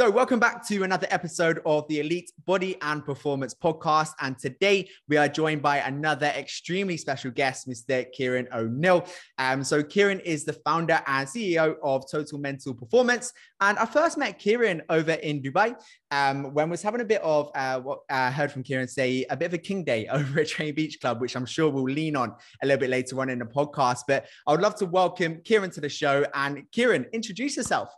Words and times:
So, 0.00 0.08
welcome 0.08 0.40
back 0.40 0.66
to 0.68 0.82
another 0.82 1.06
episode 1.10 1.60
of 1.66 1.86
the 1.88 2.00
Elite 2.00 2.32
Body 2.46 2.74
and 2.80 3.04
Performance 3.04 3.52
Podcast. 3.52 4.12
And 4.22 4.38
today 4.38 4.88
we 5.08 5.18
are 5.18 5.28
joined 5.28 5.60
by 5.60 5.76
another 5.76 6.28
extremely 6.28 6.96
special 6.96 7.30
guest, 7.30 7.68
Mr. 7.68 8.06
Kyran 8.18 8.50
O'Neill. 8.50 9.06
Um, 9.36 9.62
so, 9.62 9.82
Kyran 9.82 10.22
is 10.22 10.46
the 10.46 10.54
founder 10.54 11.02
and 11.06 11.28
CEO 11.28 11.74
of 11.82 12.10
Total 12.10 12.38
Mental 12.38 12.72
Performance. 12.72 13.34
And 13.60 13.76
I 13.76 13.84
first 13.84 14.16
met 14.16 14.40
Kyran 14.40 14.80
over 14.88 15.12
in 15.12 15.42
Dubai 15.42 15.76
um, 16.10 16.54
when 16.54 16.70
was 16.70 16.80
having 16.80 17.02
a 17.02 17.04
bit 17.04 17.20
of 17.20 17.50
uh, 17.54 17.80
what 17.80 17.98
I 18.08 18.30
heard 18.30 18.50
from 18.50 18.64
Kyran 18.64 18.88
say, 18.88 19.26
a 19.28 19.36
bit 19.36 19.48
of 19.48 19.52
a 19.52 19.58
king 19.58 19.84
day 19.84 20.06
over 20.10 20.40
at 20.40 20.48
Train 20.48 20.74
Beach 20.74 20.98
Club, 20.98 21.20
which 21.20 21.36
I'm 21.36 21.44
sure 21.44 21.68
we'll 21.68 21.84
lean 21.84 22.16
on 22.16 22.34
a 22.62 22.66
little 22.66 22.80
bit 22.80 22.88
later 22.88 23.20
on 23.20 23.28
in 23.28 23.38
the 23.38 23.44
podcast. 23.44 24.04
But 24.08 24.24
I 24.46 24.52
would 24.52 24.62
love 24.62 24.76
to 24.76 24.86
welcome 24.86 25.42
Kyran 25.42 25.74
to 25.74 25.82
the 25.82 25.90
show. 25.90 26.24
And 26.32 26.64
Kyran, 26.74 27.12
introduce 27.12 27.58
yourself. 27.58 27.90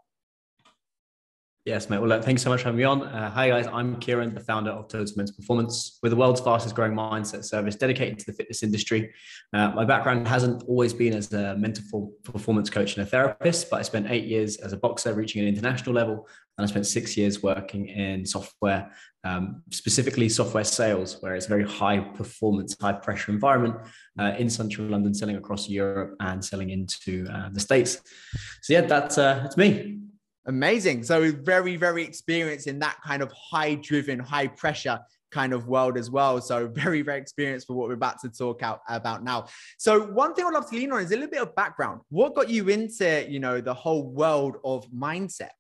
Yes, 1.65 1.89
mate. 1.89 2.01
Well, 2.01 2.21
thanks 2.21 2.43
so 2.43 2.51
much 2.51 2.63
for 2.63 2.65
having 2.65 2.79
me 2.79 2.83
on. 2.83 3.03
Uh, 3.03 3.31
hi, 3.31 3.49
guys. 3.49 3.69
I'm 3.69 3.95
Kyran, 4.00 4.35
the 4.35 4.41
founder 4.41 4.73
of 4.73 4.89
Total 4.89 5.07
Mental 5.17 5.32
Performance. 5.36 5.96
We're 6.03 6.09
the 6.09 6.17
world's 6.17 6.41
fastest 6.41 6.75
growing 6.75 6.93
mindset 6.93 7.45
service 7.45 7.77
dedicated 7.77 8.19
to 8.19 8.27
the 8.27 8.32
fitness 8.32 8.64
industry. 8.64 9.14
Uh, 9.53 9.71
my 9.71 9.85
background 9.85 10.27
hasn't 10.27 10.64
always 10.64 10.93
been 10.93 11.14
as 11.14 11.33
a 11.33 11.55
mental 11.57 12.13
performance 12.25 12.69
coach 12.69 12.96
and 12.96 13.07
a 13.07 13.09
therapist, 13.09 13.71
but 13.71 13.79
I 13.79 13.83
spent 13.83 14.11
eight 14.11 14.25
years 14.25 14.57
as 14.57 14.72
a 14.72 14.77
boxer, 14.77 15.14
reaching 15.14 15.41
an 15.41 15.46
international 15.46 15.95
level. 15.95 16.27
And 16.59 16.67
I 16.67 16.69
spent 16.69 16.85
six 16.85 17.17
years 17.17 17.45
working 17.45 17.86
in 17.86 18.27
software, 18.27 18.91
um, 19.22 19.63
specifically 19.71 20.29
software 20.31 20.64
sales, 20.64 21.19
where 21.21 21.36
it's 21.36 21.47
a 21.47 21.49
very 21.49 21.64
high 21.64 22.00
performance, 22.00 22.77
high 22.81 22.94
pressure 22.94 23.31
environment 23.31 23.77
uh, 24.19 24.35
in 24.36 24.50
central 24.50 24.89
London, 24.89 25.14
selling 25.14 25.36
across 25.36 25.69
Europe 25.69 26.17
and 26.19 26.44
selling 26.44 26.71
into 26.71 27.25
uh, 27.33 27.50
the 27.53 27.61
States. 27.61 28.03
So, 28.63 28.72
yeah, 28.72 28.81
that's, 28.81 29.17
uh, 29.17 29.39
that's 29.44 29.57
me. 29.57 30.00
Amazing. 30.46 31.05
So 31.05 31.31
very, 31.31 31.77
very 31.77 32.03
experienced 32.03 32.67
in 32.67 32.78
that 32.81 32.97
kind 33.05 33.23
of 33.23 33.33
high 33.33 33.77
driven, 33.77 34.19
high 34.19 34.48
pressure 34.48 34.98
kind 35.31 35.53
of 35.53 35.67
world 35.67 35.97
as 35.97 36.11
well. 36.11 36.41
So 36.41 36.69
very, 36.69 37.03
very 37.03 37.19
experienced 37.19 37.66
for 37.66 37.75
what 37.75 37.89
we're 37.89 37.94
about 37.94 38.20
to 38.20 38.28
talk 38.28 38.62
out 38.62 38.81
about 38.89 39.25
now. 39.25 39.47
So 39.78 40.06
one 40.06 40.34
thing 40.34 40.44
I'd 40.44 40.53
love 40.53 40.69
to 40.70 40.77
lean 40.77 40.92
on 40.92 41.00
is 41.00 41.11
a 41.11 41.14
little 41.14 41.31
bit 41.31 41.42
of 41.42 41.55
background. 41.55 42.00
What 42.11 42.34
got 42.34 42.48
you 42.48 42.69
into, 42.69 43.27
you 43.28 43.41
know, 43.41 43.61
the 43.61 43.75
whole 43.75 44.05
world 44.11 44.56
of 44.64 44.89
mindset? 44.91 45.50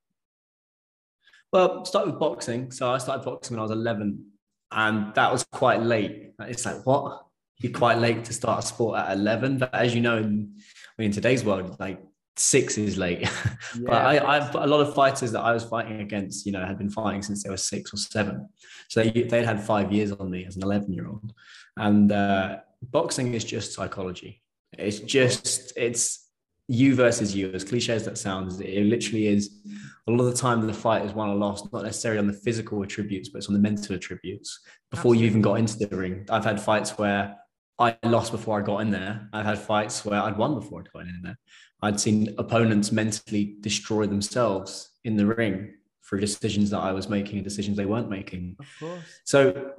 Well, 1.52 1.84
start 1.84 2.06
with 2.06 2.18
boxing. 2.18 2.70
So 2.70 2.90
I 2.90 2.98
started 2.98 3.24
boxing 3.24 3.56
when 3.56 3.60
I 3.60 3.62
was 3.62 3.72
11 3.72 4.24
and 4.72 5.14
that 5.14 5.30
was 5.30 5.44
quite 5.44 5.82
late. 5.82 6.32
It's 6.40 6.64
like, 6.64 6.84
what? 6.86 7.26
You're 7.58 7.72
quite 7.72 7.98
late 7.98 8.24
to 8.24 8.32
start 8.32 8.64
a 8.64 8.66
sport 8.66 8.98
at 8.98 9.12
11. 9.12 9.58
But 9.58 9.74
as 9.74 9.94
you 9.94 10.00
know, 10.00 10.16
in, 10.16 10.54
I 10.56 10.92
mean, 10.98 11.06
in 11.06 11.12
today's 11.12 11.44
world, 11.44 11.76
like 11.78 12.02
six 12.36 12.78
is 12.78 12.96
late. 12.98 13.28
Yeah. 13.74 13.84
but 13.86 13.94
I, 13.94 14.36
I've 14.36 14.54
a 14.54 14.66
lot 14.66 14.86
of 14.86 14.94
fighters 14.94 15.32
that 15.32 15.40
I 15.40 15.52
was 15.54 15.64
fighting 15.64 16.02
against, 16.02 16.44
you 16.44 16.52
know, 16.52 16.62
had 16.62 16.76
been 16.76 16.90
fighting 16.90 17.22
since 17.22 17.42
they 17.42 17.48
were 17.48 17.56
six 17.56 17.94
or 17.94 17.96
seven. 17.96 18.50
So 18.90 19.02
they, 19.02 19.22
they'd 19.22 19.46
had 19.46 19.64
five 19.64 19.90
years 19.90 20.12
on 20.12 20.30
me 20.30 20.44
as 20.44 20.56
an 20.56 20.62
11 20.62 20.92
year 20.92 21.08
old. 21.08 21.32
And 21.78 22.12
uh, 22.12 22.58
boxing 22.82 23.32
is 23.32 23.44
just 23.44 23.72
psychology. 23.72 24.42
It's 24.76 25.00
just, 25.00 25.72
it's 25.74 26.28
you 26.68 26.94
versus 26.94 27.34
you, 27.34 27.50
as 27.52 27.64
cliche 27.64 27.94
as 27.94 28.04
that 28.04 28.18
sounds. 28.18 28.60
It 28.60 28.84
literally 28.84 29.28
is 29.28 29.58
a 30.06 30.10
lot 30.10 30.26
of 30.26 30.30
the 30.30 30.36
time 30.36 30.66
the 30.66 30.74
fight 30.74 31.06
is 31.06 31.12
won 31.12 31.30
or 31.30 31.36
lost, 31.36 31.72
not 31.72 31.84
necessarily 31.84 32.18
on 32.18 32.26
the 32.26 32.32
physical 32.32 32.82
attributes, 32.82 33.30
but 33.30 33.38
it's 33.38 33.48
on 33.48 33.54
the 33.54 33.60
mental 33.60 33.94
attributes. 33.94 34.60
Before 34.90 35.12
Absolutely. 35.12 35.22
you 35.22 35.30
even 35.30 35.40
got 35.40 35.54
into 35.54 35.78
the 35.78 35.96
ring, 35.96 36.26
I've 36.28 36.44
had 36.44 36.60
fights 36.60 36.98
where 36.98 37.36
I 37.78 37.96
lost 38.04 38.32
before 38.32 38.60
I 38.60 38.64
got 38.64 38.78
in 38.78 38.90
there. 38.90 39.28
I've 39.32 39.46
had 39.46 39.58
fights 39.58 40.04
where 40.04 40.20
I'd 40.20 40.36
won 40.36 40.54
before 40.54 40.80
I'd 40.80 40.92
got 40.92 41.02
in 41.02 41.20
there. 41.22 41.38
I'd 41.82 42.00
seen 42.00 42.34
opponents 42.38 42.92
mentally 42.92 43.56
destroy 43.60 44.06
themselves 44.06 44.90
in 45.04 45.16
the 45.16 45.26
ring 45.26 45.74
through 46.08 46.20
decisions 46.20 46.70
that 46.70 46.78
I 46.78 46.92
was 46.92 47.08
making 47.08 47.38
and 47.38 47.44
decisions 47.44 47.76
they 47.76 47.86
weren't 47.86 48.08
making. 48.08 48.56
Of 48.60 48.66
course. 48.78 49.00
So 49.24 49.72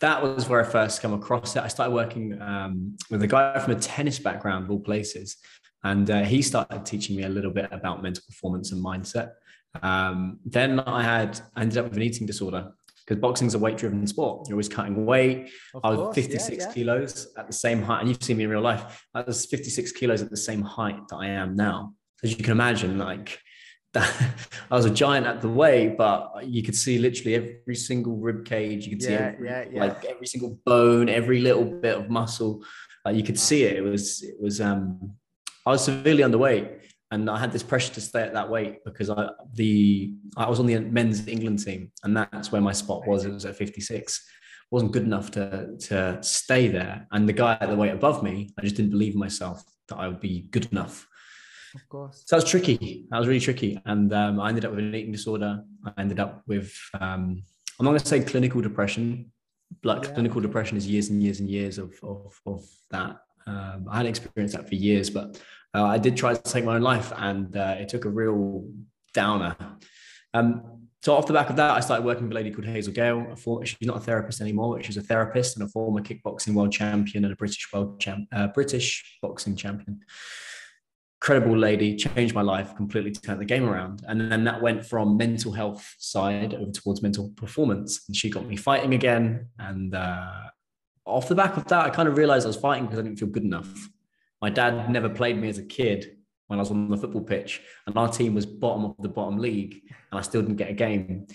that 0.00 0.22
was 0.22 0.48
where 0.48 0.60
I 0.60 0.64
first 0.64 1.02
come 1.02 1.12
across 1.12 1.56
it. 1.56 1.62
I 1.62 1.68
started 1.68 1.92
working 1.92 2.40
um, 2.40 2.96
with 3.10 3.22
a 3.22 3.26
guy 3.26 3.58
from 3.58 3.74
a 3.74 3.78
tennis 3.78 4.18
background, 4.18 4.64
of 4.64 4.70
all 4.70 4.80
places, 4.80 5.36
and 5.84 6.10
uh, 6.10 6.22
he 6.22 6.42
started 6.42 6.84
teaching 6.84 7.16
me 7.16 7.24
a 7.24 7.28
little 7.28 7.50
bit 7.50 7.68
about 7.70 8.02
mental 8.02 8.22
performance 8.26 8.72
and 8.72 8.84
mindset. 8.84 9.32
Um, 9.82 10.40
then 10.44 10.80
I 10.80 11.02
had 11.02 11.40
I 11.54 11.62
ended 11.62 11.78
up 11.78 11.84
with 11.84 11.96
an 11.96 12.02
eating 12.02 12.26
disorder, 12.26 12.72
because 13.10 13.20
boxing's 13.20 13.54
a 13.54 13.58
weight 13.58 13.76
driven 13.76 14.06
sport. 14.06 14.46
You're 14.46 14.54
always 14.54 14.68
cutting 14.68 15.04
weight. 15.04 15.50
Of 15.74 15.80
I 15.82 15.90
was 15.90 15.98
course, 15.98 16.14
56 16.14 16.56
yeah, 16.56 16.68
yeah. 16.68 16.72
kilos 16.72 17.26
at 17.36 17.48
the 17.48 17.52
same 17.52 17.82
height, 17.82 18.00
and 18.02 18.08
you've 18.08 18.22
seen 18.22 18.36
me 18.36 18.44
in 18.44 18.50
real 18.50 18.60
life. 18.60 19.04
I 19.12 19.22
was 19.22 19.46
56 19.46 19.90
kilos 19.90 20.22
at 20.22 20.30
the 20.30 20.36
same 20.36 20.62
height 20.62 21.08
that 21.08 21.16
I 21.16 21.26
am 21.26 21.56
now. 21.56 21.94
As 22.22 22.30
you 22.30 22.36
can 22.36 22.52
imagine, 22.52 22.98
like 22.98 23.40
that, 23.94 24.14
I 24.70 24.76
was 24.76 24.84
a 24.84 24.90
giant 24.90 25.26
at 25.26 25.40
the 25.40 25.48
weight, 25.48 25.98
but 25.98 26.46
you 26.46 26.62
could 26.62 26.76
see 26.76 26.98
literally 26.98 27.34
every 27.34 27.74
single 27.74 28.16
rib 28.16 28.44
cage. 28.44 28.86
You 28.86 28.92
could 28.92 29.02
see 29.02 29.14
every, 29.14 29.48
like 29.72 30.04
every 30.04 30.28
single 30.28 30.60
bone, 30.64 31.08
every 31.08 31.40
little 31.40 31.64
bit 31.64 31.98
of 31.98 32.10
muscle. 32.10 32.62
Like 33.04 33.16
you 33.16 33.24
could 33.24 33.40
see 33.40 33.64
it. 33.64 33.76
It 33.76 33.82
was, 33.82 34.22
it 34.22 34.36
was, 34.40 34.60
um, 34.60 35.14
I 35.66 35.70
was 35.70 35.84
severely 35.84 36.22
underweight 36.22 36.80
and 37.10 37.28
I 37.28 37.38
had 37.38 37.52
this 37.52 37.62
pressure 37.62 37.92
to 37.94 38.00
stay 38.00 38.22
at 38.22 38.34
that 38.34 38.48
weight 38.48 38.84
because 38.84 39.10
I 39.10 39.30
the 39.54 40.14
I 40.36 40.48
was 40.48 40.60
on 40.60 40.66
the 40.66 40.78
men's 40.78 41.26
England 41.26 41.64
team, 41.64 41.90
and 42.04 42.16
that's 42.16 42.52
where 42.52 42.60
my 42.60 42.72
spot 42.72 43.06
was. 43.06 43.24
It 43.24 43.32
was 43.32 43.44
at 43.44 43.56
56. 43.56 44.28
wasn't 44.70 44.92
good 44.92 45.02
enough 45.02 45.30
to 45.32 45.76
to 45.88 46.18
stay 46.22 46.68
there, 46.68 47.06
and 47.10 47.28
the 47.28 47.32
guy 47.32 47.58
at 47.60 47.68
the 47.68 47.76
weight 47.76 47.92
above 47.92 48.22
me, 48.22 48.50
I 48.58 48.62
just 48.62 48.76
didn't 48.76 48.92
believe 48.92 49.16
myself 49.16 49.64
that 49.88 49.96
I 49.96 50.06
would 50.06 50.20
be 50.20 50.48
good 50.50 50.68
enough. 50.70 51.06
Of 51.74 51.88
course. 51.88 52.22
So 52.26 52.36
that 52.36 52.42
was 52.42 52.50
tricky. 52.50 53.06
That 53.10 53.18
was 53.18 53.26
really 53.26 53.40
tricky, 53.40 53.80
and 53.84 54.12
um, 54.12 54.40
I 54.40 54.48
ended 54.48 54.64
up 54.64 54.70
with 54.70 54.80
an 54.80 54.94
eating 54.94 55.12
disorder. 55.12 55.62
I 55.84 55.92
ended 55.98 56.20
up 56.20 56.42
with 56.46 56.72
um, 56.94 57.42
I'm 57.78 57.84
not 57.84 57.90
going 57.90 58.00
to 58.00 58.06
say 58.06 58.20
clinical 58.20 58.60
depression. 58.60 59.32
Like 59.84 60.04
yeah. 60.04 60.12
clinical 60.12 60.40
depression 60.40 60.76
is 60.76 60.86
years 60.86 61.10
and 61.10 61.22
years 61.22 61.40
and 61.40 61.48
years 61.48 61.78
of 61.78 61.92
of, 62.02 62.40
of 62.46 62.64
that. 62.90 63.18
Um, 63.46 63.86
I 63.90 63.96
hadn't 63.96 64.10
experienced 64.10 64.54
that 64.54 64.68
for 64.68 64.74
years, 64.74 65.10
but 65.10 65.40
uh, 65.74 65.84
I 65.84 65.98
did 65.98 66.16
try 66.16 66.34
to 66.34 66.42
take 66.42 66.64
my 66.64 66.76
own 66.76 66.82
life, 66.82 67.12
and 67.16 67.56
uh, 67.56 67.76
it 67.78 67.88
took 67.88 68.04
a 68.04 68.10
real 68.10 68.66
downer. 69.14 69.56
Um, 70.34 70.80
so 71.02 71.16
off 71.16 71.26
the 71.26 71.32
back 71.32 71.48
of 71.48 71.56
that, 71.56 71.70
I 71.70 71.80
started 71.80 72.04
working 72.04 72.24
with 72.24 72.32
a 72.32 72.34
lady 72.34 72.50
called 72.50 72.66
Hazel 72.66 72.92
Gale. 72.92 73.34
Former, 73.36 73.64
she's 73.64 73.78
not 73.82 73.96
a 73.96 74.00
therapist 74.00 74.42
anymore, 74.42 74.76
but 74.76 74.84
she's 74.84 74.98
a 74.98 75.02
therapist 75.02 75.56
and 75.56 75.66
a 75.66 75.70
former 75.70 76.02
kickboxing 76.02 76.52
world 76.52 76.72
champion 76.72 77.24
and 77.24 77.32
a 77.32 77.36
British 77.36 77.66
world 77.72 77.98
champ, 78.00 78.28
uh, 78.32 78.48
British 78.48 79.18
boxing 79.22 79.56
champion. 79.56 80.00
Incredible 81.22 81.56
lady, 81.56 81.96
changed 81.96 82.34
my 82.34 82.42
life, 82.42 82.76
completely 82.76 83.12
turned 83.12 83.40
the 83.40 83.46
game 83.46 83.66
around. 83.66 84.02
And 84.08 84.30
then 84.30 84.44
that 84.44 84.60
went 84.60 84.84
from 84.84 85.16
mental 85.16 85.52
health 85.52 85.94
side 85.98 86.54
over 86.54 86.70
towards 86.70 87.02
mental 87.02 87.30
performance. 87.30 88.02
And 88.06 88.14
she 88.14 88.28
got 88.28 88.46
me 88.46 88.56
fighting 88.56 88.92
again. 88.92 89.48
And 89.58 89.94
uh, 89.94 90.32
off 91.06 91.28
the 91.28 91.34
back 91.34 91.56
of 91.56 91.66
that, 91.68 91.86
I 91.86 91.90
kind 91.90 92.08
of 92.08 92.18
realized 92.18 92.44
I 92.44 92.48
was 92.48 92.56
fighting 92.56 92.84
because 92.84 92.98
I 92.98 93.02
didn't 93.02 93.18
feel 93.18 93.28
good 93.28 93.44
enough. 93.44 93.88
My 94.40 94.50
dad 94.50 94.90
never 94.90 95.08
played 95.08 95.38
me 95.38 95.48
as 95.48 95.58
a 95.58 95.62
kid 95.62 96.16
when 96.46 96.58
I 96.58 96.62
was 96.62 96.70
on 96.70 96.88
the 96.90 96.96
football 96.96 97.22
pitch, 97.22 97.60
and 97.86 97.96
our 97.96 98.08
team 98.08 98.34
was 98.34 98.46
bottom 98.46 98.84
of 98.84 98.96
the 98.98 99.08
bottom 99.08 99.38
league, 99.38 99.82
and 100.10 100.18
I 100.18 100.22
still 100.22 100.42
didn't 100.42 100.56
get 100.56 100.70
a 100.70 100.74
game. 100.74 101.26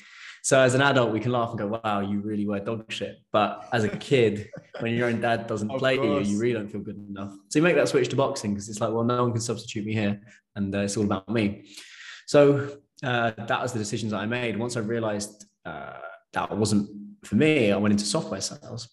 So 0.43 0.59
as 0.59 0.75
an 0.75 0.81
adult, 0.81 1.11
we 1.11 1.19
can 1.19 1.31
laugh 1.31 1.49
and 1.49 1.57
go, 1.57 1.79
"Wow, 1.83 2.01
you 2.01 2.19
really 2.19 2.45
were 2.45 2.59
dog 2.59 2.91
shit." 2.91 3.17
But 3.31 3.67
as 3.71 3.83
a 3.83 3.89
kid, 3.89 4.49
when 4.79 4.93
your 4.93 5.07
own 5.07 5.21
dad 5.21 5.47
doesn't 5.47 5.71
of 5.71 5.79
play 5.79 5.97
course. 5.97 6.27
you, 6.27 6.33
you 6.33 6.41
really 6.41 6.53
don't 6.53 6.67
feel 6.67 6.81
good 6.81 6.97
enough. 6.97 7.31
So 7.49 7.59
you 7.59 7.63
make 7.63 7.75
that 7.75 7.87
switch 7.87 8.09
to 8.09 8.15
boxing 8.15 8.53
because 8.53 8.69
it's 8.69 8.81
like, 8.81 8.91
well, 8.91 9.03
no 9.03 9.23
one 9.23 9.31
can 9.31 9.41
substitute 9.41 9.85
me 9.85 9.93
here, 9.93 10.21
and 10.55 10.75
uh, 10.75 10.79
it's 10.79 10.97
all 10.97 11.05
about 11.05 11.29
me. 11.29 11.65
So 12.27 12.77
uh, 13.03 13.31
that 13.37 13.61
was 13.61 13.73
the 13.73 13.79
decisions 13.79 14.11
that 14.11 14.19
I 14.19 14.25
made. 14.25 14.57
Once 14.57 14.77
I 14.77 14.81
realized 14.81 15.45
uh, 15.65 15.93
that 16.33 16.55
wasn't 16.55 16.89
for 17.23 17.35
me, 17.35 17.71
I 17.71 17.77
went 17.77 17.93
into 17.93 18.05
software 18.05 18.41
sales. 18.41 18.89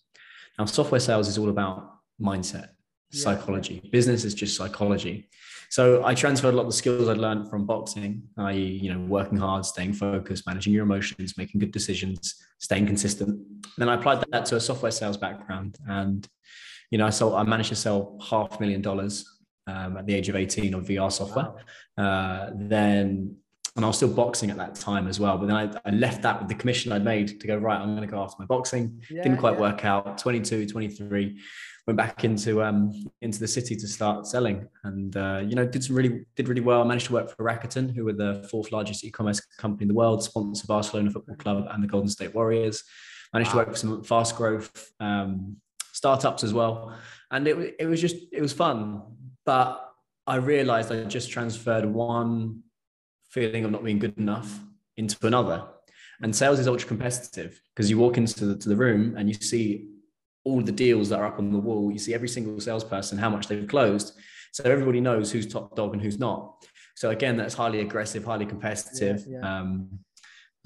Now, 0.58 0.66
software 0.66 1.00
sales 1.00 1.28
is 1.28 1.38
all 1.38 1.48
about 1.48 1.90
mindset 2.20 2.68
psychology. 3.12 3.80
Yeah. 3.82 3.90
Business 3.90 4.24
is 4.24 4.34
just 4.34 4.56
psychology. 4.56 5.28
So 5.70 6.04
I 6.04 6.14
transferred 6.14 6.52
a 6.52 6.56
lot 6.56 6.64
of 6.64 6.68
the 6.68 6.76
skills 6.76 7.08
I'd 7.08 7.16
learned 7.16 7.48
from 7.48 7.64
boxing, 7.64 8.22
i.e., 8.36 8.78
you 8.82 8.92
know, 8.92 9.00
working 9.00 9.38
hard, 9.38 9.64
staying 9.64 9.94
focused, 9.94 10.46
managing 10.46 10.72
your 10.72 10.82
emotions, 10.82 11.38
making 11.38 11.60
good 11.60 11.72
decisions, 11.72 12.34
staying 12.58 12.86
consistent. 12.86 13.40
Then 13.78 13.88
I 13.88 13.94
applied 13.94 14.22
that 14.32 14.44
to 14.46 14.56
a 14.56 14.60
software 14.60 14.90
sales 14.90 15.16
background, 15.16 15.78
and 15.88 16.28
you 16.90 16.98
know, 16.98 17.06
I 17.06 17.10
sold, 17.10 17.34
I 17.34 17.42
managed 17.44 17.70
to 17.70 17.76
sell 17.76 18.18
half 18.22 18.58
a 18.58 18.60
million 18.60 18.82
dollars 18.82 19.26
um, 19.66 19.96
at 19.96 20.06
the 20.06 20.14
age 20.14 20.28
of 20.28 20.36
18 20.36 20.74
of 20.74 20.84
VR 20.84 21.10
software. 21.10 21.54
Wow. 21.96 22.04
Uh, 22.04 22.50
then 22.54 23.36
and 23.74 23.84
I 23.86 23.88
was 23.88 23.96
still 23.96 24.12
boxing 24.12 24.50
at 24.50 24.58
that 24.58 24.74
time 24.74 25.08
as 25.08 25.18
well. 25.18 25.38
But 25.38 25.46
then 25.46 25.56
I, 25.56 25.70
I, 25.86 25.90
left 25.92 26.20
that 26.22 26.38
with 26.38 26.48
the 26.48 26.54
commission 26.54 26.92
I'd 26.92 27.04
made 27.04 27.40
to 27.40 27.46
go, 27.46 27.56
right, 27.56 27.80
I'm 27.80 27.96
going 27.96 28.06
to 28.06 28.12
go 28.12 28.22
after 28.22 28.36
my 28.38 28.44
boxing. 28.44 29.02
Yeah, 29.10 29.22
Didn't 29.22 29.38
quite 29.38 29.54
yeah. 29.54 29.60
work 29.60 29.84
out. 29.86 30.18
22, 30.18 30.66
23 30.66 31.40
went 31.86 31.96
back 31.96 32.24
into 32.24 32.62
um, 32.62 32.92
into 33.22 33.40
the 33.40 33.48
city 33.48 33.74
to 33.76 33.88
start 33.88 34.26
selling, 34.26 34.68
and 34.84 35.16
uh, 35.16 35.42
you 35.44 35.54
know 35.54 35.66
did 35.66 35.82
some 35.82 35.96
really 35.96 36.24
did 36.36 36.48
really 36.48 36.60
well. 36.60 36.82
I 36.82 36.84
managed 36.84 37.06
to 37.06 37.12
work 37.12 37.34
for 37.34 37.44
Rakuten, 37.44 37.94
who 37.94 38.04
were 38.04 38.12
the 38.12 38.46
fourth 38.50 38.72
largest 38.72 39.04
e-commerce 39.04 39.40
company 39.58 39.84
in 39.84 39.88
the 39.88 39.94
world, 39.94 40.22
sponsor 40.22 40.64
of 40.64 40.68
Barcelona 40.68 41.10
Football 41.10 41.36
Club 41.36 41.66
and 41.70 41.82
the 41.82 41.88
Golden 41.88 42.08
State 42.08 42.34
Warriors. 42.34 42.82
Managed 43.32 43.48
wow. 43.48 43.52
to 43.52 43.58
work 43.58 43.70
for 43.70 43.78
some 43.78 44.02
fast 44.04 44.36
growth 44.36 44.92
um, 45.00 45.56
startups 45.92 46.44
as 46.44 46.54
well, 46.54 46.96
and 47.30 47.48
it 47.48 47.76
it 47.78 47.86
was 47.86 48.00
just 48.00 48.16
it 48.32 48.42
was 48.42 48.52
fun, 48.52 49.02
but 49.44 49.88
I 50.26 50.36
realized 50.36 50.92
I 50.92 51.02
just 51.04 51.30
transferred 51.30 51.84
one 51.84 52.62
feeling 53.30 53.64
of 53.64 53.70
not 53.70 53.82
being 53.82 53.98
good 53.98 54.16
enough 54.18 54.60
into 54.96 55.16
another. 55.26 55.64
And 56.20 56.34
sales 56.36 56.60
is 56.60 56.68
ultra 56.68 56.86
competitive 56.86 57.60
because 57.74 57.90
you 57.90 57.98
walk 57.98 58.16
into 58.16 58.44
the, 58.44 58.56
to 58.56 58.68
the 58.68 58.76
room 58.76 59.16
and 59.16 59.28
you 59.28 59.34
see 59.34 59.88
all 60.44 60.60
the 60.60 60.72
deals 60.72 61.08
that 61.08 61.20
are 61.20 61.26
up 61.26 61.38
on 61.38 61.52
the 61.52 61.58
wall. 61.58 61.90
You 61.90 61.98
see 61.98 62.14
every 62.14 62.28
single 62.28 62.60
salesperson, 62.60 63.18
how 63.18 63.30
much 63.30 63.48
they've 63.48 63.66
closed. 63.66 64.18
So 64.52 64.64
everybody 64.64 65.00
knows 65.00 65.32
who's 65.32 65.46
top 65.46 65.74
dog 65.76 65.92
and 65.92 66.02
who's 66.02 66.18
not. 66.18 66.64
So 66.94 67.10
again, 67.10 67.36
that's 67.36 67.54
highly 67.54 67.80
aggressive, 67.80 68.24
highly 68.24 68.46
competitive. 68.46 69.24
Yeah, 69.26 69.38
yeah. 69.40 69.60
Um, 69.60 70.00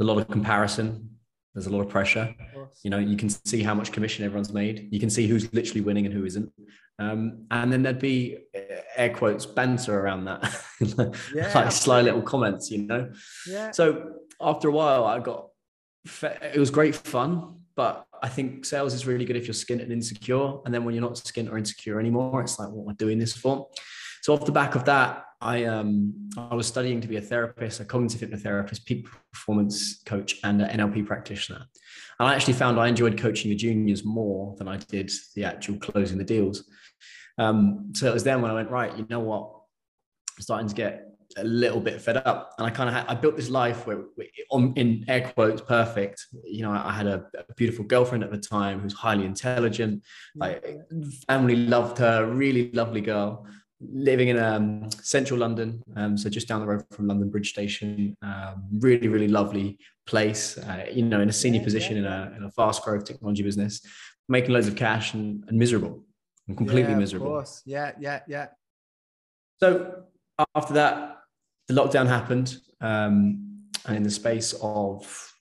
a 0.00 0.04
lot 0.04 0.18
of 0.18 0.28
comparison. 0.28 1.10
There's 1.54 1.66
a 1.66 1.70
lot 1.70 1.80
of 1.80 1.88
pressure. 1.88 2.34
Of 2.54 2.68
you 2.82 2.90
know, 2.90 2.98
you 2.98 3.16
can 3.16 3.30
see 3.30 3.62
how 3.62 3.74
much 3.74 3.92
commission 3.92 4.24
everyone's 4.24 4.52
made. 4.52 4.88
You 4.90 5.00
can 5.00 5.08
see 5.08 5.26
who's 5.26 5.52
literally 5.54 5.80
winning 5.80 6.04
and 6.04 6.14
who 6.14 6.24
isn't. 6.24 6.52
Um, 6.98 7.46
and 7.50 7.72
then 7.72 7.82
there'd 7.82 7.98
be 7.98 8.38
uh, 8.54 8.60
air 8.96 9.10
quotes 9.10 9.46
banter 9.46 9.98
around 9.98 10.24
that, 10.24 10.42
yeah, 11.34 11.52
like 11.54 11.72
sly 11.72 12.00
little 12.00 12.22
comments, 12.22 12.70
you 12.70 12.86
know. 12.86 13.10
Yeah. 13.48 13.70
So 13.70 14.12
after 14.40 14.68
a 14.68 14.72
while, 14.72 15.04
I 15.04 15.18
got. 15.20 15.48
It 16.22 16.58
was 16.58 16.70
great 16.70 16.94
fun, 16.94 17.60
but 17.74 18.06
I 18.26 18.28
think 18.28 18.64
sales 18.64 18.92
is 18.92 19.06
really 19.06 19.24
good 19.24 19.36
if 19.36 19.46
you're 19.46 19.54
skint 19.54 19.80
and 19.80 19.92
insecure. 19.92 20.54
And 20.64 20.74
then 20.74 20.84
when 20.84 20.96
you're 20.96 21.02
not 21.08 21.14
skint 21.14 21.48
or 21.48 21.56
insecure 21.56 22.00
anymore, 22.00 22.40
it's 22.40 22.58
like, 22.58 22.68
what 22.70 22.82
am 22.82 22.88
I 22.88 22.94
doing 22.94 23.20
this 23.20 23.36
for? 23.36 23.68
So 24.22 24.34
off 24.34 24.44
the 24.44 24.50
back 24.50 24.74
of 24.74 24.84
that, 24.86 25.22
I 25.40 25.64
um 25.64 26.12
I 26.36 26.56
was 26.56 26.66
studying 26.66 27.00
to 27.02 27.06
be 27.06 27.18
a 27.18 27.20
therapist, 27.20 27.78
a 27.78 27.84
cognitive 27.84 28.28
hypnotherapist, 28.28 28.84
peak 28.84 29.06
performance 29.32 30.02
coach, 30.04 30.40
and 30.42 30.60
an 30.60 30.80
NLP 30.80 31.06
practitioner. 31.06 31.66
And 32.18 32.28
I 32.28 32.34
actually 32.34 32.54
found 32.54 32.80
I 32.80 32.88
enjoyed 32.88 33.16
coaching 33.16 33.48
the 33.50 33.56
juniors 33.56 34.04
more 34.04 34.56
than 34.58 34.66
I 34.66 34.78
did 34.78 35.12
the 35.36 35.44
actual 35.44 35.76
closing 35.78 36.18
the 36.18 36.24
deals. 36.24 36.68
Um, 37.38 37.92
so 37.94 38.08
it 38.10 38.14
was 38.14 38.24
then 38.24 38.42
when 38.42 38.50
I 38.50 38.54
went 38.54 38.70
right. 38.72 38.96
You 38.98 39.06
know 39.08 39.20
what? 39.20 39.52
I'm 40.36 40.42
starting 40.42 40.68
to 40.68 40.74
get 40.74 41.15
a 41.36 41.44
little 41.44 41.80
bit 41.80 42.00
fed 42.00 42.18
up, 42.18 42.52
and 42.58 42.66
I 42.66 42.70
kind 42.70 42.88
of 42.88 42.94
had 42.94 43.06
I 43.06 43.14
built 43.14 43.36
this 43.36 43.50
life 43.50 43.86
where, 43.86 44.04
on 44.50 44.72
in 44.76 45.04
air 45.08 45.32
quotes, 45.34 45.60
perfect. 45.60 46.26
You 46.44 46.62
know, 46.62 46.72
I 46.72 46.92
had 46.92 47.06
a, 47.06 47.26
a 47.36 47.54
beautiful 47.54 47.84
girlfriend 47.84 48.24
at 48.24 48.30
the 48.30 48.38
time 48.38 48.80
who's 48.80 48.94
highly 48.94 49.24
intelligent. 49.24 50.02
Like 50.34 50.64
family 51.28 51.56
loved 51.56 51.98
her, 51.98 52.26
really 52.26 52.70
lovely 52.72 53.00
girl 53.00 53.46
living 53.80 54.28
in 54.28 54.38
um, 54.38 54.88
central 55.02 55.38
London, 55.38 55.82
um, 55.96 56.16
so 56.16 56.30
just 56.30 56.48
down 56.48 56.60
the 56.60 56.66
road 56.66 56.84
from 56.90 57.06
London 57.06 57.30
Bridge 57.30 57.50
Station. 57.50 58.16
Um, 58.22 58.68
really, 58.78 59.08
really 59.08 59.28
lovely 59.28 59.78
place. 60.06 60.58
Uh, 60.58 60.86
you 60.92 61.02
know, 61.02 61.20
in 61.20 61.28
a 61.28 61.32
senior 61.32 61.62
position 61.62 61.96
in 61.96 62.06
a 62.06 62.32
in 62.36 62.44
a 62.44 62.50
fast 62.50 62.82
growth 62.82 63.04
technology 63.04 63.42
business, 63.42 63.80
making 64.28 64.52
loads 64.52 64.68
of 64.68 64.76
cash 64.76 65.14
and, 65.14 65.44
and 65.48 65.58
miserable, 65.58 66.04
and 66.48 66.56
completely 66.56 66.92
yeah, 66.92 66.98
miserable. 66.98 67.26
Of 67.26 67.32
course, 67.32 67.62
yeah, 67.66 67.92
yeah, 68.00 68.20
yeah. 68.26 68.46
So 69.60 70.04
after 70.54 70.74
that, 70.74 71.15
the 71.68 71.74
lockdown 71.74 72.06
happened, 72.06 72.56
um, 72.80 73.68
and 73.86 73.96
in 73.96 74.02
the 74.02 74.10
space 74.10 74.54
of 74.62 75.32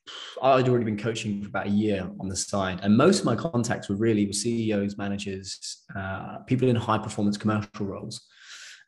I'd 0.41 0.69
already 0.69 0.85
been 0.85 0.97
coaching 0.97 1.41
for 1.41 1.47
about 1.47 1.67
a 1.67 1.71
year 1.71 2.09
on 2.19 2.27
the 2.27 2.35
side, 2.35 2.79
and 2.83 2.95
most 2.95 3.19
of 3.19 3.25
my 3.25 3.35
contacts 3.35 3.89
were 3.89 3.95
really 3.95 4.25
with 4.25 4.35
CEOs, 4.35 4.97
managers, 4.97 5.83
uh, 5.95 6.39
people 6.47 6.67
in 6.67 6.75
high 6.75 6.97
performance 6.97 7.37
commercial 7.37 7.69
roles. 7.85 8.27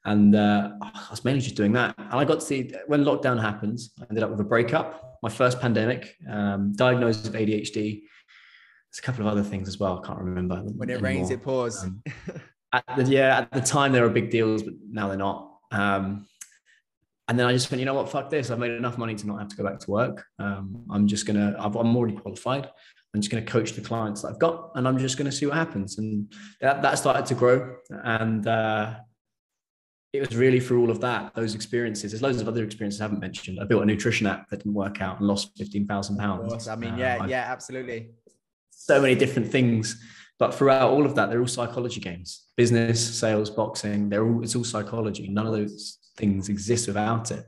And 0.05 0.35
uh, 0.35 0.71
I 0.81 1.07
was 1.11 1.25
mainly 1.25 1.41
just 1.41 1.55
doing 1.55 1.73
that. 1.73 1.93
And 1.97 2.13
I 2.13 2.23
got 2.23 2.35
to 2.35 2.45
see 2.45 2.71
when 2.87 3.03
lockdown 3.03 3.41
happens, 3.41 3.91
I 3.99 4.05
ended 4.09 4.23
up 4.23 4.29
with 4.29 4.39
a 4.39 4.43
breakup, 4.43 5.17
my 5.21 5.29
first 5.29 5.59
pandemic, 5.59 6.15
um, 6.29 6.71
diagnosed 6.73 7.23
with 7.25 7.33
ADHD. 7.33 7.73
There's 7.73 8.99
a 8.99 9.01
couple 9.01 9.27
of 9.27 9.31
other 9.31 9.43
things 9.43 9.67
as 9.67 9.79
well. 9.79 10.01
I 10.01 10.07
can't 10.07 10.19
remember. 10.19 10.55
When 10.55 10.89
it 10.89 10.93
anymore. 10.93 11.11
rains, 11.11 11.29
it 11.29 11.43
pours. 11.43 11.83
Um, 11.83 12.01
at 12.73 12.85
the, 12.95 13.03
yeah, 13.03 13.39
at 13.39 13.51
the 13.51 13.59
time 13.59 13.91
they 13.91 13.99
were 13.99 14.09
big 14.09 14.29
deals, 14.29 14.63
but 14.63 14.75
now 14.89 15.09
they're 15.09 15.17
not. 15.17 15.51
Um, 15.71 16.25
and 17.27 17.37
then 17.37 17.45
I 17.45 17.51
just 17.51 17.69
went, 17.69 17.79
you 17.79 17.85
know 17.85 17.93
what, 17.93 18.09
fuck 18.09 18.29
this. 18.29 18.49
I've 18.49 18.59
made 18.59 18.71
enough 18.71 18.97
money 18.97 19.13
to 19.13 19.27
not 19.27 19.39
have 19.39 19.49
to 19.49 19.55
go 19.57 19.63
back 19.63 19.79
to 19.79 19.91
work. 19.91 20.25
Um, 20.39 20.85
I'm 20.89 21.07
just 21.07 21.25
gonna, 21.25 21.55
i 21.59 21.65
am 21.65 21.75
already 21.95 22.15
qualified. 22.15 22.69
I'm 23.13 23.21
just 23.21 23.31
gonna 23.31 23.45
coach 23.45 23.73
the 23.73 23.81
clients 23.81 24.21
that 24.21 24.29
I've 24.29 24.39
got, 24.39 24.71
and 24.75 24.87
I'm 24.87 24.97
just 24.97 25.17
gonna 25.17 25.31
see 25.31 25.45
what 25.45 25.55
happens. 25.55 25.97
And 25.97 26.31
that 26.61 26.81
that 26.81 26.97
started 26.97 27.25
to 27.25 27.35
grow, 27.35 27.75
and 27.89 28.47
uh, 28.47 28.95
it 30.13 30.21
was 30.21 30.35
really 30.35 30.59
through 30.59 30.81
all 30.81 30.89
of 30.89 31.01
that, 31.01 31.33
those 31.33 31.53
experiences. 31.53 32.11
There's 32.11 32.21
loads 32.21 32.39
of 32.41 32.47
other 32.47 32.63
experiences 32.63 33.01
I 33.01 33.05
haven't 33.05 33.19
mentioned. 33.19 33.59
I 33.59 33.65
built 33.65 33.83
a 33.83 33.85
nutrition 33.85 34.27
app 34.27 34.49
that 34.49 34.57
didn't 34.57 34.73
work 34.73 35.01
out 35.01 35.19
and 35.19 35.27
lost 35.27 35.57
fifteen 35.57 35.85
thousand 35.85 36.17
pounds. 36.17 36.67
I 36.67 36.75
mean, 36.75 36.97
yeah, 36.97 37.17
um, 37.17 37.29
yeah, 37.29 37.45
absolutely. 37.47 38.11
So 38.69 39.01
many 39.01 39.15
different 39.15 39.51
things, 39.51 40.01
but 40.39 40.53
throughout 40.53 40.91
all 40.91 41.05
of 41.05 41.15
that, 41.15 41.29
they're 41.29 41.41
all 41.41 41.47
psychology 41.47 41.99
games. 41.99 42.45
Business, 42.55 43.17
sales, 43.17 43.49
boxing. 43.49 44.09
They're 44.09 44.25
all 44.25 44.43
it's 44.43 44.55
all 44.55 44.63
psychology. 44.63 45.27
None 45.27 45.45
of 45.45 45.53
those 45.53 45.96
things 46.17 46.49
exist 46.49 46.87
without 46.87 47.31
it. 47.31 47.45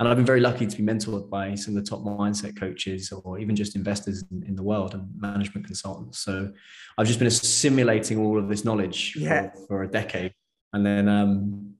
And 0.00 0.08
I've 0.08 0.16
been 0.16 0.26
very 0.26 0.40
lucky 0.40 0.66
to 0.66 0.76
be 0.76 0.82
mentored 0.82 1.30
by 1.30 1.54
some 1.54 1.76
of 1.76 1.84
the 1.84 1.88
top 1.88 2.00
mindset 2.00 2.58
coaches 2.58 3.12
or 3.12 3.38
even 3.38 3.54
just 3.54 3.76
investors 3.76 4.24
in, 4.30 4.42
in 4.42 4.56
the 4.56 4.62
world 4.62 4.94
and 4.94 5.08
management 5.16 5.66
consultants. 5.66 6.18
So 6.18 6.52
I've 6.98 7.06
just 7.06 7.20
been 7.20 7.28
assimilating 7.28 8.18
all 8.18 8.38
of 8.38 8.48
this 8.48 8.64
knowledge 8.64 9.14
yeah. 9.16 9.50
for, 9.50 9.66
for, 9.66 9.82
a 9.84 9.88
decade. 9.88 10.32
And 10.72 10.84
then, 10.84 11.08
um, 11.08 11.74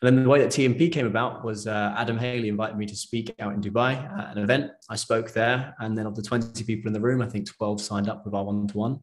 and 0.00 0.16
then 0.16 0.22
the 0.22 0.28
way 0.28 0.40
that 0.40 0.50
TMP 0.50 0.92
came 0.92 1.06
about 1.06 1.44
was 1.44 1.66
uh, 1.66 1.92
Adam 1.96 2.18
Haley 2.18 2.48
invited 2.48 2.76
me 2.78 2.86
to 2.86 2.96
speak 2.96 3.34
out 3.40 3.52
in 3.52 3.60
Dubai 3.60 3.96
at 4.18 4.36
an 4.36 4.42
event. 4.42 4.70
I 4.88 4.94
spoke 4.94 5.32
there, 5.32 5.74
and 5.80 5.98
then 5.98 6.06
of 6.06 6.14
the 6.14 6.22
20 6.22 6.64
people 6.64 6.86
in 6.86 6.94
the 6.94 7.00
room, 7.00 7.20
I 7.20 7.26
think 7.26 7.50
12 7.50 7.82
signed 7.82 8.08
up 8.08 8.24
with 8.24 8.32
our 8.32 8.44
one 8.44 8.66
to 8.68 8.78
one. 8.78 9.00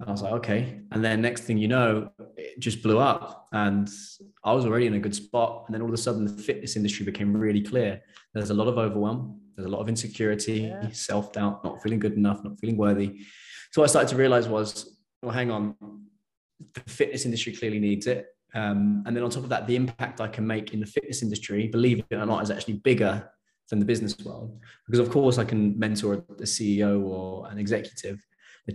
And 0.00 0.08
I 0.08 0.12
was 0.12 0.22
like, 0.22 0.32
okay. 0.32 0.80
And 0.92 1.04
then 1.04 1.20
next 1.20 1.42
thing 1.42 1.58
you 1.58 1.68
know, 1.68 2.10
it 2.36 2.58
just 2.58 2.82
blew 2.82 2.98
up. 2.98 3.48
And 3.52 3.88
I 4.42 4.52
was 4.52 4.64
already 4.64 4.86
in 4.86 4.94
a 4.94 4.98
good 4.98 5.14
spot. 5.14 5.64
And 5.66 5.74
then 5.74 5.82
all 5.82 5.88
of 5.88 5.94
a 5.94 5.98
sudden, 5.98 6.24
the 6.24 6.42
fitness 6.42 6.74
industry 6.74 7.04
became 7.04 7.36
really 7.36 7.60
clear. 7.60 8.00
There's 8.32 8.48
a 8.48 8.54
lot 8.54 8.66
of 8.66 8.78
overwhelm, 8.78 9.40
there's 9.54 9.66
a 9.66 9.70
lot 9.70 9.80
of 9.80 9.88
insecurity, 9.90 10.62
yeah. 10.62 10.88
self 10.92 11.32
doubt, 11.32 11.62
not 11.64 11.82
feeling 11.82 11.98
good 11.98 12.14
enough, 12.14 12.42
not 12.42 12.58
feeling 12.58 12.78
worthy. 12.78 13.20
So 13.72 13.82
what 13.82 13.90
I 13.90 13.90
started 13.90 14.08
to 14.08 14.16
realize 14.16 14.48
was, 14.48 14.98
well, 15.22 15.32
hang 15.32 15.50
on, 15.50 15.76
the 16.72 16.80
fitness 16.86 17.26
industry 17.26 17.52
clearly 17.52 17.78
needs 17.78 18.06
it. 18.06 18.26
Um, 18.54 19.02
and 19.06 19.14
then 19.14 19.22
on 19.22 19.30
top 19.30 19.44
of 19.44 19.50
that, 19.50 19.66
the 19.66 19.76
impact 19.76 20.20
I 20.20 20.28
can 20.28 20.46
make 20.46 20.72
in 20.72 20.80
the 20.80 20.86
fitness 20.86 21.22
industry, 21.22 21.68
believe 21.68 22.02
it 22.10 22.14
or 22.16 22.24
not, 22.24 22.42
is 22.42 22.50
actually 22.50 22.74
bigger 22.74 23.28
than 23.68 23.78
the 23.78 23.84
business 23.84 24.16
world. 24.24 24.58
Because 24.86 24.98
of 24.98 25.10
course, 25.10 25.38
I 25.38 25.44
can 25.44 25.78
mentor 25.78 26.14
a 26.14 26.20
CEO 26.42 27.02
or 27.02 27.48
an 27.48 27.58
executive, 27.58 28.18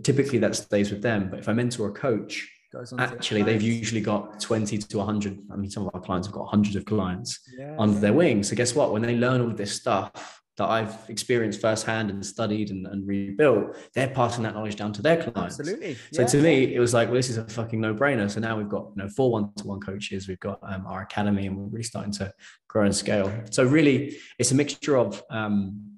typically 0.03 0.39
that 0.39 0.56
stays 0.56 0.92
with 0.92 1.01
them. 1.01 1.30
But 1.30 1.39
if 1.39 1.50
I 1.50 1.53
mentor 1.53 1.89
a 1.89 1.92
coach, 1.92 2.50
actually 2.97 3.42
they've 3.42 3.62
usually 3.62 4.01
got 4.01 4.38
20 4.42 4.77
to 4.77 4.97
100 4.97 5.39
i 5.50 5.56
mean 5.56 5.71
some 5.71 5.88
of 5.88 5.95
our 5.95 6.01
clients 6.01 6.27
have 6.27 6.33
got 6.33 6.45
hundreds 6.45 6.75
of 6.75 6.83
clients 6.83 7.39
yeah. 7.57 7.74
under 7.80 7.97
their 8.00 8.12
wing 8.12 8.44
so 8.44 8.53
guess 8.53 8.75
what 8.75 8.92
when 8.92 9.01
they 9.01 9.15
learn 9.15 9.39
all 9.39 9.50
this 9.50 9.71
stuff 9.71 10.42
that 10.57 10.69
I've 10.69 10.97
experienced 11.09 11.59
firsthand 11.59 12.09
and 12.09 12.25
studied 12.25 12.71
and, 12.71 12.88
and, 12.88 13.06
rebuilt, 13.06 13.75
they're 13.94 14.09
passing 14.09 14.44
that 14.44 14.54
knowledge 14.54 14.78
down 14.78 14.94
to 14.94 15.02
their 15.02 15.18
clients. 15.21 15.59
Absolutely. 15.59 15.95
So 16.14 16.21
yeah. 16.21 16.28
to 16.28 16.42
me, 16.42 16.73
it 16.73 16.80
was 16.80 16.94
like, 16.94 17.09
well, 17.09 17.16
this 17.16 17.30
is 17.30 17.37
a 17.37 17.45
fucking 17.45 17.81
no-brainer. 17.81 18.31
So 18.31 18.40
now 18.40 18.57
we've 18.57 18.69
got 18.69 18.92
you 18.95 19.04
know 19.04 19.09
four 19.09 19.31
one-to-one 19.31 19.81
coaches, 19.81 20.28
we've 20.28 20.40
got 20.40 20.59
um, 20.64 20.85
our 20.87 21.02
academy, 21.02 21.47
and 21.47 21.57
we're 21.57 21.66
really 21.66 21.83
starting 21.83 22.14
to 22.14 22.31
grow 22.69 22.85
and 22.85 22.95
scale. 22.95 23.31
So 23.52 23.66
really, 23.66 24.18
it's 24.40 24.52
a 24.52 24.56
mixture 24.56 24.97
of 24.97 25.21
um, 25.30 25.97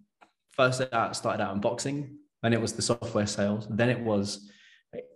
first 0.52 0.82
out 0.92 1.16
started 1.16 1.44
out 1.44 1.54
in 1.54 1.62
boxing, 1.62 2.18
and 2.44 2.54
it 2.54 2.62
was 2.62 2.74
the 2.74 2.82
software 2.82 3.28
sales. 3.28 3.68
Then 3.70 3.90
it 3.90 4.00
was 4.00 4.50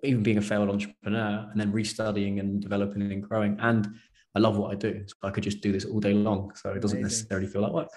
even 0.04 0.24
being 0.24 0.38
a 0.38 0.42
failed 0.42 0.70
entrepreneur 0.70 1.48
and 1.52 1.60
then 1.60 1.72
restudying 1.72 2.40
and 2.40 2.62
developing 2.62 3.02
and 3.04 3.24
growing. 3.24 3.58
And 3.60 3.88
I 4.36 4.40
love 4.40 4.58
what 4.58 4.72
I 4.72 4.76
do. 4.76 5.04
So 5.08 5.16
I 5.24 5.32
could 5.32 5.44
just 5.44 5.62
do 5.62 5.72
this 5.72 5.86
all 5.86 6.00
day 6.00 6.14
long. 6.14 6.52
So 6.56 6.72
it 6.72 6.82
doesn't 6.82 7.00
Amazing. 7.00 7.18
necessarily 7.18 7.48
feel 7.48 7.62
like 7.62 7.74
work. 7.74 7.90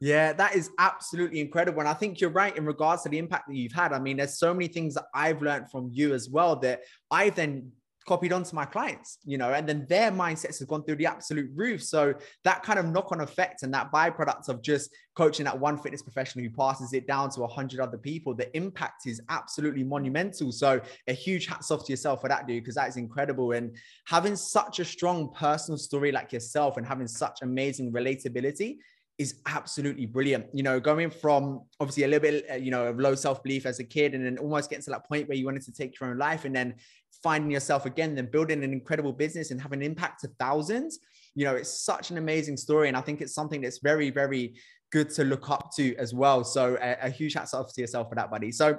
Yeah, 0.00 0.32
that 0.32 0.56
is 0.56 0.70
absolutely 0.78 1.40
incredible. 1.40 1.80
And 1.80 1.88
I 1.88 1.94
think 1.94 2.20
you're 2.20 2.30
right 2.30 2.56
in 2.56 2.64
regards 2.64 3.04
to 3.04 3.08
the 3.08 3.18
impact 3.18 3.46
that 3.48 3.54
you've 3.54 3.72
had. 3.72 3.92
I 3.92 4.00
mean, 4.00 4.16
there's 4.16 4.36
so 4.36 4.52
many 4.52 4.66
things 4.66 4.94
that 4.94 5.04
I've 5.14 5.42
learned 5.42 5.70
from 5.70 5.90
you 5.92 6.12
as 6.12 6.28
well 6.28 6.56
that 6.56 6.82
I've 7.10 7.36
then 7.36 7.70
copied 8.06 8.32
onto 8.32 8.54
my 8.54 8.64
clients, 8.64 9.18
you 9.24 9.38
know, 9.38 9.52
and 9.52 9.68
then 9.68 9.86
their 9.88 10.10
mindsets 10.10 10.58
have 10.58 10.68
gone 10.68 10.82
through 10.84 10.96
the 10.96 11.06
absolute 11.06 11.50
roof. 11.54 11.82
So 11.82 12.14
that 12.44 12.62
kind 12.62 12.78
of 12.78 12.86
knock 12.86 13.12
on 13.12 13.20
effect 13.20 13.62
and 13.62 13.72
that 13.74 13.92
byproduct 13.92 14.48
of 14.48 14.62
just 14.62 14.90
coaching 15.14 15.44
that 15.44 15.58
one 15.58 15.78
fitness 15.78 16.02
professional 16.02 16.44
who 16.44 16.50
passes 16.50 16.92
it 16.92 17.06
down 17.06 17.30
to 17.30 17.42
a 17.42 17.48
hundred 17.48 17.80
other 17.80 17.98
people, 17.98 18.34
the 18.34 18.54
impact 18.56 19.06
is 19.06 19.20
absolutely 19.28 19.84
monumental. 19.84 20.52
So 20.52 20.80
a 21.06 21.12
huge 21.12 21.46
hats 21.46 21.70
off 21.70 21.84
to 21.86 21.92
yourself 21.92 22.20
for 22.20 22.28
that, 22.28 22.46
dude, 22.46 22.62
because 22.62 22.76
that 22.76 22.88
is 22.88 22.96
incredible. 22.96 23.52
And 23.52 23.76
having 24.06 24.36
such 24.36 24.78
a 24.78 24.84
strong 24.84 25.32
personal 25.34 25.78
story 25.78 26.12
like 26.12 26.32
yourself 26.32 26.76
and 26.76 26.86
having 26.86 27.06
such 27.08 27.40
amazing 27.42 27.92
relatability 27.92 28.76
is 29.18 29.40
absolutely 29.46 30.06
brilliant. 30.06 30.46
You 30.52 30.62
know, 30.62 30.80
going 30.80 31.10
from 31.10 31.62
obviously 31.80 32.04
a 32.04 32.08
little 32.08 32.20
bit, 32.20 32.46
uh, 32.50 32.54
you 32.54 32.70
know, 32.70 32.86
of 32.86 32.98
low 32.98 33.14
self 33.14 33.42
belief 33.42 33.66
as 33.66 33.78
a 33.78 33.84
kid, 33.84 34.14
and 34.14 34.24
then 34.24 34.38
almost 34.38 34.70
getting 34.70 34.84
to 34.84 34.90
that 34.90 35.06
point 35.06 35.28
where 35.28 35.36
you 35.36 35.44
wanted 35.44 35.62
to 35.62 35.72
take 35.72 35.98
your 35.98 36.10
own 36.10 36.18
life, 36.18 36.44
and 36.44 36.54
then 36.54 36.74
finding 37.22 37.50
yourself 37.50 37.86
again, 37.86 38.14
then 38.14 38.26
building 38.30 38.64
an 38.64 38.72
incredible 38.72 39.12
business 39.12 39.50
and 39.50 39.60
having 39.60 39.80
an 39.80 39.86
impact 39.86 40.20
to 40.22 40.28
thousands. 40.38 40.98
You 41.34 41.44
know, 41.44 41.54
it's 41.54 41.84
such 41.84 42.10
an 42.10 42.18
amazing 42.18 42.56
story, 42.56 42.88
and 42.88 42.96
I 42.96 43.00
think 43.00 43.20
it's 43.20 43.34
something 43.34 43.60
that's 43.60 43.78
very, 43.78 44.10
very 44.10 44.54
good 44.90 45.08
to 45.10 45.24
look 45.24 45.50
up 45.50 45.70
to 45.76 45.96
as 45.96 46.12
well. 46.12 46.44
So 46.44 46.76
a, 46.80 47.06
a 47.06 47.10
huge 47.10 47.34
hats 47.34 47.54
off 47.54 47.72
to 47.74 47.80
yourself 47.80 48.08
for 48.08 48.14
that, 48.16 48.30
buddy. 48.30 48.52
So 48.52 48.78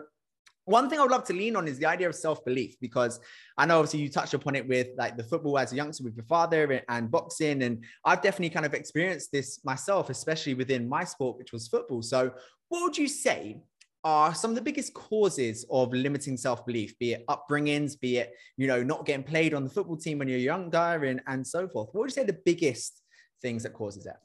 one 0.66 0.90
thing 0.90 1.00
I 1.00 1.02
would 1.02 1.12
love 1.12 1.26
to 1.26 1.34
lean 1.34 1.56
on 1.56 1.68
is 1.68 1.78
the 1.78 1.86
idea 1.86 2.08
of 2.08 2.16
self 2.16 2.44
belief 2.46 2.76
because 2.80 3.20
I 3.58 3.66
know 3.66 3.80
obviously 3.80 4.00
you 4.00 4.10
touched 4.10 4.34
upon 4.34 4.56
it 4.56 4.68
with 4.68 4.88
like 4.98 5.18
the 5.18 5.24
football 5.24 5.58
as 5.58 5.74
a 5.74 5.76
youngster 5.76 6.04
with 6.04 6.16
your 6.16 6.26
father 6.26 6.82
and 6.88 7.12
boxing. 7.12 7.64
And 7.64 7.84
I've 8.06 8.22
definitely 8.22 8.52
kind 8.52 8.66
of 8.66 8.74
experienced 8.74 9.32
this 9.32 9.60
myself, 9.66 10.10
especially 10.10 10.54
within 10.54 10.88
my 10.88 11.04
sport, 11.04 11.38
which 11.38 11.52
was 11.52 11.68
football. 11.68 12.02
So, 12.02 12.32
what 12.70 12.82
would 12.84 12.98
you 12.98 13.08
say 13.08 13.62
are 14.04 14.36
some 14.36 14.52
of 14.52 14.56
the 14.56 14.62
biggest 14.62 14.94
causes 14.94 15.66
of 15.72 15.94
limiting 15.94 16.36
self-belief, 16.36 16.98
be 17.00 17.14
it 17.14 17.26
upbringings, 17.28 18.00
be 18.00 18.18
it, 18.18 18.34
you 18.58 18.68
know, 18.68 18.84
not 18.84 19.06
getting 19.06 19.24
played 19.24 19.54
on 19.54 19.64
the 19.64 19.70
football 19.70 19.96
team 19.96 20.20
when 20.20 20.28
you're 20.28 20.38
younger 20.38 21.06
and, 21.06 21.22
and 21.28 21.46
so 21.46 21.68
forth. 21.68 21.90
What 21.92 22.02
would 22.02 22.10
you 22.10 22.14
say 22.14 22.26
the 22.26 22.40
biggest 22.46 23.02
things 23.42 23.64
that 23.64 23.74
causes 23.74 24.04
that? 24.04 24.20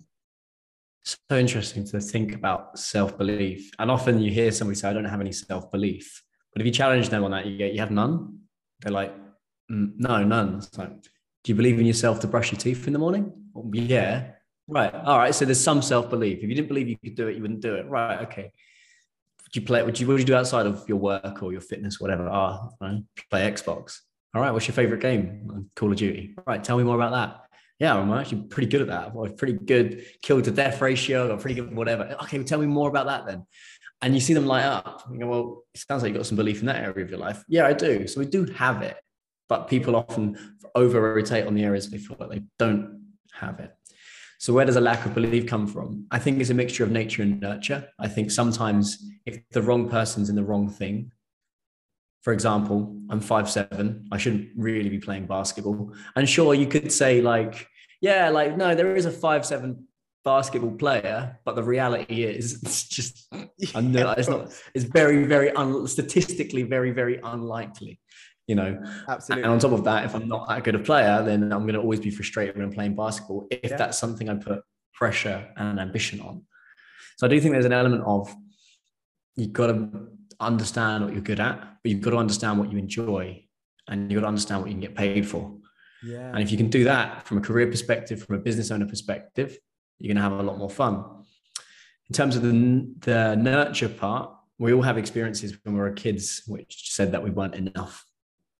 So 1.04 1.38
interesting 1.38 1.84
to 1.86 2.00
think 2.00 2.34
about 2.34 2.78
self-belief. 2.78 3.70
And 3.78 3.90
often 3.90 4.20
you 4.20 4.32
hear 4.32 4.50
somebody 4.50 4.76
say, 4.76 4.90
I 4.90 4.92
don't 4.92 5.04
have 5.04 5.20
any 5.20 5.32
self-belief. 5.32 6.22
But 6.52 6.62
if 6.62 6.66
you 6.66 6.72
challenge 6.72 7.08
them 7.08 7.24
on 7.24 7.30
that, 7.30 7.46
you 7.46 7.56
get, 7.56 7.72
you 7.72 7.80
have 7.80 7.92
none. 7.92 8.40
They're 8.80 8.92
like, 8.92 9.14
mm, 9.70 9.92
no, 9.96 10.24
none. 10.24 10.56
It's 10.56 10.76
like, 10.76 10.90
do 10.90 11.52
you 11.52 11.54
believe 11.54 11.78
in 11.78 11.86
yourself 11.86 12.20
to 12.20 12.26
brush 12.26 12.50
your 12.50 12.60
teeth 12.60 12.86
in 12.88 12.92
the 12.92 12.98
morning? 12.98 13.32
Well, 13.54 13.70
yeah. 13.72 14.32
Right. 14.66 14.92
All 14.92 15.18
right. 15.18 15.34
So 15.34 15.44
there's 15.44 15.60
some 15.60 15.82
self-belief. 15.82 16.38
If 16.38 16.48
you 16.48 16.54
didn't 16.54 16.68
believe 16.68 16.88
you 16.88 16.98
could 16.98 17.14
do 17.14 17.28
it, 17.28 17.36
you 17.36 17.42
wouldn't 17.42 17.60
do 17.60 17.76
it. 17.76 17.86
Right. 17.88 18.20
Okay 18.22 18.52
would 19.48 19.56
you 19.56 19.62
play? 19.62 19.82
Would 19.82 19.98
you 19.98 20.06
what 20.06 20.12
would 20.12 20.20
you 20.20 20.26
do 20.26 20.34
outside 20.34 20.66
of 20.66 20.86
your 20.88 20.98
work 20.98 21.42
or 21.42 21.52
your 21.52 21.62
fitness, 21.62 21.98
whatever? 21.98 22.28
Ah, 22.28 22.68
right, 22.80 23.02
play 23.30 23.50
Xbox. 23.50 24.00
All 24.34 24.42
right, 24.42 24.50
what's 24.50 24.68
your 24.68 24.74
favorite 24.74 25.00
game? 25.00 25.70
Call 25.74 25.90
of 25.90 25.96
Duty. 25.96 26.34
All 26.36 26.44
right, 26.46 26.62
tell 26.62 26.76
me 26.76 26.84
more 26.84 26.96
about 26.96 27.12
that. 27.12 27.44
Yeah, 27.78 27.96
I'm 27.96 28.12
actually 28.12 28.42
pretty 28.42 28.68
good 28.68 28.82
at 28.82 28.88
that. 28.88 29.12
I'm 29.16 29.36
pretty 29.36 29.54
good 29.54 30.04
kill 30.20 30.42
to 30.42 30.50
death 30.50 30.82
ratio. 30.82 31.32
I'm 31.32 31.38
pretty 31.38 31.54
good 31.54 31.74
whatever. 31.74 32.14
Okay, 32.24 32.36
well, 32.36 32.46
tell 32.46 32.58
me 32.58 32.66
more 32.66 32.90
about 32.90 33.06
that 33.06 33.26
then. 33.26 33.46
And 34.02 34.14
you 34.14 34.20
see 34.20 34.34
them 34.34 34.46
light 34.46 34.64
up. 34.64 35.04
You 35.10 35.18
go, 35.18 35.26
well, 35.26 35.62
it 35.74 35.80
sounds 35.80 36.02
like 36.02 36.10
you've 36.10 36.18
got 36.18 36.26
some 36.26 36.36
belief 36.36 36.60
in 36.60 36.66
that 36.66 36.84
area 36.84 37.04
of 37.04 37.10
your 37.10 37.18
life. 37.18 37.42
Yeah, 37.48 37.66
I 37.66 37.72
do. 37.72 38.06
So 38.06 38.20
we 38.20 38.26
do 38.26 38.44
have 38.44 38.82
it, 38.82 38.96
but 39.48 39.68
people 39.68 39.96
often 39.96 40.36
over 40.74 41.00
rotate 41.00 41.46
on 41.46 41.54
the 41.54 41.64
areas 41.64 41.90
they 41.90 41.98
feel 41.98 42.16
like 42.20 42.30
they 42.30 42.42
don't 42.58 43.14
have 43.32 43.60
it. 43.60 43.72
So 44.38 44.52
where 44.52 44.64
does 44.64 44.76
a 44.76 44.80
lack 44.80 45.04
of 45.04 45.14
belief 45.14 45.46
come 45.46 45.66
from? 45.66 46.06
I 46.12 46.20
think 46.20 46.40
it's 46.40 46.50
a 46.50 46.54
mixture 46.54 46.84
of 46.84 46.92
nature 46.92 47.22
and 47.22 47.40
nurture. 47.40 47.88
I 47.98 48.06
think 48.06 48.30
sometimes 48.30 49.04
if 49.26 49.40
the 49.50 49.62
wrong 49.62 49.88
person's 49.88 50.30
in 50.30 50.36
the 50.36 50.44
wrong 50.44 50.70
thing, 50.70 51.10
for 52.22 52.32
example, 52.32 52.96
I'm 53.10 53.20
five 53.20 53.50
seven, 53.50 54.06
I 54.12 54.18
shouldn't 54.18 54.50
really 54.56 54.88
be 54.88 54.98
playing 54.98 55.26
basketball. 55.26 55.92
And 56.14 56.28
sure, 56.28 56.54
you 56.54 56.66
could 56.66 56.92
say 56.92 57.20
like, 57.20 57.66
yeah, 58.00 58.28
like 58.28 58.56
no, 58.56 58.76
there 58.76 58.94
is 58.94 59.06
a 59.06 59.10
five 59.10 59.44
seven 59.44 59.88
basketball 60.24 60.72
player, 60.72 61.40
but 61.44 61.56
the 61.56 61.62
reality 61.62 62.22
is 62.22 62.62
it's 62.62 62.86
just 62.86 63.26
I 63.74 63.80
know 63.80 64.12
it's 64.12 64.28
not. 64.28 64.52
It's 64.72 64.84
very, 64.84 65.24
very 65.24 65.50
un, 65.52 65.86
statistically 65.88 66.62
very, 66.62 66.92
very 66.92 67.18
unlikely 67.24 67.98
you 68.48 68.54
know 68.54 68.82
absolutely 69.08 69.44
and 69.44 69.52
on 69.52 69.58
top 69.60 69.72
of 69.72 69.84
that 69.84 70.04
if 70.04 70.14
i'm 70.14 70.26
not 70.26 70.48
that 70.48 70.64
good 70.64 70.74
a 70.74 70.78
player 70.78 71.22
then 71.22 71.52
i'm 71.52 71.62
going 71.62 71.74
to 71.74 71.80
always 71.80 72.00
be 72.00 72.10
frustrated 72.10 72.56
when 72.56 72.64
i'm 72.64 72.72
playing 72.72 72.96
basketball 72.96 73.46
if 73.50 73.70
yeah. 73.70 73.76
that's 73.76 73.98
something 73.98 74.28
i 74.28 74.34
put 74.34 74.62
pressure 74.94 75.46
and 75.56 75.78
ambition 75.78 76.20
on. 76.20 76.42
So 77.18 77.26
i 77.26 77.30
do 77.30 77.40
think 77.40 77.52
there's 77.52 77.66
an 77.66 77.72
element 77.72 78.02
of 78.04 78.34
you've 79.36 79.52
got 79.52 79.68
to 79.68 80.08
understand 80.40 81.04
what 81.04 81.12
you're 81.12 81.22
good 81.22 81.40
at 81.40 81.60
but 81.60 81.92
you've 81.92 82.00
got 82.00 82.10
to 82.10 82.16
understand 82.16 82.58
what 82.58 82.72
you 82.72 82.78
enjoy 82.78 83.44
and 83.86 84.10
you've 84.10 84.20
got 84.20 84.26
to 84.26 84.28
understand 84.28 84.60
what 84.60 84.68
you 84.68 84.74
can 84.74 84.80
get 84.80 84.94
paid 84.94 85.26
for. 85.26 85.56
Yeah. 86.02 86.28
And 86.28 86.40
if 86.40 86.50
you 86.50 86.56
can 86.56 86.68
do 86.68 86.84
that 86.84 87.26
from 87.26 87.38
a 87.38 87.40
career 87.40 87.66
perspective 87.66 88.22
from 88.22 88.36
a 88.36 88.38
business 88.38 88.70
owner 88.70 88.86
perspective 88.86 89.56
you're 89.98 90.14
going 90.14 90.22
to 90.22 90.30
have 90.30 90.38
a 90.38 90.48
lot 90.48 90.58
more 90.58 90.70
fun. 90.70 91.04
In 92.08 92.14
terms 92.14 92.36
of 92.36 92.42
the, 92.42 92.88
the 93.00 93.34
nurture 93.36 93.88
part 93.88 94.32
we 94.58 94.72
all 94.72 94.82
have 94.82 94.98
experiences 94.98 95.56
when 95.62 95.74
we 95.74 95.80
were 95.80 95.92
kids 95.92 96.42
which 96.46 96.92
said 96.92 97.12
that 97.12 97.22
we 97.22 97.30
weren't 97.30 97.54
enough 97.54 98.04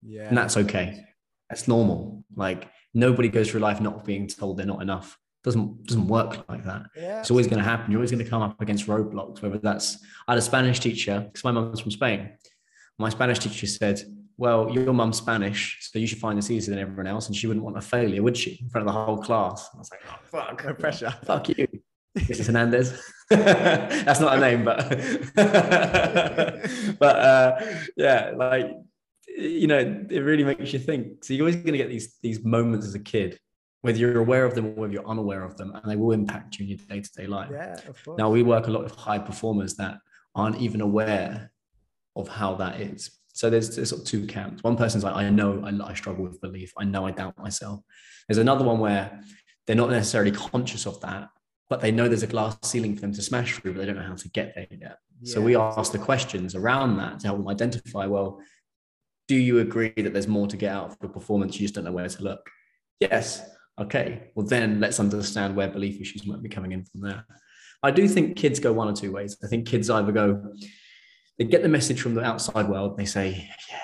yeah. 0.02 0.28
And 0.28 0.36
that's 0.36 0.56
okay. 0.56 1.04
That's 1.48 1.68
normal. 1.68 2.24
Like 2.34 2.68
nobody 2.94 3.28
goes 3.28 3.50
through 3.50 3.60
life 3.60 3.80
not 3.80 4.04
being 4.04 4.26
told 4.26 4.58
they're 4.58 4.66
not 4.66 4.82
enough. 4.82 5.18
Doesn't 5.44 5.86
doesn't 5.86 6.08
work 6.08 6.48
like 6.48 6.64
that. 6.64 6.86
Yeah, 6.96 7.20
it's 7.20 7.30
always 7.30 7.46
going 7.46 7.58
to 7.58 7.64
happen. 7.64 7.90
You're 7.90 8.00
always 8.00 8.10
going 8.10 8.24
to 8.24 8.28
come 8.28 8.42
up 8.42 8.60
against 8.60 8.86
roadblocks. 8.86 9.40
Whether 9.40 9.58
that's 9.58 9.98
I 10.26 10.32
had 10.32 10.38
a 10.38 10.42
Spanish 10.42 10.80
teacher 10.80 11.20
because 11.20 11.44
my 11.44 11.52
mum's 11.52 11.80
from 11.80 11.90
Spain. 11.90 12.30
My 12.98 13.08
Spanish 13.08 13.38
teacher 13.38 13.66
said, 13.66 14.02
"Well, 14.36 14.68
your 14.70 14.92
mum's 14.92 15.18
Spanish, 15.18 15.78
so 15.80 15.98
you 15.98 16.08
should 16.08 16.18
find 16.18 16.36
this 16.36 16.50
easier 16.50 16.74
than 16.74 16.82
everyone 16.82 17.06
else." 17.06 17.28
And 17.28 17.36
she 17.36 17.46
wouldn't 17.46 17.64
want 17.64 17.78
a 17.78 17.80
failure, 17.80 18.22
would 18.22 18.36
she, 18.36 18.58
in 18.60 18.68
front 18.68 18.86
of 18.86 18.92
the 18.92 19.00
whole 19.00 19.18
class? 19.18 19.70
I 19.72 19.78
was 19.78 19.90
like, 19.90 20.00
"Oh 20.10 20.18
fuck, 20.24 20.64
no 20.64 20.74
pressure. 20.74 21.14
Fuck 21.24 21.50
you." 21.50 21.68
Mrs. 22.16 22.46
Hernandez. 22.46 23.00
That's 23.30 24.20
not 24.20 24.36
a 24.36 24.40
name, 24.40 24.64
but 24.64 24.78
but 26.98 27.16
uh, 27.16 27.60
yeah, 27.96 28.32
like 28.36 28.70
you 29.38 29.66
know, 29.66 29.78
it 29.78 30.20
really 30.20 30.44
makes 30.44 30.72
you 30.72 30.78
think. 30.78 31.24
So 31.24 31.34
you're 31.34 31.44
always 31.44 31.56
going 31.56 31.72
to 31.72 31.78
get 31.78 31.88
these 31.88 32.16
these 32.22 32.44
moments 32.44 32.86
as 32.86 32.94
a 32.94 32.98
kid, 32.98 33.38
whether 33.82 33.98
you're 33.98 34.18
aware 34.18 34.44
of 34.44 34.54
them 34.54 34.66
or 34.66 34.72
whether 34.72 34.92
you're 34.92 35.08
unaware 35.08 35.44
of 35.44 35.56
them, 35.56 35.72
and 35.74 35.90
they 35.90 35.96
will 35.96 36.12
impact 36.12 36.58
you 36.58 36.64
in 36.64 36.70
your 36.70 36.78
day 36.88 37.00
to 37.00 37.12
day 37.12 37.26
life. 37.26 37.50
Yeah, 37.52 37.74
of 37.88 38.04
course. 38.04 38.18
Now 38.18 38.30
we 38.30 38.42
work 38.42 38.66
a 38.66 38.70
lot 38.70 38.84
with 38.84 38.94
high 38.94 39.18
performers 39.18 39.76
that 39.76 39.98
aren't 40.34 40.60
even 40.60 40.80
aware 40.80 41.52
of 42.16 42.28
how 42.28 42.54
that 42.56 42.80
is. 42.80 43.10
So 43.32 43.48
there's, 43.48 43.76
there's 43.76 43.90
sort 43.90 44.02
of 44.02 44.06
two 44.08 44.26
camps. 44.26 44.64
One 44.64 44.76
person's 44.76 45.04
like, 45.04 45.14
I 45.14 45.30
know 45.30 45.62
I, 45.64 45.90
I 45.90 45.94
struggle 45.94 46.24
with 46.24 46.40
belief. 46.40 46.72
I 46.76 46.84
know 46.84 47.06
I 47.06 47.12
doubt 47.12 47.38
myself. 47.38 47.80
There's 48.26 48.38
another 48.38 48.64
one 48.64 48.80
where 48.80 49.20
they're 49.66 49.76
not 49.76 49.90
necessarily 49.90 50.32
conscious 50.32 50.86
of 50.86 51.00
that, 51.02 51.28
but 51.70 51.80
they 51.80 51.92
know 51.92 52.08
there's 52.08 52.24
a 52.24 52.26
glass 52.26 52.58
ceiling 52.64 52.96
for 52.96 53.02
them 53.02 53.12
to 53.12 53.22
smash 53.22 53.54
through, 53.54 53.74
but 53.74 53.80
they 53.80 53.86
don't 53.86 53.96
know 53.96 54.02
how 54.02 54.16
to 54.16 54.28
get 54.30 54.54
there 54.56 54.66
yet. 54.70 54.98
Yeah. 55.20 55.34
So 55.34 55.40
we 55.40 55.54
ask 55.54 55.92
the 55.92 55.98
questions 55.98 56.56
around 56.56 56.96
that 56.96 57.20
to 57.20 57.28
help 57.28 57.38
them 57.38 57.48
identify, 57.48 58.06
well, 58.06 58.40
do 59.28 59.36
you 59.36 59.60
agree 59.60 59.92
that 59.96 60.12
there's 60.12 60.26
more 60.26 60.48
to 60.48 60.56
get 60.56 60.72
out 60.72 60.90
of 60.90 60.98
the 60.98 61.08
performance? 61.08 61.54
You 61.54 61.64
just 61.66 61.74
don't 61.74 61.84
know 61.84 61.92
where 61.92 62.08
to 62.08 62.22
look. 62.22 62.50
Yes. 62.98 63.48
Okay. 63.78 64.30
Well, 64.34 64.46
then 64.46 64.80
let's 64.80 64.98
understand 64.98 65.54
where 65.54 65.68
belief 65.68 66.00
issues 66.00 66.26
might 66.26 66.42
be 66.42 66.48
coming 66.48 66.72
in 66.72 66.84
from 66.84 67.02
there. 67.02 67.24
I 67.82 67.92
do 67.92 68.08
think 68.08 68.36
kids 68.36 68.58
go 68.58 68.72
one 68.72 68.88
or 68.88 68.94
two 68.94 69.12
ways. 69.12 69.36
I 69.44 69.46
think 69.46 69.68
kids 69.68 69.88
either 69.88 70.10
go, 70.10 70.52
they 71.38 71.44
get 71.44 71.62
the 71.62 71.68
message 71.68 72.00
from 72.00 72.14
the 72.14 72.24
outside 72.24 72.68
world. 72.68 72.96
They 72.96 73.04
say, 73.04 73.48
yeah, 73.70 73.78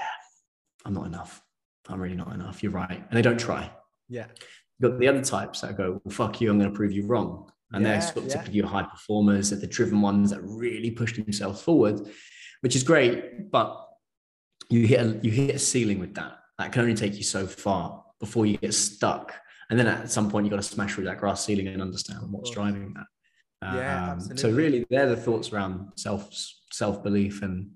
I'm 0.85 0.95
not 0.95 1.07
enough. 1.07 1.41
I'm 1.89 2.01
really 2.01 2.17
not 2.17 2.33
enough. 2.33 2.63
You're 2.63 2.73
right. 2.73 2.97
And 2.97 3.13
they 3.13 3.23
don't 3.23 3.39
try. 3.39 3.71
Yeah. 4.09 4.27
You've 4.79 4.93
got 4.93 4.99
the 4.99 5.09
other 5.09 5.23
types 5.23 5.61
that 5.61 5.77
go, 5.77 6.01
well, 6.03 6.13
fuck 6.13 6.41
you. 6.41 6.51
I'm 6.51 6.59
going 6.59 6.71
to 6.71 6.77
prove 6.77 6.91
you 6.91 7.07
wrong. 7.07 7.51
And 7.73 7.85
yeah, 7.85 7.93
they're 7.93 8.01
sort 8.01 8.17
of 8.17 8.27
yeah. 8.27 8.37
typically 8.39 8.61
high 8.61 8.83
performers, 8.83 9.51
they're 9.51 9.61
the 9.61 9.67
driven 9.67 10.01
ones 10.01 10.31
that 10.31 10.41
really 10.43 10.91
push 10.91 11.17
themselves 11.17 11.61
forward, 11.61 12.01
which 12.63 12.75
is 12.75 12.83
great. 12.83 13.51
But 13.51 13.81
you 14.71 14.87
hit 14.87 15.01
a, 15.01 15.21
you 15.23 15.31
hit 15.31 15.55
a 15.55 15.59
ceiling 15.59 15.99
with 15.99 16.15
that. 16.15 16.39
That 16.59 16.73
can 16.73 16.83
only 16.83 16.95
take 16.95 17.17
you 17.17 17.25
so 17.25 17.47
far 17.47 18.05
before 18.21 18.47
you 18.47 18.57
get 18.59 18.75
stuck. 18.75 19.35
And 19.71 19.79
then 19.79 19.87
at 19.87 20.11
some 20.11 20.31
point, 20.31 20.47
you 20.47 20.51
got 20.51 20.57
to 20.57 20.63
smash 20.63 20.95
through 20.95 21.05
that 21.05 21.21
glass 21.21 21.45
ceiling 21.45 21.69
and 21.69 21.83
understand 21.83 22.21
what's 22.31 22.51
driving 22.51 22.95
that. 22.95 23.07
Yeah, 23.63 24.13
um, 24.13 24.37
so 24.37 24.51
really, 24.51 24.85
they're 24.91 25.09
the 25.09 25.17
thoughts 25.17 25.53
around 25.53 25.93
self 25.97 26.29
self 26.71 27.03
belief, 27.03 27.41
and 27.41 27.71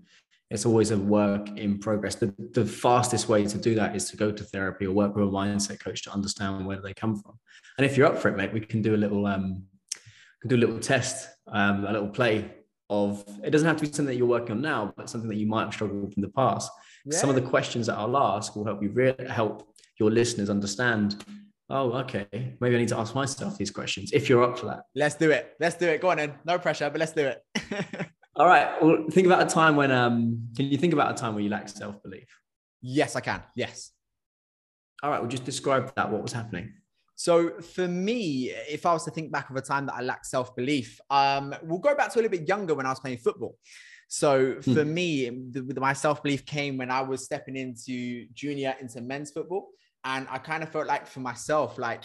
it's 0.50 0.66
always 0.66 0.90
a 0.90 0.99
work 0.99 1.49
in 1.57 1.78
progress. 1.78 2.14
The, 2.14 2.35
the 2.52 2.66
fastest 2.66 3.28
way 3.28 3.47
to 3.47 3.59
do 3.59 3.75
that 3.76 3.97
is 3.97 4.11
to 4.11 4.16
go 4.18 4.30
to 4.30 4.45
therapy 4.45 4.87
or 4.87 4.92
work 4.92 5.16
with 5.16 5.25
a 5.25 5.30
mindset 5.30 5.80
coach 5.80 6.02
to 6.02 6.12
understand 6.12 6.66
where 6.66 6.83
they 6.83 6.92
come 6.92 7.16
from. 7.16 7.38
And 7.78 7.87
if 7.87 7.97
you're 7.97 8.07
up 8.07 8.18
for 8.18 8.28
it, 8.28 8.37
mate, 8.37 8.52
we 8.52 8.61
can 8.61 8.83
do 8.83 8.95
a 8.95 8.99
little 8.99 9.25
um, 9.26 9.64
can 10.42 10.50
do 10.50 10.57
a 10.57 10.59
little 10.59 10.78
test, 10.78 11.28
um, 11.49 11.87
a 11.87 11.92
little 11.92 12.09
play 12.09 12.50
of 12.90 13.25
it 13.45 13.50
doesn't 13.50 13.66
have 13.66 13.76
to 13.76 13.83
be 13.83 13.88
something 13.88 14.07
that 14.07 14.16
you're 14.16 14.26
working 14.26 14.52
on 14.52 14.62
now, 14.62 14.92
but 14.97 15.11
something 15.11 15.28
that 15.28 15.37
you 15.37 15.47
might 15.47 15.64
have 15.64 15.75
struggled 15.75 16.02
with 16.02 16.16
in 16.16 16.23
the 16.23 16.30
past. 16.30 16.71
Yeah. 17.04 17.18
Some 17.18 17.30
of 17.30 17.37
the 17.37 17.42
questions 17.42 17.87
that 17.87 17.97
I'll 17.97 18.16
ask 18.16 18.57
will 18.57 18.64
help 18.64 18.83
you 18.83 18.90
re- 18.90 19.14
help 19.28 19.75
your 19.99 20.11
listeners 20.11 20.50
understand. 20.50 21.25
Oh, 21.71 21.92
okay. 21.92 22.26
Maybe 22.61 22.76
I 22.76 22.78
need 22.78 22.88
to 22.88 22.99
ask 22.99 23.14
myself 23.14 23.59
these 23.59 23.71
questions 23.71 24.12
if 24.12 24.28
you're 24.28 24.42
up 24.42 24.59
for 24.59 24.66
that. 24.66 24.85
Let's 24.95 25.16
do 25.16 25.30
it. 25.30 25.54
Let's 25.61 25.76
do 25.76 25.87
it. 25.87 26.00
Go 26.00 26.11
on 26.11 26.16
then. 26.16 26.35
No 26.45 26.59
pressure, 26.59 26.88
but 26.88 26.99
let's 26.99 27.12
do 27.12 27.26
it. 27.26 27.42
All 28.37 28.47
right. 28.47 28.83
Well, 28.83 29.04
think 29.11 29.26
about 29.26 29.42
a 29.42 29.47
time 29.47 29.76
when 29.76 29.90
um 29.90 30.49
can 30.57 30.66
you 30.66 30.78
think 30.78 30.92
about 30.92 31.11
a 31.11 31.14
time 31.14 31.35
where 31.35 31.42
you 31.42 31.50
lack 31.50 31.68
self-belief? 31.68 32.28
Yes, 32.80 33.16
I 33.16 33.21
can. 33.21 33.42
Yes. 33.54 33.90
All 35.02 35.11
right. 35.11 35.21
Well, 35.21 35.28
just 35.28 35.45
describe 35.45 35.92
that. 35.97 36.11
What 36.11 36.23
was 36.23 36.33
happening? 36.33 36.73
So 37.19 37.61
for 37.61 37.89
me, 37.89 38.51
if 38.69 38.87
I 38.87 38.93
was 38.93 39.05
to 39.07 39.11
think 39.11 39.33
back 39.33 39.51
of 39.51 39.57
a 39.57 39.61
time 39.61 39.87
that 39.87 39.95
I 39.97 40.03
lacked 40.03 40.27
self-belief, 40.27 41.01
um, 41.11 41.53
we'll 41.65 41.81
go 41.81 41.97
back 41.97 42.13
to 42.13 42.21
a 42.21 42.23
little 42.23 42.31
bit 42.31 42.47
younger 42.47 42.77
when 42.77 42.87
I 42.87 42.91
was 42.91 43.01
playing 43.01 43.19
football. 43.19 43.57
So 44.07 44.53
hmm. 44.53 44.73
for 44.73 44.85
me, 44.85 45.29
the, 45.51 45.81
my 45.81 45.95
self-belief 45.95 46.47
came 46.47 46.79
when 46.79 46.93
I 46.93 47.01
was 47.01 47.25
stepping 47.25 47.57
into 47.57 48.27
junior 48.35 48.77
into 48.81 49.01
men's 49.01 49.33
football. 49.33 49.71
And 50.05 50.29
I 50.31 50.39
kind 50.39 50.63
of 50.63 50.71
felt 50.71 50.87
like 50.87 51.09
for 51.09 51.19
myself, 51.19 51.77
like, 51.77 52.05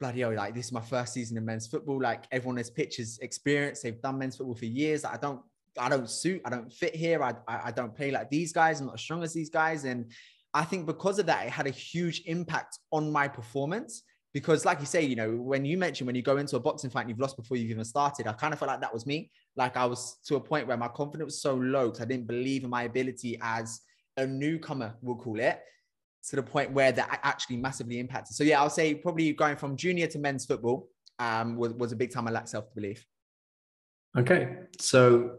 bloody 0.00 0.22
hell, 0.22 0.34
like 0.34 0.56
this 0.56 0.66
is 0.66 0.72
my 0.72 0.80
first 0.80 1.12
season 1.12 1.36
in 1.36 1.44
men's 1.44 1.68
football. 1.68 2.02
Like 2.02 2.24
everyone 2.32 2.56
has 2.56 2.68
pitches 2.68 3.20
experience. 3.20 3.82
They've 3.82 4.02
done 4.02 4.18
men's 4.18 4.36
football 4.38 4.56
for 4.56 4.64
years. 4.64 5.04
I 5.04 5.18
don't, 5.18 5.40
I 5.78 5.88
don't 5.88 6.10
suit, 6.10 6.42
I 6.44 6.50
don't 6.50 6.72
fit 6.72 6.96
here. 6.96 7.22
I, 7.22 7.34
I, 7.46 7.60
I 7.66 7.70
don't 7.70 7.94
play 7.94 8.10
like 8.10 8.28
these 8.28 8.52
guys. 8.52 8.80
I'm 8.80 8.86
not 8.86 8.96
as 8.96 9.02
strong 9.02 9.22
as 9.22 9.32
these 9.32 9.50
guys. 9.50 9.84
And 9.84 10.10
I 10.52 10.64
think 10.64 10.84
because 10.84 11.20
of 11.20 11.26
that, 11.26 11.46
it 11.46 11.50
had 11.50 11.68
a 11.68 11.70
huge 11.70 12.22
impact 12.26 12.80
on 12.90 13.12
my 13.12 13.28
performance 13.28 14.02
because 14.38 14.64
like 14.64 14.78
you 14.78 14.86
say 14.86 15.02
you 15.02 15.16
know 15.16 15.32
when 15.32 15.64
you 15.64 15.76
mentioned 15.76 16.06
when 16.06 16.14
you 16.14 16.22
go 16.22 16.36
into 16.36 16.54
a 16.54 16.60
boxing 16.60 16.88
fight 16.90 17.00
and 17.00 17.10
you've 17.10 17.18
lost 17.18 17.36
before 17.36 17.56
you've 17.56 17.72
even 17.72 17.84
started 17.84 18.28
i 18.28 18.32
kind 18.32 18.52
of 18.52 18.58
felt 18.60 18.68
like 18.68 18.80
that 18.80 18.94
was 18.94 19.04
me. 19.04 19.32
Like 19.56 19.76
i 19.76 19.84
was 19.84 20.18
to 20.26 20.36
a 20.36 20.40
point 20.40 20.68
where 20.68 20.76
my 20.76 20.86
confidence 20.86 21.26
was 21.26 21.42
so 21.42 21.56
low 21.56 21.86
because 21.86 22.02
i 22.02 22.04
didn't 22.04 22.28
believe 22.28 22.62
in 22.62 22.70
my 22.70 22.84
ability 22.84 23.36
as 23.42 23.80
a 24.16 24.24
newcomer 24.24 24.94
we'll 25.02 25.16
call 25.16 25.40
it 25.40 25.60
to 26.28 26.36
the 26.36 26.42
point 26.42 26.70
where 26.70 26.92
that 26.92 27.20
actually 27.24 27.56
massively 27.56 27.98
impacted. 27.98 28.36
So 28.36 28.44
yeah 28.44 28.60
i'll 28.60 28.70
say 28.70 28.94
probably 28.94 29.32
going 29.32 29.56
from 29.56 29.76
junior 29.76 30.06
to 30.06 30.20
men's 30.20 30.46
football 30.46 30.88
um, 31.18 31.56
was, 31.56 31.72
was 31.72 31.90
a 31.90 31.96
big 31.96 32.12
time 32.12 32.28
i 32.28 32.30
lacked 32.30 32.50
self-belief. 32.50 33.04
Okay 34.16 34.56
so 34.80 35.38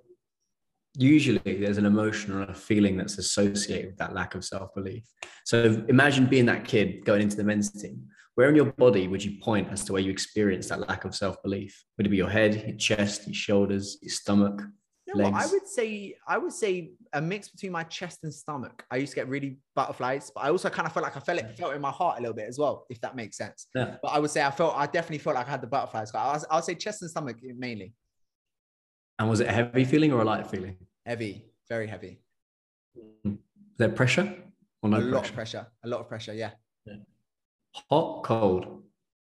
usually 0.98 1.39
there's 1.63 1.77
an 1.77 1.86
emotion 1.86 2.34
or 2.34 2.44
a 2.44 2.53
feeling 2.53 2.98
that's 2.98 3.18
associated 3.18 3.86
with 3.86 3.98
that 3.98 4.13
lack 4.13 4.36
of 4.36 4.44
self-belief. 4.44 5.06
So 5.46 5.86
imagine 5.88 6.25
being 6.25 6.48
that 6.48 6.65
kid 6.65 7.06
going 7.06 7.22
into 7.22 7.38
the 7.38 7.44
men's 7.46 7.72
team 7.72 8.10
where 8.39 8.48
in 8.48 8.55
your 8.55 8.72
body 8.86 9.05
would 9.10 9.22
you 9.22 9.38
point 9.41 9.67
as 9.69 9.84
to 9.84 9.91
where 9.91 10.01
you 10.01 10.10
experience 10.10 10.69
that 10.69 10.79
lack 10.88 11.03
of 11.03 11.13
self-belief 11.13 11.84
would 11.98 12.08
it 12.08 12.10
be 12.10 12.15
your 12.15 12.29
head 12.29 12.63
your 12.65 12.77
chest 12.77 13.27
your 13.27 13.34
shoulders 13.34 13.98
your 14.01 14.10
stomach 14.10 14.62
you 15.05 15.13
know 15.15 15.25
I 15.25 15.46
would 15.46 15.67
say 15.67 16.15
I 16.25 16.38
would 16.38 16.53
say 16.53 16.91
a 17.12 17.19
mix 17.19 17.50
between 17.50 17.72
my 17.72 17.84
chest 17.84 18.19
and 18.24 18.31
stomach. 18.31 18.86
I 18.91 18.98
used 18.98 19.13
to 19.13 19.15
get 19.15 19.27
really 19.27 19.58
butterflies, 19.75 20.31
but 20.34 20.41
I 20.41 20.51
also 20.51 20.69
kind 20.69 20.86
of 20.86 20.93
felt 20.93 21.03
like 21.03 21.17
I 21.17 21.19
felt 21.19 21.39
it 21.39 21.58
felt 21.58 21.74
in 21.74 21.81
my 21.81 21.89
heart 21.89 22.19
a 22.19 22.22
little 22.22 22.36
bit 22.36 22.48
as 22.48 22.60
well, 22.60 22.86
if 22.91 23.01
that 23.01 23.15
makes 23.15 23.36
sense. 23.36 23.67
Yeah. 23.74 23.96
But 24.03 24.10
I 24.10 24.19
would 24.19 24.29
say 24.29 24.43
I 24.43 24.51
felt 24.51 24.75
I 24.77 24.86
definitely 24.86 25.17
felt 25.17 25.36
like 25.36 25.48
I 25.48 25.50
had 25.50 25.62
the 25.62 25.67
butterflies. 25.75 26.13
I 26.13 26.34
was, 26.34 26.46
I'll 26.51 26.62
say 26.62 26.75
chest 26.75 27.01
and 27.01 27.10
stomach 27.10 27.38
mainly. 27.41 27.96
And 29.17 29.27
was 29.27 29.39
it 29.39 29.48
a 29.48 29.51
heavy 29.51 29.84
feeling 29.84 30.13
or 30.13 30.22
a 30.22 30.25
light 30.25 30.46
feeling? 30.46 30.77
Heavy, 31.08 31.34
very 31.67 31.88
heavy. 31.88 32.22
Hmm. 33.24 33.31
Is 33.31 33.77
there 33.79 33.89
pressure 33.89 34.31
or 34.84 34.89
no 34.91 34.98
a 34.98 35.00
pressure? 35.00 35.15
lot 35.15 35.29
of 35.29 35.34
pressure. 35.34 35.67
A 35.86 35.88
lot 35.88 36.00
of 36.01 36.08
pressure, 36.08 36.34
yeah. 36.36 36.51
yeah. 36.86 36.98
Hot, 37.74 38.24
cold. 38.24 38.84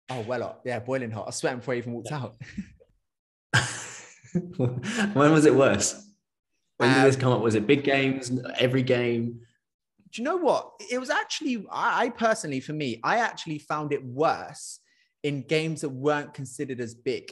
Oh, 0.09 0.21
well 0.21 0.41
hot. 0.41 0.61
Yeah, 0.65 0.79
boiling 0.79 1.11
hot. 1.11 1.23
I 1.23 1.25
was 1.27 1.35
sweating 1.35 1.59
before 1.59 1.73
I 1.73 1.77
even 1.77 1.93
walked 1.93 2.11
yeah. 2.11 2.17
out. 2.17 2.35
when 5.13 5.31
was 5.31 5.45
it 5.45 5.55
worse? 5.55 6.07
When 6.77 6.89
did 6.89 6.99
um, 6.99 7.05
this 7.05 7.15
come 7.15 7.31
up? 7.31 7.41
Was 7.41 7.55
it 7.55 7.67
big 7.67 7.83
games, 7.83 8.31
every 8.57 8.83
game? 8.83 9.39
Do 10.11 10.21
you 10.21 10.23
know 10.23 10.37
what? 10.37 10.71
It 10.91 10.99
was 10.99 11.09
actually, 11.09 11.65
I, 11.71 12.05
I 12.05 12.09
personally, 12.09 12.59
for 12.59 12.73
me, 12.73 12.99
I 13.03 13.17
actually 13.17 13.59
found 13.59 13.93
it 13.93 14.03
worse 14.03 14.79
in 15.23 15.41
games 15.43 15.81
that 15.81 15.89
weren't 15.89 16.33
considered 16.33 16.79
as 16.79 16.93
big. 16.93 17.31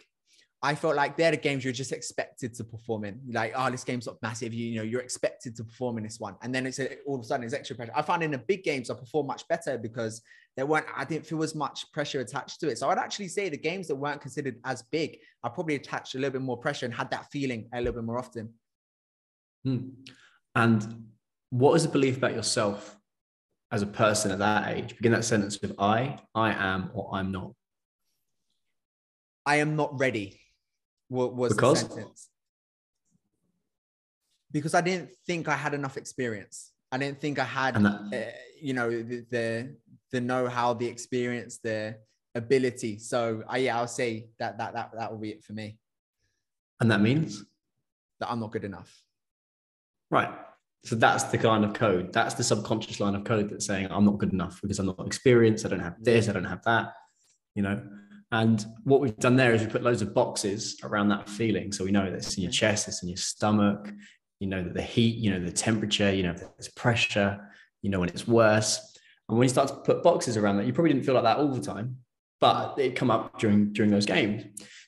I 0.63 0.75
felt 0.75 0.95
like 0.95 1.17
they're 1.17 1.31
the 1.31 1.37
games 1.37 1.63
you're 1.63 1.73
just 1.73 1.91
expected 1.91 2.53
to 2.53 2.63
perform 2.63 3.03
in. 3.03 3.19
Like, 3.31 3.53
oh, 3.55 3.71
this 3.71 3.83
game's 3.83 4.05
not 4.05 4.21
massive. 4.21 4.53
You, 4.53 4.67
you 4.67 4.75
know, 4.75 4.83
you're 4.83 5.01
expected 5.01 5.55
to 5.55 5.63
perform 5.63 5.97
in 5.97 6.03
this 6.03 6.19
one. 6.19 6.35
And 6.43 6.53
then 6.53 6.67
it's 6.67 6.77
a, 6.77 6.97
all 7.07 7.15
of 7.15 7.21
a 7.21 7.23
sudden 7.23 7.43
it's 7.43 7.55
extra 7.55 7.75
pressure. 7.75 7.93
I 7.95 8.03
found 8.03 8.21
in 8.21 8.29
the 8.29 8.37
big 8.37 8.63
games 8.63 8.91
I 8.91 8.93
perform 8.93 9.25
much 9.25 9.47
better 9.47 9.79
because 9.79 10.21
there 10.55 10.67
weren't, 10.67 10.85
I 10.95 11.03
didn't 11.03 11.25
feel 11.25 11.41
as 11.41 11.55
much 11.55 11.91
pressure 11.91 12.19
attached 12.19 12.59
to 12.59 12.69
it. 12.69 12.77
So 12.77 12.89
I'd 12.89 12.99
actually 12.99 13.29
say 13.29 13.49
the 13.49 13.57
games 13.57 13.87
that 13.87 13.95
weren't 13.95 14.21
considered 14.21 14.57
as 14.63 14.83
big, 14.91 15.17
I 15.43 15.49
probably 15.49 15.75
attached 15.75 16.13
a 16.13 16.19
little 16.19 16.33
bit 16.33 16.43
more 16.43 16.57
pressure 16.57 16.85
and 16.85 16.93
had 16.93 17.09
that 17.09 17.31
feeling 17.31 17.67
a 17.73 17.79
little 17.79 17.93
bit 17.93 18.03
more 18.03 18.19
often. 18.19 18.53
Hmm. 19.65 19.89
And 20.53 21.05
what 21.49 21.73
is 21.73 21.83
the 21.83 21.89
belief 21.89 22.17
about 22.17 22.35
yourself 22.35 22.99
as 23.71 23.81
a 23.81 23.87
person 23.87 24.29
at 24.29 24.37
that 24.39 24.77
age? 24.77 24.95
Begin 24.95 25.13
that 25.13 25.25
sentence 25.25 25.59
with 25.59 25.73
I, 25.79 26.19
I 26.35 26.51
am, 26.51 26.91
or 26.93 27.09
I'm 27.15 27.31
not. 27.31 27.53
I 29.43 29.55
am 29.55 29.75
not 29.75 29.97
ready 29.99 30.37
was 31.11 31.53
because? 31.53 31.83
the 31.83 31.89
sentence. 31.89 32.29
Because 34.51 34.73
I 34.73 34.81
didn't 34.81 35.11
think 35.27 35.47
I 35.47 35.55
had 35.55 35.73
enough 35.73 35.97
experience. 35.97 36.71
I 36.91 36.97
didn't 36.97 37.19
think 37.21 37.39
I 37.39 37.45
had, 37.45 37.75
that, 37.75 38.01
uh, 38.13 38.37
you 38.61 38.73
know, 38.73 38.89
the, 38.89 39.25
the 39.29 39.75
the 40.11 40.19
know-how, 40.19 40.73
the 40.73 40.87
experience, 40.87 41.59
the 41.63 41.95
ability. 42.35 42.99
So 42.99 43.43
I, 43.47 43.57
yeah, 43.59 43.77
I'll 43.77 43.87
say 43.87 44.27
that 44.39 44.57
that 44.57 44.73
that 44.73 44.91
that 44.97 45.11
will 45.11 45.19
be 45.19 45.29
it 45.29 45.43
for 45.43 45.53
me. 45.53 45.77
And 46.81 46.91
that 46.91 46.99
means 46.99 47.43
that 48.19 48.29
I'm 48.29 48.41
not 48.41 48.51
good 48.51 48.65
enough. 48.65 48.91
Right. 50.09 50.33
So 50.83 50.95
that's 50.95 51.23
the 51.25 51.37
kind 51.37 51.63
of 51.63 51.73
code. 51.73 52.11
That's 52.11 52.33
the 52.33 52.43
subconscious 52.43 52.99
line 52.99 53.15
of 53.15 53.23
code 53.23 53.49
that's 53.49 53.65
saying 53.65 53.87
I'm 53.89 54.03
not 54.03 54.17
good 54.17 54.33
enough 54.33 54.59
because 54.61 54.79
I'm 54.79 54.87
not 54.87 55.05
experienced. 55.05 55.65
I 55.65 55.69
don't 55.69 55.79
have 55.79 56.03
this. 56.03 56.27
I 56.27 56.33
don't 56.33 56.43
have 56.43 56.63
that. 56.63 56.93
You 57.55 57.63
know. 57.63 57.81
And 58.31 58.65
what 58.83 59.01
we've 59.01 59.17
done 59.17 59.35
there 59.35 59.53
is 59.53 59.61
we 59.61 59.67
put 59.67 59.83
loads 59.83 60.01
of 60.01 60.13
boxes 60.13 60.79
around 60.83 61.09
that 61.09 61.29
feeling. 61.29 61.71
So 61.71 61.83
we 61.83 61.91
know 61.91 62.05
that 62.05 62.13
it's 62.13 62.37
in 62.37 62.43
your 62.43 62.51
chest, 62.51 62.87
it's 62.87 63.03
in 63.03 63.09
your 63.09 63.17
stomach, 63.17 63.91
you 64.39 64.47
know 64.47 64.63
that 64.63 64.73
the 64.73 64.81
heat, 64.81 65.17
you 65.17 65.31
know, 65.31 65.39
the 65.39 65.51
temperature, 65.51 66.11
you 66.11 66.23
know, 66.23 66.33
there's 66.33 66.69
pressure, 66.69 67.39
you 67.81 67.89
know, 67.89 67.99
when 67.99 68.09
it's 68.09 68.27
worse. 68.27 68.97
And 69.29 69.37
when 69.37 69.45
you 69.45 69.49
start 69.49 69.67
to 69.67 69.75
put 69.75 70.01
boxes 70.01 70.35
around 70.37 70.57
that, 70.57 70.65
you 70.65 70.73
probably 70.73 70.93
didn't 70.93 71.05
feel 71.05 71.13
like 71.13 71.23
that 71.23 71.37
all 71.37 71.49
the 71.49 71.61
time, 71.61 71.97
but 72.39 72.79
it 72.79 72.95
come 72.95 73.11
up 73.11 73.37
during 73.37 73.71
during 73.73 73.91
those 73.91 74.05
games. 74.05 74.43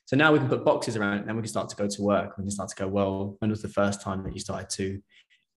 So 0.06 0.18
now 0.18 0.34
we 0.34 0.40
can 0.40 0.50
put 0.50 0.66
boxes 0.66 0.96
around 0.98 1.16
it, 1.16 1.20
and 1.20 1.30
then 1.30 1.36
we 1.36 1.42
can 1.42 1.50
start 1.50 1.70
to 1.70 1.76
go 1.76 1.88
to 1.88 2.02
work. 2.02 2.38
We 2.38 2.44
can 2.44 2.52
start 2.52 2.70
to 2.70 2.76
go, 2.76 2.88
well, 2.88 3.36
when 3.40 3.52
was 3.52 3.62
the 3.62 3.70
first 3.70 4.02
time 4.02 4.24
that 4.24 4.34
you 4.34 4.40
started 4.40 4.70
to 4.72 5.02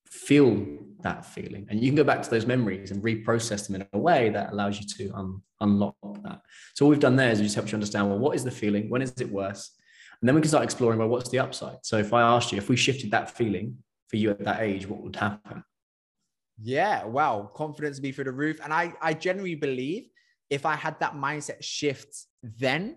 feel 0.09 0.66
that 1.03 1.25
feeling. 1.25 1.66
And 1.71 1.81
you 1.81 1.88
can 1.88 1.97
go 1.97 2.05
back 2.05 2.23
to 2.23 2.31
those 2.31 2.47
memories 2.47 2.90
and 2.90 3.03
reprocess 3.03 3.66
them 3.66 3.77
in 3.77 3.87
a 3.92 3.99
way 3.99 4.31
that 4.31 4.53
allows 4.53 4.81
you 4.81 4.87
to 4.97 5.14
um, 5.14 5.42
unlock 5.61 5.97
that. 6.25 6.40
So 6.75 6.85
what 6.85 6.90
we've 6.90 7.01
done 7.01 7.16
there 7.16 7.31
is 7.31 7.38
we 7.38 7.45
just 7.45 7.55
helped 7.55 7.71
you 7.71 7.77
understand 7.77 8.09
well 8.09 8.19
what 8.19 8.37
is 8.37 8.45
the 8.45 8.51
feeling? 8.51 8.88
When 8.90 9.03
is 9.03 9.12
it 9.21 9.31
worse? 9.31 9.73
And 10.21 10.29
then 10.29 10.35
we 10.35 10.40
can 10.40 10.49
start 10.49 10.64
exploring 10.64 10.99
well 10.99 11.09
what's 11.09 11.31
the 11.31 11.38
upside? 11.38 11.79
So 11.83 11.99
if 11.99 12.12
i 12.12 12.23
asked 12.23 12.53
you 12.53 12.59
if 12.59 12.69
we 12.69 12.77
shifted 12.77 13.11
that 13.11 13.31
feeling 13.31 13.77
for 14.09 14.16
you 14.16 14.31
at 14.31 14.45
that 14.45 14.61
age 14.61 14.87
what 14.87 15.03
would 15.03 15.16
happen? 15.16 15.62
Yeah 16.61 17.05
wow. 17.05 17.51
Confidence 17.55 18.01
be 18.01 18.12
through 18.12 18.25
the 18.25 18.33
roof. 18.33 18.59
And 18.62 18.73
i 18.73 18.92
i 19.01 19.12
genuinely 19.12 19.57
believe 19.57 20.09
if 20.49 20.64
i 20.64 20.75
had 20.75 20.99
that 21.01 21.14
mindset 21.14 21.62
shift 21.62 22.16
then 22.42 22.97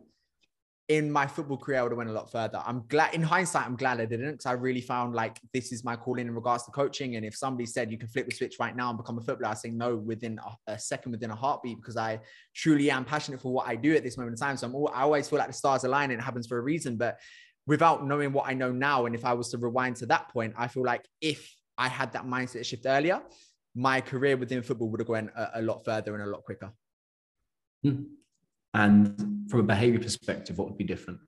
in 0.89 1.11
my 1.11 1.27
football 1.27 1.57
career, 1.57 1.79
I 1.79 1.83
would 1.83 1.91
have 1.91 1.97
went 1.97 2.09
a 2.09 2.13
lot 2.13 2.31
further. 2.31 2.61
I'm 2.65 2.83
glad 2.87 3.13
in 3.13 3.21
hindsight, 3.21 3.67
I'm 3.67 3.75
glad 3.75 4.01
I 4.01 4.05
didn't 4.05 4.31
because 4.31 4.47
I 4.47 4.53
really 4.53 4.81
found 4.81 5.13
like 5.13 5.39
this 5.53 5.71
is 5.71 5.83
my 5.83 5.95
calling 5.95 6.25
in 6.25 6.33
regards 6.33 6.65
to 6.65 6.71
coaching. 6.71 7.15
And 7.15 7.23
if 7.23 7.35
somebody 7.35 7.67
said 7.67 7.91
you 7.91 7.97
can 7.99 8.07
flip 8.07 8.27
the 8.27 8.35
switch 8.35 8.55
right 8.59 8.75
now 8.75 8.89
and 8.89 8.97
become 8.97 9.19
a 9.19 9.21
footballer, 9.21 9.51
I 9.51 9.53
say 9.53 9.69
no 9.69 9.95
within 9.95 10.39
a, 10.39 10.71
a, 10.73 10.79
second, 10.79 11.11
within 11.11 11.29
a 11.29 11.35
heartbeat, 11.35 11.77
because 11.77 11.95
I 11.95 12.19
truly 12.55 12.89
am 12.89 13.05
passionate 13.05 13.39
for 13.39 13.53
what 13.53 13.67
I 13.67 13.75
do 13.75 13.95
at 13.95 14.03
this 14.03 14.17
moment 14.17 14.33
in 14.33 14.39
time. 14.39 14.57
So 14.57 14.65
I'm 14.65 14.73
all, 14.73 14.91
I 14.91 15.03
always 15.03 15.29
feel 15.29 15.37
like 15.37 15.49
the 15.49 15.53
stars 15.53 15.83
align 15.83 16.09
and 16.09 16.19
it 16.19 16.23
happens 16.23 16.47
for 16.47 16.57
a 16.57 16.61
reason. 16.61 16.97
But 16.97 17.19
without 17.67 18.07
knowing 18.07 18.33
what 18.33 18.47
I 18.47 18.55
know 18.55 18.71
now, 18.71 19.05
and 19.05 19.13
if 19.13 19.25
I 19.25 19.33
was 19.33 19.49
to 19.49 19.59
rewind 19.59 19.97
to 19.97 20.07
that 20.07 20.29
point, 20.29 20.55
I 20.57 20.67
feel 20.67 20.83
like 20.83 21.05
if 21.21 21.55
I 21.77 21.87
had 21.87 22.13
that 22.13 22.25
mindset 22.25 22.65
shift 22.65 22.87
earlier, 22.87 23.21
my 23.75 24.01
career 24.01 24.37
within 24.37 24.63
football 24.63 24.89
would 24.89 25.01
have 25.01 25.07
gone 25.07 25.29
a, 25.35 25.49
a 25.55 25.61
lot 25.61 25.85
further 25.85 26.15
and 26.15 26.23
a 26.23 26.25
lot 26.25 26.43
quicker. 26.43 26.73
Hmm. 27.83 28.05
And 28.79 29.49
from 29.49 29.59
a 29.59 29.63
behavior 29.63 29.99
perspective, 29.99 30.57
what 30.57 30.69
would 30.69 30.77
be 30.77 30.85
different? 30.85 31.19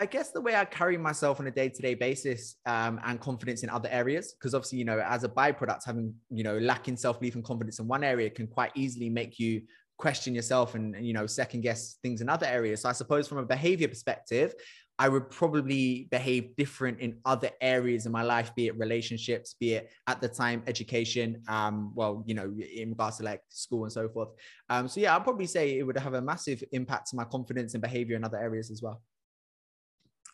I 0.00 0.06
guess 0.06 0.32
the 0.32 0.40
way 0.40 0.56
I 0.56 0.64
carry 0.64 0.98
myself 0.98 1.38
on 1.38 1.46
a 1.46 1.50
day-to-day 1.52 1.94
basis 1.94 2.56
um, 2.66 2.98
and 3.04 3.20
confidence 3.20 3.62
in 3.62 3.70
other 3.70 3.88
areas, 3.92 4.34
because 4.34 4.52
obviously, 4.52 4.78
you 4.78 4.84
know, 4.84 4.98
as 4.98 5.22
a 5.22 5.28
byproduct, 5.28 5.84
having, 5.86 6.12
you 6.28 6.42
know, 6.42 6.58
lacking 6.58 6.96
self-belief 6.96 7.36
and 7.36 7.44
confidence 7.44 7.78
in 7.78 7.86
one 7.86 8.02
area 8.02 8.28
can 8.28 8.48
quite 8.48 8.72
easily 8.74 9.08
make 9.08 9.38
you 9.38 9.62
question 9.96 10.34
yourself 10.34 10.74
and, 10.74 11.06
you 11.06 11.12
know, 11.12 11.24
second 11.24 11.60
guess 11.60 11.98
things 12.02 12.20
in 12.20 12.28
other 12.28 12.46
areas. 12.46 12.82
So 12.82 12.88
I 12.88 12.92
suppose 12.92 13.28
from 13.28 13.38
a 13.38 13.44
behavior 13.44 13.86
perspective, 13.86 14.54
I 14.98 15.08
would 15.08 15.28
probably 15.28 16.06
behave 16.10 16.54
different 16.56 17.00
in 17.00 17.18
other 17.24 17.50
areas 17.60 18.06
in 18.06 18.12
my 18.12 18.22
life, 18.22 18.54
be 18.54 18.68
it 18.68 18.78
relationships, 18.78 19.56
be 19.58 19.74
it 19.74 19.90
at 20.06 20.20
the 20.20 20.28
time 20.28 20.62
education, 20.68 21.42
um, 21.48 21.92
well, 21.96 22.22
you 22.26 22.34
know, 22.34 22.52
in 22.74 22.90
regards 22.90 23.16
to 23.16 23.24
like 23.24 23.42
school 23.48 23.84
and 23.84 23.92
so 23.92 24.08
forth. 24.08 24.28
Um, 24.70 24.86
so 24.86 25.00
yeah, 25.00 25.16
I'd 25.16 25.24
probably 25.24 25.46
say 25.46 25.78
it 25.78 25.82
would 25.82 25.98
have 25.98 26.14
a 26.14 26.22
massive 26.22 26.62
impact 26.70 27.10
to 27.10 27.16
my 27.16 27.24
confidence 27.24 27.74
and 27.74 27.82
behavior 27.82 28.14
in 28.14 28.22
other 28.22 28.38
areas 28.38 28.70
as 28.70 28.82
well. 28.82 29.02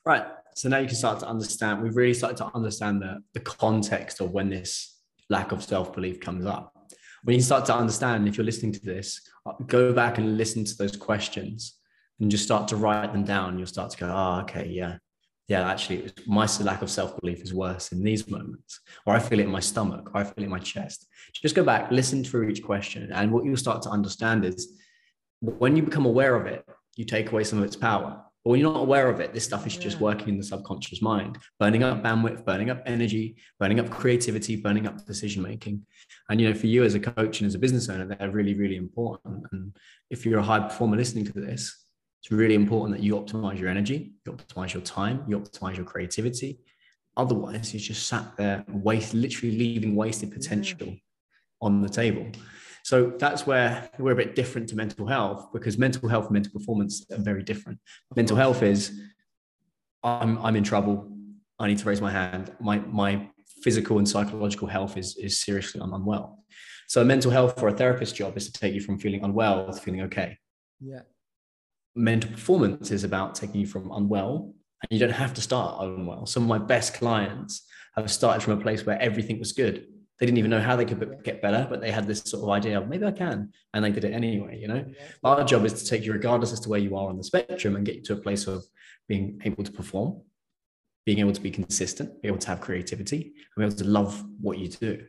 Right. 0.05 0.27
So 0.55 0.69
now 0.69 0.79
you 0.79 0.87
can 0.87 0.97
start 0.97 1.21
to 1.21 1.29
understand, 1.29 1.83
we've 1.83 1.97
really 1.97 2.15
started 2.15 2.37
to 2.39 2.51
understand 2.55 3.01
the, 3.01 3.23
the 3.33 3.41
context 3.41 4.21
of 4.21 4.31
when 4.33 4.51
this 4.51 4.99
lack 5.31 5.53
of 5.53 5.63
self-belief 5.63 6.21
comes 6.21 6.45
up. 6.45 6.75
When 7.25 7.37
you 7.37 7.43
start 7.43 7.65
to 7.67 7.75
understand, 7.75 8.29
if 8.29 8.37
you're 8.37 8.45
listening 8.45 8.73
to 8.73 8.81
this, 8.81 9.21
go 9.67 9.93
back 9.95 10.19
and 10.19 10.37
listen 10.37 10.65
to 10.65 10.77
those 10.77 10.97
questions 10.97 11.80
and 12.21 12.31
just 12.31 12.45
start 12.45 12.69
to 12.69 12.77
write 12.77 13.13
them 13.13 13.25
down, 13.25 13.59
you'll 13.59 13.67
start 13.67 13.91
to 13.91 13.99
go, 13.99 14.07
oh, 14.07 14.41
okay, 14.43 14.69
yeah, 14.69 14.99
yeah, 15.51 15.69
actually, 15.69 16.09
my 16.29 16.47
lack 16.61 16.81
of 16.81 16.89
self 16.89 17.21
belief 17.21 17.43
is 17.43 17.53
worse 17.53 17.91
in 17.91 18.05
these 18.05 18.31
moments, 18.31 18.79
or 19.05 19.17
I 19.17 19.19
feel 19.19 19.41
it 19.41 19.47
in 19.47 19.51
my 19.51 19.59
stomach, 19.59 20.09
or 20.15 20.21
I 20.21 20.23
feel 20.23 20.35
it 20.37 20.45
in 20.45 20.49
my 20.49 20.61
chest. 20.61 21.09
Just 21.33 21.57
go 21.57 21.65
back, 21.65 21.91
listen 21.91 22.23
through 22.23 22.51
each 22.51 22.63
question. 22.63 23.11
And 23.13 23.33
what 23.33 23.45
you'll 23.45 23.57
start 23.57 23.83
to 23.83 23.91
understand 23.91 24.45
is 24.45 24.79
when 25.41 25.75
you 25.75 25.83
become 25.83 26.07
aware 26.07 26.37
of 26.37 26.47
it, 26.47 26.65
you 26.95 27.05
take 27.05 27.33
away 27.33 27.43
some 27.43 27.59
of 27.59 27.65
its 27.65 27.75
power. 27.75 28.23
But 28.45 28.51
when 28.51 28.61
you're 28.61 28.73
not 28.73 28.81
aware 28.81 29.11
of 29.11 29.19
it, 29.19 29.35
this 29.35 29.45
stuff 29.45 29.67
is 29.67 29.75
yeah. 29.75 29.83
just 29.83 30.01
working 30.01 30.29
in 30.29 30.39
the 30.39 30.45
subconscious 30.45 31.03
mind, 31.03 31.37
burning 31.59 31.83
up 31.83 32.01
bandwidth, 32.01 32.45
burning 32.45 32.71
up 32.71 32.83
energy, 32.87 33.35
burning 33.59 33.81
up 33.81 33.91
creativity, 33.91 34.55
burning 34.55 34.87
up 34.87 35.05
decision 35.05 35.43
making. 35.43 35.85
And 36.29 36.41
you 36.41 36.49
know, 36.49 36.55
for 36.55 36.69
you 36.69 36.85
as 36.85 36.95
a 36.95 37.01
coach 37.01 37.41
and 37.41 37.49
as 37.49 37.57
a 37.57 37.59
business 37.59 37.89
owner, 37.89 38.07
they're 38.07 38.31
really, 38.31 38.55
really 38.55 38.77
important. 38.77 39.45
And 39.51 39.77
if 40.11 40.25
you're 40.25 40.39
a 40.39 40.45
high 40.45 40.61
performer 40.61 40.97
listening 40.97 41.27
to 41.27 41.33
this, 41.33 41.87
it's 42.21 42.31
really 42.31 42.55
important 42.55 42.97
that 42.97 43.03
you 43.03 43.17
optimize 43.17 43.59
your 43.59 43.71
energy, 43.71 44.13
you 44.27 44.33
optimize 44.33 44.75
your 44.75 44.83
time, 44.83 45.25
you 45.27 45.39
optimize 45.39 45.77
your 45.77 45.87
creativity. 45.87 46.61
Otherwise, 47.17 47.73
you 47.73 47.81
just 47.81 48.07
sat 48.07 48.37
there, 48.37 48.65
waste, 48.69 49.15
literally 49.15 49.57
leaving 49.57 49.97
wasted 49.97 50.31
potential 50.31 50.87
yeah. 50.87 50.95
on 51.63 51.81
the 51.81 51.89
table. 51.89 52.27
So 52.85 53.15
that's 53.19 53.47
where 53.47 53.89
we're 53.99 54.13
a 54.13 54.17
bit 54.17 54.35
different 54.35 54.69
to 54.69 54.77
mental 54.77 55.07
health 55.07 55.49
because 55.53 55.79
mental 55.79 56.09
health 56.09 56.27
and 56.27 56.35
mental 56.35 56.53
performance 56.53 57.07
are 57.11 57.19
very 57.19 57.43
different. 57.43 57.79
Mental 58.15 58.37
health 58.37 58.63
is 58.63 59.01
I'm, 60.03 60.39
I'm 60.39 60.57
in 60.57 60.65
trouble. 60.65 61.11
I 61.59 61.69
need 61.69 61.79
to 61.79 61.89
raise 61.89 62.01
my 62.01 62.11
hand. 62.11 62.53
My, 62.61 62.81
my 62.81 63.29
physical 63.63 63.99
and 63.99 64.09
psychological 64.09 64.69
health 64.69 64.97
is, 64.99 65.17
is 65.17 65.41
seriously 65.41 65.81
I'm 65.83 65.95
unwell. 65.95 66.45
So 66.87 67.03
mental 67.03 67.31
health 67.31 67.59
for 67.59 67.69
a 67.69 67.73
therapist 67.73 68.15
job 68.15 68.37
is 68.37 68.51
to 68.51 68.53
take 68.53 68.75
you 68.75 68.81
from 68.81 68.99
feeling 68.99 69.25
unwell 69.25 69.73
to 69.73 69.81
feeling 69.81 70.03
okay. 70.03 70.39
Yeah 70.81 71.01
mental 71.95 72.31
performance 72.31 72.91
is 72.91 73.05
about 73.05 73.35
taking 73.35 73.61
you 73.61 73.67
from 73.67 73.91
unwell 73.91 74.55
And 74.83 74.99
you 74.99 74.99
don't 74.99 75.15
have 75.15 75.35
to 75.35 75.41
start 75.41 75.83
unwell. 75.85 76.27
Some 76.27 76.45
of 76.45 76.49
my 76.49 76.59
best 76.59 76.95
clients 76.95 77.67
have 77.97 78.11
started 78.11 78.43
from 78.43 78.59
a 78.59 78.63
place 78.63 78.87
where 78.87 79.01
everything 79.01 79.39
was 79.39 79.53
good. 79.53 79.87
They 80.19 80.27
didn't 80.27 80.39
even 80.39 80.51
know 80.51 80.61
how 80.61 80.77
they 80.77 80.85
could 80.85 81.23
get 81.25 81.41
better, 81.41 81.67
but 81.69 81.81
they 81.81 81.91
had 81.91 82.07
this 82.07 82.21
sort 82.21 82.43
of 82.43 82.51
idea 82.51 82.79
of 82.79 82.89
maybe 82.89 83.07
I 83.07 83.11
can, 83.11 83.53
and 83.73 83.85
they 83.85 83.91
did 83.91 84.05
it 84.05 84.13
anyway. 84.13 84.59
You 84.59 84.69
know, 84.69 84.85
our 85.25 85.45
job 85.45 85.65
is 85.65 85.73
to 85.75 85.85
take 85.87 86.05
you 86.05 86.13
regardless 86.13 86.53
as 86.53 86.61
to 86.61 86.69
where 86.69 86.79
you 86.79 86.95
are 86.97 87.09
on 87.09 87.17
the 87.17 87.25
spectrum 87.25 87.77
and 87.77 87.87
get 87.87 87.97
you 87.97 88.03
to 88.03 88.13
a 88.15 88.17
place 88.17 88.47
of 88.47 88.63
being 89.09 89.41
able 89.45 89.65
to 89.65 89.73
perform, 89.73 90.21
being 91.07 91.21
able 91.21 91.33
to 91.33 91.41
be 91.41 91.51
consistent, 91.51 92.21
be 92.21 92.29
able 92.29 92.39
to 92.39 92.49
have 92.49 92.61
creativity, 92.61 93.23
and 93.23 93.57
be 93.57 93.65
able 93.65 93.77
to 93.77 93.85
love 93.85 94.23
what 94.41 94.59
you 94.59 94.69
do. 94.69 95.03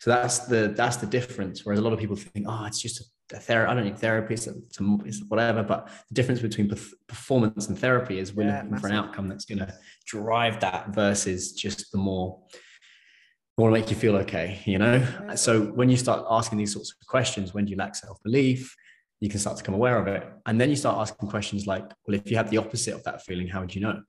So 0.00 0.10
that's 0.10 0.38
the 0.40 0.72
that's 0.74 0.96
the 0.96 1.06
difference. 1.06 1.64
Whereas 1.64 1.78
a 1.78 1.82
lot 1.82 1.92
of 1.92 1.98
people 1.98 2.16
think, 2.16 2.46
oh, 2.48 2.64
it's 2.64 2.80
just 2.80 3.12
a, 3.32 3.38
therapy. 3.38 3.70
I 3.70 3.74
don't 3.74 3.84
need 3.84 3.98
therapy. 3.98 4.34
It's, 4.34 4.46
a, 4.46 4.54
it's, 5.04 5.22
whatever. 5.28 5.62
But 5.62 5.88
the 6.08 6.14
difference 6.14 6.40
between 6.40 6.70
performance 7.06 7.68
and 7.68 7.78
therapy 7.78 8.18
is 8.18 8.32
we're 8.32 8.46
yeah, 8.46 8.62
looking 8.62 8.78
for 8.78 8.86
an 8.88 8.94
outcome 8.94 9.28
that's 9.28 9.44
going 9.44 9.58
to 9.58 9.74
drive 10.06 10.60
that 10.60 10.94
versus 10.94 11.52
just 11.52 11.92
the 11.92 11.98
more 11.98 12.42
want 13.58 13.74
to 13.74 13.80
make 13.80 13.90
you 13.90 13.96
feel 13.96 14.16
okay. 14.16 14.60
You 14.64 14.78
know. 14.78 14.96
Yeah. 14.96 15.34
So 15.34 15.66
when 15.66 15.88
you 15.88 15.96
start 15.96 16.26
asking 16.30 16.58
these 16.58 16.72
sorts 16.72 16.94
of 17.00 17.06
questions, 17.06 17.54
when 17.54 17.64
do 17.64 17.70
you 17.70 17.76
lack 17.76 17.94
self 17.94 18.22
belief? 18.22 18.74
You 19.20 19.30
can 19.30 19.38
start 19.40 19.56
to 19.56 19.62
become 19.62 19.74
aware 19.74 19.98
of 19.98 20.08
it, 20.08 20.26
and 20.44 20.60
then 20.60 20.68
you 20.68 20.76
start 20.76 20.98
asking 20.98 21.28
questions 21.28 21.66
like, 21.66 21.84
"Well, 22.06 22.16
if 22.16 22.30
you 22.30 22.36
had 22.36 22.50
the 22.50 22.58
opposite 22.58 22.94
of 22.94 23.02
that 23.04 23.22
feeling, 23.22 23.48
how 23.48 23.60
would 23.60 23.74
you 23.74 23.80
know?" 23.80 24.02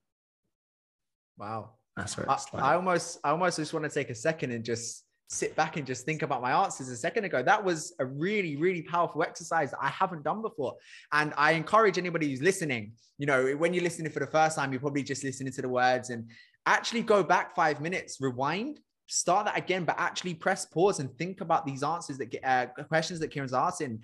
Wow. 1.38 1.78
That's 1.96 2.16
where 2.16 2.30
I, 2.30 2.34
like. 2.54 2.64
I 2.64 2.76
almost, 2.76 3.20
I 3.24 3.30
almost 3.32 3.58
just 3.58 3.74
want 3.74 3.84
to 3.86 3.90
take 3.90 4.10
a 4.12 4.16
second 4.16 4.52
and 4.52 4.64
just 4.64 5.04
sit 5.30 5.56
back 5.56 5.76
and 5.78 5.86
just 5.86 6.06
think 6.06 6.22
about 6.22 6.42
my 6.42 6.52
answers 6.64 6.88
a 6.88 6.96
second 6.96 7.26
ago. 7.26 7.44
That 7.44 7.64
was 7.64 7.94
a 8.00 8.06
really, 8.06 8.56
really 8.56 8.82
powerful 8.82 9.24
exercise 9.24 9.72
that 9.72 9.80
I 9.82 9.90
haven't 9.90 10.24
done 10.24 10.42
before. 10.42 10.76
And 11.12 11.34
I 11.38 11.52
encourage 11.52 11.98
anybody 11.98 12.30
who's 12.30 12.42
listening, 12.42 12.94
you 13.18 13.26
know, 13.26 13.52
when 13.52 13.74
you're 13.74 13.84
listening 13.84 14.12
for 14.12 14.20
the 14.20 14.28
first 14.28 14.56
time, 14.56 14.72
you're 14.72 14.80
probably 14.80 15.04
just 15.04 15.24
listening 15.24 15.52
to 15.54 15.62
the 15.62 15.70
words 15.70 16.10
and 16.10 16.30
actually 16.66 17.02
go 17.02 17.24
back 17.24 17.56
five 17.56 17.82
minutes, 17.82 18.18
rewind, 18.22 18.80
start 19.08 19.46
that 19.46 19.58
again, 19.58 19.84
but 19.84 19.96
actually 19.98 20.34
press 20.34 20.66
pause 20.66 21.00
and 21.00 21.14
think 21.18 21.42
about 21.42 21.66
these 21.66 21.84
answers 21.84 22.18
that 22.18 22.36
uh, 22.44 22.68
questions 22.84 23.20
that 23.20 23.34
Kyran's 23.34 23.54
asking 23.54 24.02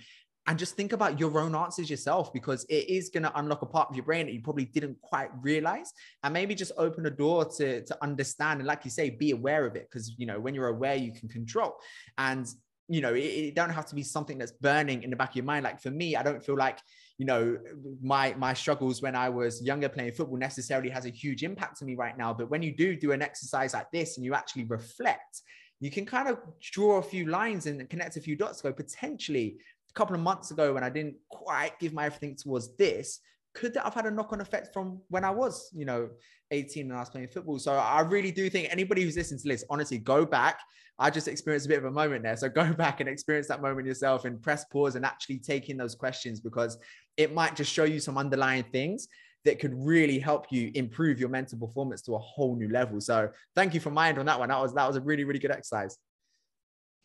and 0.48 0.60
just 0.60 0.76
think 0.76 0.92
about 0.92 1.20
your 1.20 1.40
own 1.40 1.56
answers 1.56 1.90
yourself 1.90 2.34
because 2.34 2.66
it 2.66 2.90
is 2.90 3.10
going 3.10 3.24
to 3.24 3.40
unlock 3.40 3.62
a 3.62 3.66
part 3.66 3.90
of 3.90 3.96
your 3.96 4.04
brain 4.04 4.26
that 4.26 4.34
you 4.34 4.42
probably 4.42 4.66
didn't 4.66 5.00
quite 5.02 5.30
realize 5.42 5.94
and 6.24 6.34
maybe 6.34 6.54
just 6.54 6.74
open 6.78 7.06
a 7.06 7.10
door 7.10 7.46
to 7.46 7.84
to 7.86 8.04
understand 8.04 8.60
and 8.60 8.68
like 8.68 8.84
you 8.84 8.92
say 8.92 9.10
be 9.10 9.32
aware 9.32 9.66
of 9.66 9.76
it 9.76 9.88
because 9.90 10.14
you 10.18 10.26
know 10.26 10.40
when 10.40 10.54
you're 10.54 10.68
aware 10.68 10.96
you 10.96 11.14
can 11.14 11.30
control. 11.30 11.76
And 12.18 12.48
you 12.90 13.00
know 13.00 13.14
it, 13.14 13.24
it 13.24 13.56
don't 13.56 13.70
have 13.70 13.86
to 13.86 13.96
be 13.96 14.04
something 14.04 14.38
that's 14.38 14.52
burning 14.52 15.04
in 15.04 15.10
the 15.10 15.16
back 15.16 15.30
of 15.30 15.36
your 15.38 15.46
mind. 15.46 15.64
Like 15.64 15.82
for 15.82 15.92
me 15.92 16.18
i 16.18 16.24
don't 16.24 16.44
feel 16.44 16.58
like 16.58 16.80
you 17.18 17.26
know 17.26 17.58
my 18.02 18.34
my 18.38 18.54
struggles 18.54 19.02
when 19.02 19.16
i 19.16 19.30
was 19.30 19.62
younger 19.64 19.88
playing 19.88 20.12
football 20.12 20.38
necessarily 20.38 20.90
has 20.90 21.06
a 21.06 21.10
huge 21.10 21.44
impact 21.44 21.82
on 21.82 21.88
me 21.88 21.96
right 21.96 22.18
now. 22.18 22.34
But 22.34 22.50
when 22.50 22.62
you 22.62 22.76
do 22.76 22.98
do 22.98 23.14
an 23.14 23.22
exercise 23.22 23.74
like 23.74 23.90
this 23.92 24.18
and 24.18 24.26
you 24.26 24.34
actually 24.34 24.66
reflect 24.66 25.42
you 25.80 25.92
can 25.92 26.06
kind 26.06 26.30
of 26.30 26.40
draw 26.62 26.98
a 26.98 27.02
few 27.02 27.26
lines 27.28 27.66
and 27.66 27.90
connect 27.90 28.16
a 28.16 28.22
few 28.22 28.38
dots 28.38 28.62
go 28.62 28.72
potentially 28.72 29.58
a 29.94 30.00
couple 30.00 30.16
of 30.16 30.22
months 30.22 30.52
ago 30.52 30.74
when 30.74 30.84
I 30.84 30.90
didn't 30.90 31.16
quite 31.30 31.80
give 31.80 31.94
my 31.94 32.06
everything 32.06 32.36
towards 32.36 32.76
this, 32.78 33.20
could 33.54 33.74
that 33.76 33.84
have 33.84 33.94
had 33.94 34.06
a 34.06 34.12
knock-on 34.12 34.42
effect 34.42 34.74
from 34.74 35.00
when 35.10 35.24
I 35.24 35.30
was, 35.30 35.70
you 35.74 35.86
know, 35.86 36.10
18 36.52 36.86
and 36.86 36.94
I 36.94 37.00
was 37.00 37.10
playing 37.10 37.28
football? 37.28 37.60
So 37.60 37.74
I 37.74 38.02
really 38.02 38.32
do 38.32 38.50
think 38.50 38.70
anybody 38.72 39.04
who's 39.04 39.16
listening 39.16 39.42
to 39.42 39.48
this, 39.50 39.64
honestly, 39.70 40.00
go 40.00 40.26
back. 40.26 40.60
I 40.98 41.10
just 41.10 41.28
experienced 41.28 41.68
a 41.68 41.70
bit 41.70 41.78
of 41.78 41.86
a 41.86 41.92
moment 41.92 42.24
there. 42.24 42.36
So 42.36 42.50
go 42.62 42.74
back 42.74 43.00
and 43.00 43.08
experience 43.08 43.48
that 43.50 43.62
moment 43.62 43.86
yourself 43.86 44.26
and 44.26 44.42
press 44.42 44.66
pause 44.66 44.96
and 44.96 45.06
actually 45.06 45.38
take 45.38 45.70
in 45.70 45.78
those 45.78 45.94
questions 45.94 46.40
because 46.40 46.78
it 47.18 47.34
might 47.34 47.56
just 47.56 47.72
show 47.72 47.84
you 47.84 48.00
some 48.00 48.18
underlying 48.18 48.64
things 48.72 49.08
that 49.46 49.60
could 49.60 49.74
really 49.76 50.20
help 50.20 50.48
you 50.52 50.72
improve 50.74 51.20
your 51.20 51.30
mental 51.30 51.60
performance 51.60 52.02
to 52.04 52.16
a 52.16 52.20
whole 52.20 52.56
new 52.56 52.70
level. 52.70 53.00
So 53.02 53.30
thank 53.56 53.74
you 53.74 53.80
for 53.80 53.92
mind 53.92 54.18
on 54.18 54.26
that 54.26 54.40
one. 54.40 54.50
That 54.50 54.60
was 54.60 54.74
that 54.74 54.88
was 54.88 54.96
a 54.96 55.02
really, 55.02 55.26
really 55.26 55.40
good 55.40 55.52
exercise. 55.52 55.98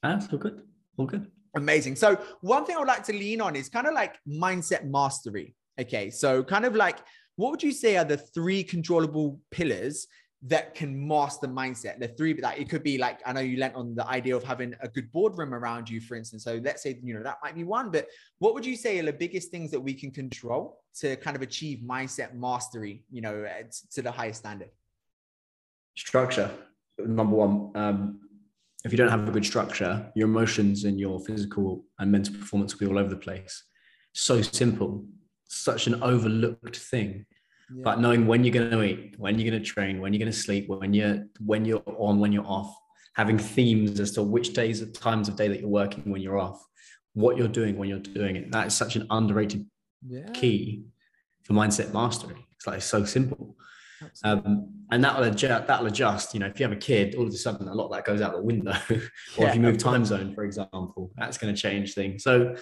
That's 0.03 0.29
all 0.33 0.39
good. 0.39 0.63
All 0.97 1.07
good. 1.07 1.31
Amazing. 1.57 1.97
So 1.97 2.19
one 2.41 2.65
thing 2.65 2.77
I 2.77 2.79
would 2.79 2.89
like 2.89 3.05
to 3.05 3.13
lean 3.13 3.41
on 3.41 3.57
is 3.57 3.69
kind 3.69 3.87
of 3.87 3.95
like 3.95 4.17
mindset 4.29 4.85
mastery. 4.85 5.55
Okay. 5.81 6.11
So 6.11 6.43
kind 6.43 6.65
of 6.65 6.75
like, 6.75 6.99
what 7.37 7.51
would 7.53 7.63
you 7.63 7.73
say 7.73 7.97
are 7.97 8.05
the 8.05 8.17
three 8.17 8.65
controllable 8.65 9.41
pillars 9.51 10.07
that 10.43 10.75
can 10.75 11.07
master 11.07 11.47
mindset? 11.47 12.01
The 12.01 12.09
three, 12.09 12.35
like 12.35 12.61
it 12.61 12.69
could 12.69 12.83
be 12.83 12.99
like, 12.99 13.21
I 13.25 13.33
know 13.33 13.41
you 13.41 13.59
lent 13.59 13.77
on 13.77 13.95
the 13.95 14.07
idea 14.07 14.37
of 14.37 14.43
having 14.43 14.75
a 14.81 14.89
good 14.89 15.11
boardroom 15.13 15.55
around 15.55 15.89
you, 15.89 16.01
for 16.01 16.17
instance. 16.17 16.45
So 16.45 16.61
let's 16.63 16.83
say, 16.83 16.99
you 17.03 17.15
know, 17.15 17.23
that 17.23 17.39
might 17.43 17.55
be 17.55 17.65
one, 17.65 17.91
but 17.91 18.09
what 18.39 18.55
would 18.55 18.67
you 18.67 18.77
say 18.77 18.99
are 18.99 19.05
the 19.05 19.13
biggest 19.13 19.51
things 19.51 19.71
that 19.71 19.81
we 19.81 19.95
can 19.95 20.11
control 20.11 20.81
to 21.01 21.17
kind 21.17 21.37
of 21.37 21.43
achieve 21.43 21.79
mindset 21.79 22.35
mastery, 22.35 23.05
you 23.11 23.21
know, 23.21 23.47
to 23.93 24.03
the 24.03 24.11
highest 24.11 24.41
standard? 24.41 24.71
Structure, 25.97 26.51
number 26.99 27.35
one. 27.35 27.71
Um, 27.75 28.21
if 28.85 28.93
you 28.93 28.99
don't 28.99 29.11
have 29.11 29.29
a 29.29 29.33
good 29.33 29.45
structure, 29.45 30.11
your 30.15 30.29
emotions 30.29 30.85
and 30.85 31.01
your 31.01 31.21
physical 31.21 31.85
and 31.99 32.13
mental 32.13 32.35
performance 32.35 32.75
will 32.75 32.87
be 32.87 32.93
all 32.93 32.99
over 32.99 33.11
the 33.11 33.17
place. 33.17 33.65
So 34.13 34.41
simple, 34.43 35.05
such 35.49 35.87
an 35.87 36.03
overlooked 36.03 36.77
thing. 36.77 37.27
Yeah. 37.75 37.83
But 37.85 38.01
knowing 38.01 38.27
when 38.27 38.45
you're 38.45 38.55
going 38.55 38.71
to 38.71 38.83
eat, 38.83 39.15
when 39.19 39.39
you're 39.39 39.51
going 39.51 39.63
to 39.63 39.69
train, 39.69 40.01
when 40.01 40.13
you're 40.13 40.21
going 40.21 40.33
to 40.33 40.39
sleep, 40.39 40.69
when 40.69 40.95
you're 40.95 41.27
when 41.45 41.65
you're 41.65 41.83
on, 41.87 42.19
when 42.19 42.33
you're 42.33 42.47
off, 42.47 42.75
having 43.15 43.37
themes 43.37 43.99
as 44.01 44.13
to 44.13 44.23
which 44.23 44.55
days, 44.55 44.81
of 44.81 44.93
times 44.93 45.29
of 45.29 45.37
day 45.37 45.49
that 45.49 45.61
you're 45.61 45.69
working 45.69 46.11
when 46.11 46.23
you're 46.23 46.39
off, 46.39 46.65
what 47.15 47.37
you're 47.37 47.49
doing 47.49 47.77
when 47.77 47.89
you're 47.89 47.99
doing 47.99 48.37
it. 48.37 48.53
That 48.53 48.69
is 48.69 48.75
such 48.75 48.97
an 48.97 49.07
underrated 49.11 49.67
yeah. 50.07 50.31
key 50.33 50.85
for 51.43 51.53
mindset 51.53 51.93
mastery. 51.93 52.37
It's 52.57 52.67
like 52.67 52.77
it's 52.77 52.87
so 52.87 53.05
simple. 53.05 53.57
Um, 54.25 54.69
and 54.91 55.03
that'll 55.03 55.25
adjust, 55.25 55.67
that'll 55.67 55.87
adjust. 55.87 56.35
You 56.35 56.41
know, 56.41 56.47
if 56.47 56.59
you 56.59 56.65
have 56.65 56.73
a 56.73 56.81
kid, 56.81 57.15
all 57.15 57.27
of 57.27 57.29
a 57.29 57.37
sudden 57.37 57.69
a 57.69 57.75
lot 57.75 57.87
of 57.87 57.93
that 57.93 58.05
goes 58.05 58.21
out 58.21 58.33
the 58.33 58.43
window. 58.43 58.75
or 58.91 59.01
yeah. 59.39 59.49
if 59.49 59.55
you 59.55 59.61
move 59.61 59.79
time 59.79 60.05
zone, 60.05 60.35
for 60.35 60.45
example, 60.45 61.13
that's 61.17 61.39
going 61.39 61.55
to 61.55 61.61
change 61.61 61.95
things. 61.95 62.23
So 62.23 62.55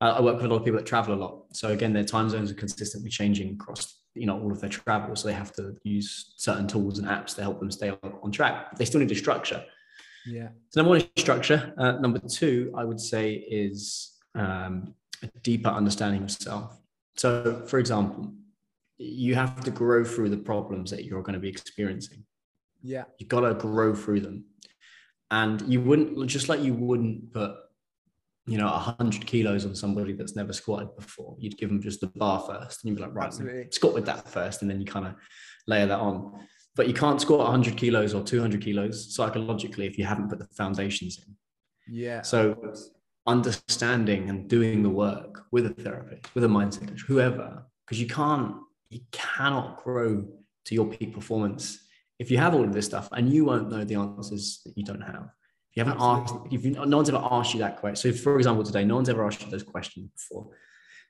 uh, 0.00 0.14
I 0.16 0.20
work 0.20 0.36
with 0.36 0.46
a 0.46 0.48
lot 0.48 0.56
of 0.56 0.64
people 0.64 0.78
that 0.78 0.86
travel 0.86 1.14
a 1.14 1.16
lot. 1.16 1.44
So 1.52 1.70
again, 1.70 1.92
their 1.92 2.04
time 2.04 2.28
zones 2.30 2.50
are 2.50 2.54
consistently 2.54 3.10
changing 3.10 3.54
across 3.54 3.98
you 4.14 4.26
know 4.26 4.40
all 4.40 4.52
of 4.52 4.60
their 4.60 4.70
travel. 4.70 5.14
So 5.16 5.28
they 5.28 5.34
have 5.34 5.52
to 5.54 5.76
use 5.82 6.34
certain 6.36 6.66
tools 6.66 6.98
and 6.98 7.08
apps 7.08 7.34
to 7.36 7.42
help 7.42 7.60
them 7.60 7.70
stay 7.70 7.90
on, 7.90 8.14
on 8.22 8.30
track. 8.32 8.68
But 8.70 8.78
they 8.78 8.84
still 8.84 9.00
need 9.00 9.10
a 9.10 9.14
structure. 9.14 9.64
Yeah. 10.26 10.48
So 10.70 10.80
number 10.80 10.90
one 10.90 11.00
is 11.00 11.06
structure. 11.16 11.72
Uh, 11.78 11.92
number 11.92 12.18
two, 12.18 12.72
I 12.76 12.84
would 12.84 13.00
say, 13.00 13.32
is 13.32 14.16
um, 14.34 14.94
a 15.22 15.26
deeper 15.42 15.70
understanding 15.70 16.22
of 16.22 16.30
self. 16.30 16.78
So, 17.16 17.62
for 17.66 17.78
example, 17.78 18.32
you 18.98 19.34
have 19.34 19.60
to 19.60 19.70
grow 19.70 20.04
through 20.04 20.28
the 20.28 20.36
problems 20.36 20.90
that 20.90 21.04
you're 21.04 21.22
going 21.22 21.34
to 21.34 21.40
be 21.40 21.48
experiencing. 21.48 22.24
Yeah. 22.82 23.04
You've 23.18 23.28
got 23.28 23.40
to 23.40 23.54
grow 23.54 23.94
through 23.94 24.20
them. 24.20 24.44
And 25.30 25.62
you 25.62 25.80
wouldn't, 25.80 26.26
just 26.26 26.48
like 26.48 26.60
you 26.60 26.74
wouldn't 26.74 27.32
put, 27.32 27.54
you 28.46 28.58
know, 28.58 28.66
100 28.66 29.26
kilos 29.26 29.66
on 29.66 29.74
somebody 29.74 30.14
that's 30.14 30.34
never 30.34 30.52
squatted 30.52 30.96
before. 30.96 31.36
You'd 31.38 31.58
give 31.58 31.68
them 31.68 31.82
just 31.82 32.00
the 32.00 32.06
bar 32.08 32.40
first 32.40 32.82
and 32.82 32.88
you'd 32.88 32.96
be 32.96 33.02
like, 33.02 33.14
right, 33.14 33.26
Absolutely. 33.26 33.68
squat 33.70 33.94
with 33.94 34.06
that 34.06 34.26
first. 34.28 34.62
And 34.62 34.70
then 34.70 34.80
you 34.80 34.86
kind 34.86 35.06
of 35.06 35.14
layer 35.66 35.86
that 35.86 36.00
on. 36.00 36.46
But 36.74 36.88
you 36.88 36.94
can't 36.94 37.20
squat 37.20 37.40
100 37.40 37.76
kilos 37.76 38.14
or 38.14 38.22
200 38.22 38.62
kilos 38.62 39.14
psychologically 39.14 39.86
if 39.86 39.98
you 39.98 40.04
haven't 40.04 40.28
put 40.28 40.38
the 40.38 40.46
foundations 40.56 41.20
in. 41.26 41.34
Yeah. 41.92 42.22
So 42.22 42.72
understanding 43.26 44.30
and 44.30 44.48
doing 44.48 44.82
the 44.82 44.90
work 44.90 45.44
with 45.52 45.66
a 45.66 45.70
therapist, 45.70 46.34
with 46.34 46.44
a 46.44 46.48
mindset 46.48 46.88
coach, 46.88 47.02
whoever, 47.06 47.66
because 47.84 48.00
you 48.00 48.06
can't 48.06 48.54
you 48.90 49.00
cannot 49.12 49.82
grow 49.82 50.26
to 50.66 50.74
your 50.74 50.86
peak 50.86 51.14
performance 51.14 51.84
if 52.18 52.30
you 52.30 52.38
have 52.38 52.54
all 52.54 52.64
of 52.64 52.72
this 52.72 52.86
stuff 52.86 53.08
and 53.12 53.32
you 53.32 53.44
won't 53.44 53.70
know 53.70 53.84
the 53.84 53.94
answers 53.94 54.60
that 54.64 54.76
you 54.76 54.84
don't 54.84 55.00
have. 55.00 55.28
If 55.70 55.76
you 55.76 55.84
haven't 55.84 56.00
asked, 56.00 56.34
if 56.50 56.64
you, 56.64 56.70
no 56.72 56.96
one's 56.96 57.08
ever 57.08 57.26
asked 57.30 57.54
you 57.54 57.60
that 57.60 57.76
question. 57.76 58.12
So, 58.12 58.18
for 58.18 58.36
example, 58.36 58.64
today, 58.64 58.84
no 58.84 58.96
one's 58.96 59.08
ever 59.08 59.24
asked 59.24 59.44
you 59.44 59.50
those 59.50 59.62
questions 59.62 60.10
before. 60.10 60.48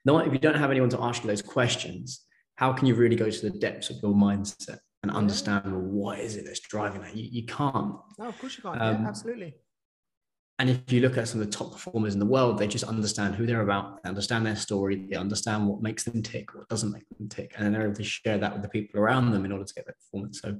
No, 0.05 0.19
if 0.19 0.31
you 0.31 0.39
don't 0.39 0.55
have 0.55 0.71
anyone 0.71 0.89
to 0.89 1.01
ask 1.01 1.23
you 1.23 1.27
those 1.27 1.41
questions, 1.41 2.25
how 2.55 2.73
can 2.73 2.87
you 2.87 2.95
really 2.95 3.15
go 3.15 3.29
to 3.29 3.41
the 3.49 3.57
depths 3.57 3.89
of 3.89 3.97
your 4.03 4.13
mindset 4.13 4.79
and 5.01 5.11
understand 5.11 5.65
well, 5.65 5.81
what 5.81 6.19
is 6.19 6.35
it 6.35 6.45
that's 6.45 6.59
driving 6.59 7.01
that? 7.01 7.15
You, 7.15 7.27
you 7.31 7.45
can't. 7.45 7.95
No, 8.17 8.27
of 8.27 8.39
course 8.39 8.57
you 8.57 8.63
can't. 8.63 8.81
Um, 8.81 9.01
yeah, 9.01 9.07
absolutely. 9.07 9.55
And 10.59 10.69
if 10.69 10.91
you 10.91 10.99
look 10.99 11.17
at 11.17 11.27
some 11.29 11.39
of 11.39 11.49
the 11.49 11.57
top 11.57 11.71
performers 11.71 12.13
in 12.13 12.19
the 12.19 12.25
world, 12.25 12.57
they 12.57 12.67
just 12.67 12.83
understand 12.83 13.33
who 13.33 13.45
they're 13.45 13.61
about, 13.61 14.03
they 14.03 14.09
understand 14.09 14.45
their 14.45 14.57
story, 14.57 15.07
they 15.09 15.15
understand 15.15 15.65
what 15.65 15.81
makes 15.81 16.03
them 16.03 16.21
tick, 16.21 16.53
what 16.53 16.67
doesn't 16.67 16.91
make 16.91 17.07
them 17.17 17.29
tick, 17.29 17.53
and 17.55 17.65
then 17.65 17.71
they're 17.71 17.83
able 17.83 17.95
to 17.95 18.03
share 18.03 18.37
that 18.37 18.51
with 18.51 18.61
the 18.61 18.67
people 18.67 18.99
around 18.99 19.31
them 19.31 19.45
in 19.45 19.53
order 19.53 19.63
to 19.63 19.73
get 19.73 19.85
their 19.85 19.95
performance. 19.95 20.41
So 20.41 20.59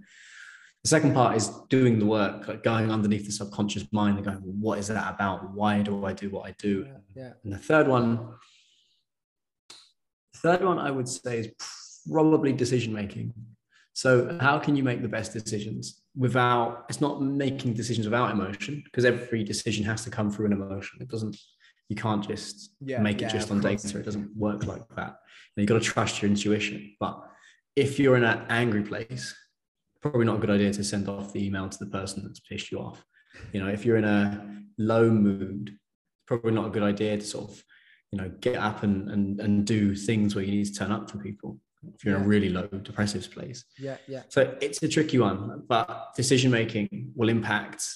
the 0.84 0.88
second 0.88 1.14
part 1.14 1.36
is 1.36 1.52
doing 1.68 2.00
the 2.00 2.06
work, 2.06 2.48
like 2.48 2.64
going 2.64 2.90
underneath 2.90 3.26
the 3.26 3.34
subconscious 3.34 3.92
mind 3.92 4.16
and 4.16 4.26
going, 4.26 4.42
well, 4.42 4.56
what 4.62 4.80
is 4.80 4.88
that 4.88 5.14
about? 5.14 5.54
Why 5.54 5.82
do 5.82 6.06
I 6.06 6.14
do 6.14 6.30
what 6.30 6.48
I 6.48 6.56
do? 6.58 6.88
Yeah, 6.88 7.24
yeah. 7.24 7.34
And 7.44 7.52
the 7.52 7.58
third 7.58 7.90
one, 7.90 8.36
the 10.32 10.40
third 10.40 10.64
one 10.64 10.80
I 10.80 10.92
would 10.92 11.10
say 11.10 11.40
is 11.40 11.50
probably 12.10 12.54
decision 12.54 12.94
making. 12.94 13.34
So 13.92 14.38
how 14.40 14.60
can 14.60 14.78
you 14.78 14.84
make 14.84 15.02
the 15.02 15.10
best 15.10 15.34
decisions? 15.34 16.02
Without 16.20 16.86
it's 16.90 17.02
not 17.02 17.22
making 17.22 17.74
decisions 17.74 18.06
without 18.06 18.30
emotion 18.30 18.82
because 18.86 19.06
every 19.06 19.44
decision 19.44 19.84
has 19.84 20.04
to 20.04 20.12
come 20.12 20.30
through 20.30 20.46
an 20.46 20.54
emotion 20.54 21.02
it 21.02 21.08
doesn't 21.08 21.36
you 21.88 21.96
can't 21.96 22.28
just 22.28 22.74
yeah, 22.86 23.00
make 23.00 23.18
it 23.18 23.24
yeah, 23.24 23.30
just 23.30 23.50
on 23.50 23.60
data 23.60 23.98
it 23.98 24.06
doesn't 24.06 24.30
work 24.36 24.68
like 24.68 24.88
that 24.96 25.16
you 25.56 25.62
have 25.62 25.68
got 25.70 25.82
to 25.82 25.90
trust 25.94 26.22
your 26.22 26.30
intuition 26.30 26.94
but 27.00 27.24
if 27.80 27.98
you're 27.98 28.18
in 28.18 28.26
an 28.26 28.46
angry 28.50 28.84
place, 28.84 29.34
probably 30.02 30.26
not 30.26 30.36
a 30.36 30.40
good 30.40 30.50
idea 30.50 30.74
to 30.74 30.84
send 30.84 31.08
off 31.08 31.32
the 31.32 31.46
email 31.46 31.70
to 31.70 31.78
the 31.78 31.90
person 31.90 32.24
that's 32.24 32.42
pissed 32.42 32.72
you 32.72 32.80
off. 32.80 33.04
You 33.54 33.64
know, 33.64 33.70
if 33.70 33.86
you're 33.86 33.98
in 33.98 34.04
a 34.04 34.64
low 34.78 35.10
mood, 35.10 35.78
probably 36.28 36.52
not 36.52 36.68
a 36.68 36.72
good 36.72 36.84
idea 36.84 37.18
to 37.18 37.26
sort 37.26 37.50
of, 37.50 37.64
you 38.12 38.20
know, 38.20 38.30
get 38.42 38.58
up 38.58 38.84
and 38.84 39.10
and 39.10 39.40
and 39.40 39.66
do 39.66 39.96
things 39.96 40.36
where 40.36 40.44
you 40.44 40.52
need 40.52 40.66
to 40.66 40.74
turn 40.74 40.92
up 40.92 41.10
for 41.10 41.20
people. 41.20 41.58
If 41.96 42.04
you're 42.04 42.18
in 42.18 42.24
a 42.24 42.28
really 42.28 42.50
low 42.50 42.68
depressive 42.68 43.30
place. 43.32 43.64
Yeah, 43.78 43.98
yeah. 44.08 44.24
So 44.30 44.58
it's 44.62 44.84
a 44.84 44.88
tricky 44.88 45.18
one, 45.18 45.64
but 45.68 46.14
decision 46.16 46.52
making 46.52 47.12
will 47.16 47.30
impact 47.30 47.88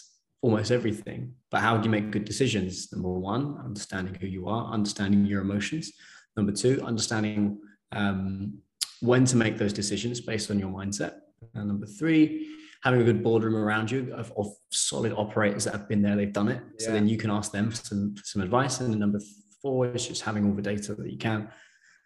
almost 0.42 0.72
everything. 0.72 1.34
But 1.52 1.62
how 1.62 1.78
do 1.78 1.86
you 1.86 1.90
make 1.90 2.12
good 2.12 2.26
decisions? 2.26 2.92
Number 2.92 3.10
one, 3.10 3.58
understanding 3.64 4.16
who 4.16 4.28
you 4.28 4.48
are, 4.48 4.72
understanding 4.72 5.26
your 5.26 5.42
emotions. 5.42 5.92
Number 6.38 6.52
two, 6.52 6.82
understanding 6.84 7.60
um, 7.92 8.60
when 9.02 9.26
to 9.26 9.36
make 9.36 9.58
those 9.58 9.74
decisions 9.74 10.22
based 10.22 10.50
on 10.50 10.60
your 10.60 10.70
mindset. 10.70 11.16
And 11.54 11.68
number 11.68 11.86
three, 11.86 12.48
having 12.84 13.02
a 13.02 13.04
good 13.04 13.24
boardroom 13.24 13.56
around 13.56 13.92
you 13.92 14.14
of, 14.14 14.32
of 14.38 14.48
solid 14.72 15.14
operators 15.14 15.66
that 15.66 15.74
have 15.74 15.88
been 15.88 16.02
there, 16.02 16.16
they've 16.16 16.32
done 16.32 16.50
it. 16.50 16.62
Yeah. 16.80 16.88
So 16.88 16.92
then 16.92 17.08
you 17.08 17.18
can 17.18 17.32
ask 17.32 17.52
them 17.52 17.70
for 17.70 17.78
some, 17.78 18.16
for 18.16 18.24
some 18.24 18.42
advice. 18.42 18.80
And 18.80 18.98
number 19.00 19.20
four 19.62 19.88
is 19.94 20.08
just 20.08 20.22
having 20.22 20.46
all 20.46 20.54
the 20.54 20.62
data 20.62 20.96
that 20.96 21.12
you 21.12 21.18
can. 21.18 21.50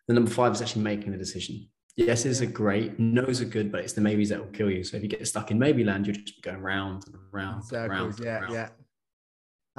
The 0.07 0.13
number 0.13 0.31
five 0.31 0.53
is 0.53 0.61
actually 0.61 0.83
making 0.83 1.11
the 1.11 1.17
decision. 1.17 1.67
Yeses 1.99 2.41
are 2.41 2.45
great, 2.45 2.99
no's 2.99 3.41
are 3.41 3.45
good, 3.45 3.71
but 3.71 3.81
it's 3.81 3.93
the 3.93 4.01
maybes 4.01 4.29
that 4.29 4.39
will 4.39 4.51
kill 4.51 4.69
you. 4.69 4.83
So 4.83 4.97
if 4.97 5.03
you 5.03 5.09
get 5.09 5.27
stuck 5.27 5.49
in 5.51 5.57
maybe 5.57 5.83
land, 5.83 6.05
you're 6.05 6.15
just 6.15 6.41
going 6.43 6.61
round 6.61 7.03
and 7.07 7.15
round, 7.31 7.63
and 7.71 7.89
round. 7.89 8.19
Yeah, 8.19 8.39
round. 8.39 8.53
yeah. 8.53 8.69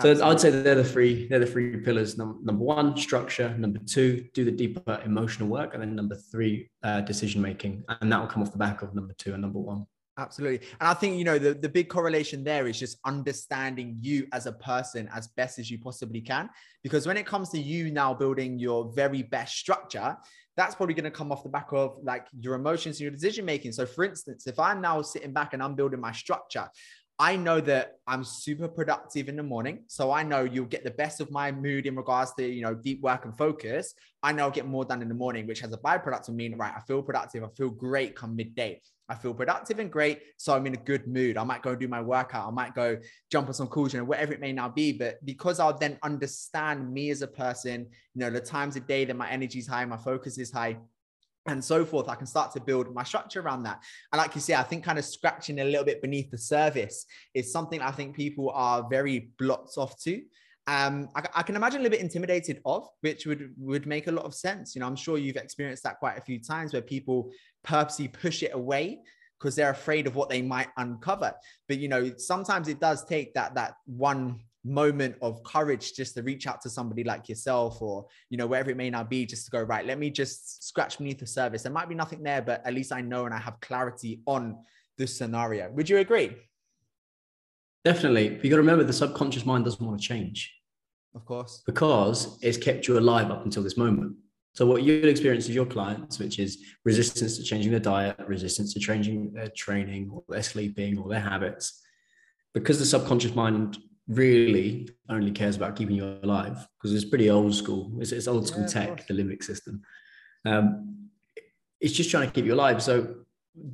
So 0.01 0.25
I'd 0.25 0.41
say 0.41 0.51
they're 0.51 0.75
the 0.75 0.85
three, 0.85 1.27
they're 1.29 1.39
the 1.41 1.47
three 1.47 1.77
pillars. 1.79 2.19
Number, 2.19 2.39
number 2.43 2.63
one, 2.63 2.97
structure. 2.97 3.57
Number 3.57 3.81
two, 3.81 4.29
do 4.33 4.45
the 4.45 4.51
deeper 4.51 5.01
emotional 5.05 5.49
work, 5.49 5.75
and 5.75 5.83
then 5.83 5.95
number 5.95 6.17
three, 6.17 6.71
uh, 6.83 7.01
decision 7.01 7.41
making, 7.41 7.85
and 7.89 8.11
that 8.13 8.21
will 8.21 8.29
come 8.29 8.43
off 8.43 8.53
the 8.53 8.59
back 8.59 8.83
of 8.83 8.95
number 8.95 9.15
two 9.15 9.33
and 9.33 9.43
number 9.43 9.59
one. 9.59 9.87
Absolutely, 10.19 10.67
and 10.81 10.89
I 10.89 10.95
think 10.95 11.17
you 11.17 11.23
know 11.25 11.39
the 11.39 11.55
the 11.55 11.69
big 11.69 11.89
correlation 11.89 12.43
there 12.43 12.67
is 12.67 12.77
just 12.77 12.99
understanding 13.05 13.99
you 14.01 14.27
as 14.33 14.47
a 14.47 14.53
person 14.53 15.09
as 15.15 15.29
best 15.29 15.61
as 15.61 15.71
you 15.71 15.79
possibly 15.79 16.21
can. 16.21 16.51
Because 16.83 17.07
when 17.07 17.17
it 17.17 17.25
comes 17.25 17.51
to 17.51 17.59
you 17.61 17.93
now 17.93 18.15
building 18.15 18.59
your 18.59 18.91
very 18.97 19.23
best 19.23 19.57
structure, 19.57 20.17
that's 20.57 20.75
probably 20.75 20.95
going 20.97 21.05
to 21.05 21.13
come 21.13 21.31
off 21.31 21.45
the 21.45 21.49
back 21.49 21.69
of 21.71 21.99
like 22.03 22.27
your 22.41 22.55
emotions 22.55 22.97
and 22.97 23.03
your 23.03 23.13
decision 23.13 23.45
making. 23.45 23.71
So, 23.71 23.87
for 23.87 24.03
instance, 24.05 24.49
if 24.49 24.59
I'm 24.59 24.81
now 24.81 25.03
sitting 25.03 25.33
back 25.33 25.55
and 25.55 25.63
I'm 25.63 25.77
building 25.77 26.01
my 26.01 26.11
structure, 26.11 26.69
I 27.21 27.35
know 27.35 27.61
that 27.63 27.97
I'm 28.07 28.23
super 28.23 28.69
productive 28.69 29.29
in 29.29 29.35
the 29.35 29.43
morning. 29.43 29.83
So 29.89 30.13
I 30.13 30.23
know 30.23 30.45
you'll 30.45 30.67
get 30.67 30.85
the 30.85 30.93
best 30.93 31.21
of 31.21 31.33
my 31.33 31.51
mood 31.51 31.87
in 31.87 31.97
regards 31.97 32.33
to, 32.35 32.47
you 32.47 32.63
know, 32.63 32.75
deep 32.75 33.01
work 33.01 33.25
and 33.25 33.37
focus. 33.37 33.93
I 34.23 34.33
know 34.33 34.45
I'll 34.45 34.53
get 34.53 34.67
more 34.67 34.85
done 34.85 35.03
in 35.03 35.09
the 35.09 35.15
morning, 35.15 35.47
which 35.49 35.59
has 35.61 35.73
a 35.73 35.79
byproduct 35.79 36.29
of 36.29 36.35
mean, 36.35 36.57
right? 36.57 36.73
I 36.77 36.81
feel 36.83 37.03
productive. 37.03 37.43
I 37.43 37.49
feel 37.57 37.71
great 37.71 38.15
come 38.15 38.37
midday. 38.37 38.81
I 39.09 39.17
feel 39.17 39.35
productive 39.35 39.81
and 39.81 39.91
great. 39.91 40.21
So 40.37 40.55
I'm 40.55 40.67
in 40.67 40.75
a 40.75 40.79
good 40.79 41.09
mood. 41.09 41.37
I 41.39 41.43
might 41.43 41.63
go 41.63 41.75
do 41.75 41.89
my 41.89 42.01
workout. 42.01 42.47
I 42.47 42.51
might 42.53 42.75
go 42.75 42.99
jump 43.33 43.49
on 43.49 43.55
some 43.55 43.67
calls, 43.67 43.95
you 43.95 43.99
know, 43.99 44.05
whatever 44.05 44.33
it 44.33 44.41
may 44.41 44.53
now 44.53 44.69
be. 44.69 44.93
But 44.93 45.25
because 45.25 45.59
I'll 45.59 45.77
then 45.77 45.99
understand 46.05 46.93
me 46.93 47.11
as 47.11 47.23
a 47.23 47.27
person, 47.27 47.87
you 48.15 48.21
know, 48.21 48.31
the 48.31 48.41
times 48.41 48.77
of 48.77 48.87
day 48.87 49.05
that 49.07 49.17
my 49.17 49.29
energy 49.29 49.59
is 49.59 49.67
high, 49.67 49.85
my 49.87 49.97
focus 49.97 50.39
is 50.39 50.53
high, 50.53 50.77
and 51.51 51.65
so 51.65 51.85
forth, 51.85 52.09
I 52.09 52.15
can 52.15 52.27
start 52.27 52.53
to 52.53 52.61
build 52.61 52.93
my 52.95 53.05
structure 53.05 53.41
around 53.41 53.63
that. 53.65 53.83
And 54.13 54.19
like 54.19 54.35
you 54.35 54.41
say, 54.41 54.55
I 54.55 54.63
think 54.63 54.85
kind 54.85 54.99
of 54.99 55.05
scratching 55.05 55.61
a 55.61 55.65
little 55.65 55.85
bit 55.85 56.03
beneath 56.03 56.31
the 56.31 56.39
surface 56.39 57.07
is 57.35 57.53
something 57.53 57.81
I 57.81 57.91
think 57.91 58.17
people 58.17 58.51
are 58.51 58.87
very 58.89 59.31
blocked 59.39 59.77
off 59.77 59.99
to. 60.03 60.23
Um, 60.67 61.09
I, 61.17 61.23
I, 61.37 61.43
can 61.43 61.57
imagine 61.57 61.81
a 61.81 61.83
little 61.85 61.97
bit 61.97 62.03
intimidated 62.03 62.61
of, 62.67 62.87
which 63.01 63.25
would 63.25 63.55
would 63.57 63.87
make 63.87 64.07
a 64.07 64.13
lot 64.13 64.27
of 64.27 64.35
sense. 64.35 64.75
You 64.75 64.81
know, 64.81 64.87
I'm 64.87 64.97
sure 64.97 65.17
you've 65.17 65.37
experienced 65.37 65.83
that 65.85 65.99
quite 65.99 66.19
a 66.19 66.21
few 66.21 66.39
times 66.39 66.75
where 66.75 66.83
people 66.83 67.31
purposely 67.65 68.09
push 68.09 68.43
it 68.43 68.51
away 68.53 68.99
because 69.39 69.55
they're 69.57 69.71
afraid 69.71 70.07
of 70.07 70.15
what 70.15 70.29
they 70.29 70.43
might 70.43 70.69
uncover. 70.77 71.33
But 71.69 71.79
you 71.79 71.89
know, 71.89 72.13
sometimes 72.19 72.69
it 72.69 72.81
does 72.81 73.05
take 73.07 73.33
that 73.33 73.55
that 73.55 73.77
one 73.87 74.41
moment 74.69 75.17
of 75.23 75.43
courage 75.43 75.95
just 75.95 76.15
to 76.15 76.23
reach 76.23 76.47
out 76.47 76.61
to 76.61 76.71
somebody 76.71 77.05
like 77.05 77.29
yourself 77.29 77.81
or 77.81 78.07
you 78.31 78.37
know 78.37 78.47
wherever 78.47 78.71
it 78.71 78.77
may 78.77 78.91
now 78.91 79.03
be 79.03 79.25
just 79.27 79.47
to 79.47 79.51
go 79.51 79.63
right 79.63 79.87
let 79.87 79.99
me 79.99 80.11
just 80.11 80.67
scratch 80.67 80.99
beneath 80.99 81.19
the 81.19 81.27
surface. 81.27 81.63
There 81.63 81.73
might 81.73 81.89
be 81.89 81.95
nothing 81.95 82.23
there 82.23 82.43
but 82.43 82.65
at 82.67 82.75
least 82.75 82.93
i 82.93 83.01
know 83.01 83.25
and 83.25 83.35
i 83.35 83.39
have 83.39 83.61
clarity 83.61 84.21
on 84.27 84.59
the 84.99 85.07
scenario. 85.07 85.71
Would 85.71 85.89
you 85.89 85.99
agree? 85.99 86.37
Definitely. 87.85 88.31
But 88.31 88.45
you 88.45 88.51
got 88.51 88.57
to 88.57 88.63
remember 88.63 88.85
the 88.85 88.93
subconscious 88.93 89.47
mind 89.47 89.65
doesn't 89.65 89.85
want 89.85 90.01
to 90.01 90.07
change. 90.07 90.53
Of 91.15 91.25
course. 91.25 91.63
Because 91.65 92.39
it's 92.43 92.59
kept 92.59 92.87
you 92.87 92.99
alive 92.99 93.31
up 93.31 93.45
until 93.45 93.63
this 93.63 93.77
moment. 93.77 94.17
So 94.55 94.67
what 94.67 94.83
you'll 94.83 95.09
experience 95.09 95.47
with 95.47 95.55
your 95.55 95.67
clients 95.67 96.19
which 96.19 96.41
is 96.41 96.65
resistance 96.85 97.37
to 97.37 97.45
changing 97.45 97.71
their 97.71 97.81
diet 97.81 98.17
resistance 98.27 98.75
to 98.75 98.81
changing 98.81 99.33
their 99.33 99.51
training 99.57 100.11
or 100.13 100.25
their 100.29 100.43
sleeping 100.43 100.99
or 100.99 101.09
their 101.09 101.21
habits 101.21 101.81
because 102.55 102.81
the 102.81 102.85
subconscious 102.85 103.37
mind 103.37 103.79
really 104.09 104.89
only 105.09 105.31
cares 105.31 105.57
about 105.57 105.77
keeping 105.77 105.97
you 105.97 106.19
alive 106.23 106.67
because 106.77 106.95
it's 106.95 107.05
pretty 107.05 107.31
old 107.31 107.55
school. 107.55 107.93
It's, 108.01 108.13
it's 108.13 108.27
old 108.27 108.49
school 108.49 108.63
yeah, 108.63 108.69
tech, 108.69 109.07
the 109.07 109.15
limbic 109.15 109.43
system. 109.43 109.83
Um, 110.45 111.09
it's 111.81 111.93
just 111.93 112.11
trying 112.11 112.27
to 112.27 112.33
keep 112.33 112.47
you 112.47 112.55
alive. 112.55 112.83
So 112.83 113.17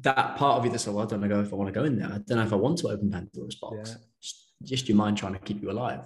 that 0.00 0.36
part 0.36 0.58
of 0.58 0.64
you 0.64 0.70
that's 0.70 0.86
like, 0.86 0.96
well, 0.96 1.06
I 1.06 1.08
don't 1.08 1.20
know 1.20 1.40
if 1.40 1.52
I 1.52 1.56
want 1.56 1.72
to 1.72 1.78
go 1.78 1.84
in 1.84 1.98
there. 1.98 2.08
I 2.08 2.18
don't 2.18 2.38
know 2.38 2.42
if 2.42 2.52
I 2.52 2.56
want 2.56 2.78
to 2.78 2.88
open 2.88 3.10
Pandora's 3.10 3.54
box. 3.56 3.90
Yeah. 3.90 3.96
Just, 4.20 4.52
just 4.62 4.88
your 4.88 4.96
mind 4.96 5.16
trying 5.16 5.34
to 5.34 5.38
keep 5.38 5.62
you 5.62 5.70
alive. 5.70 6.00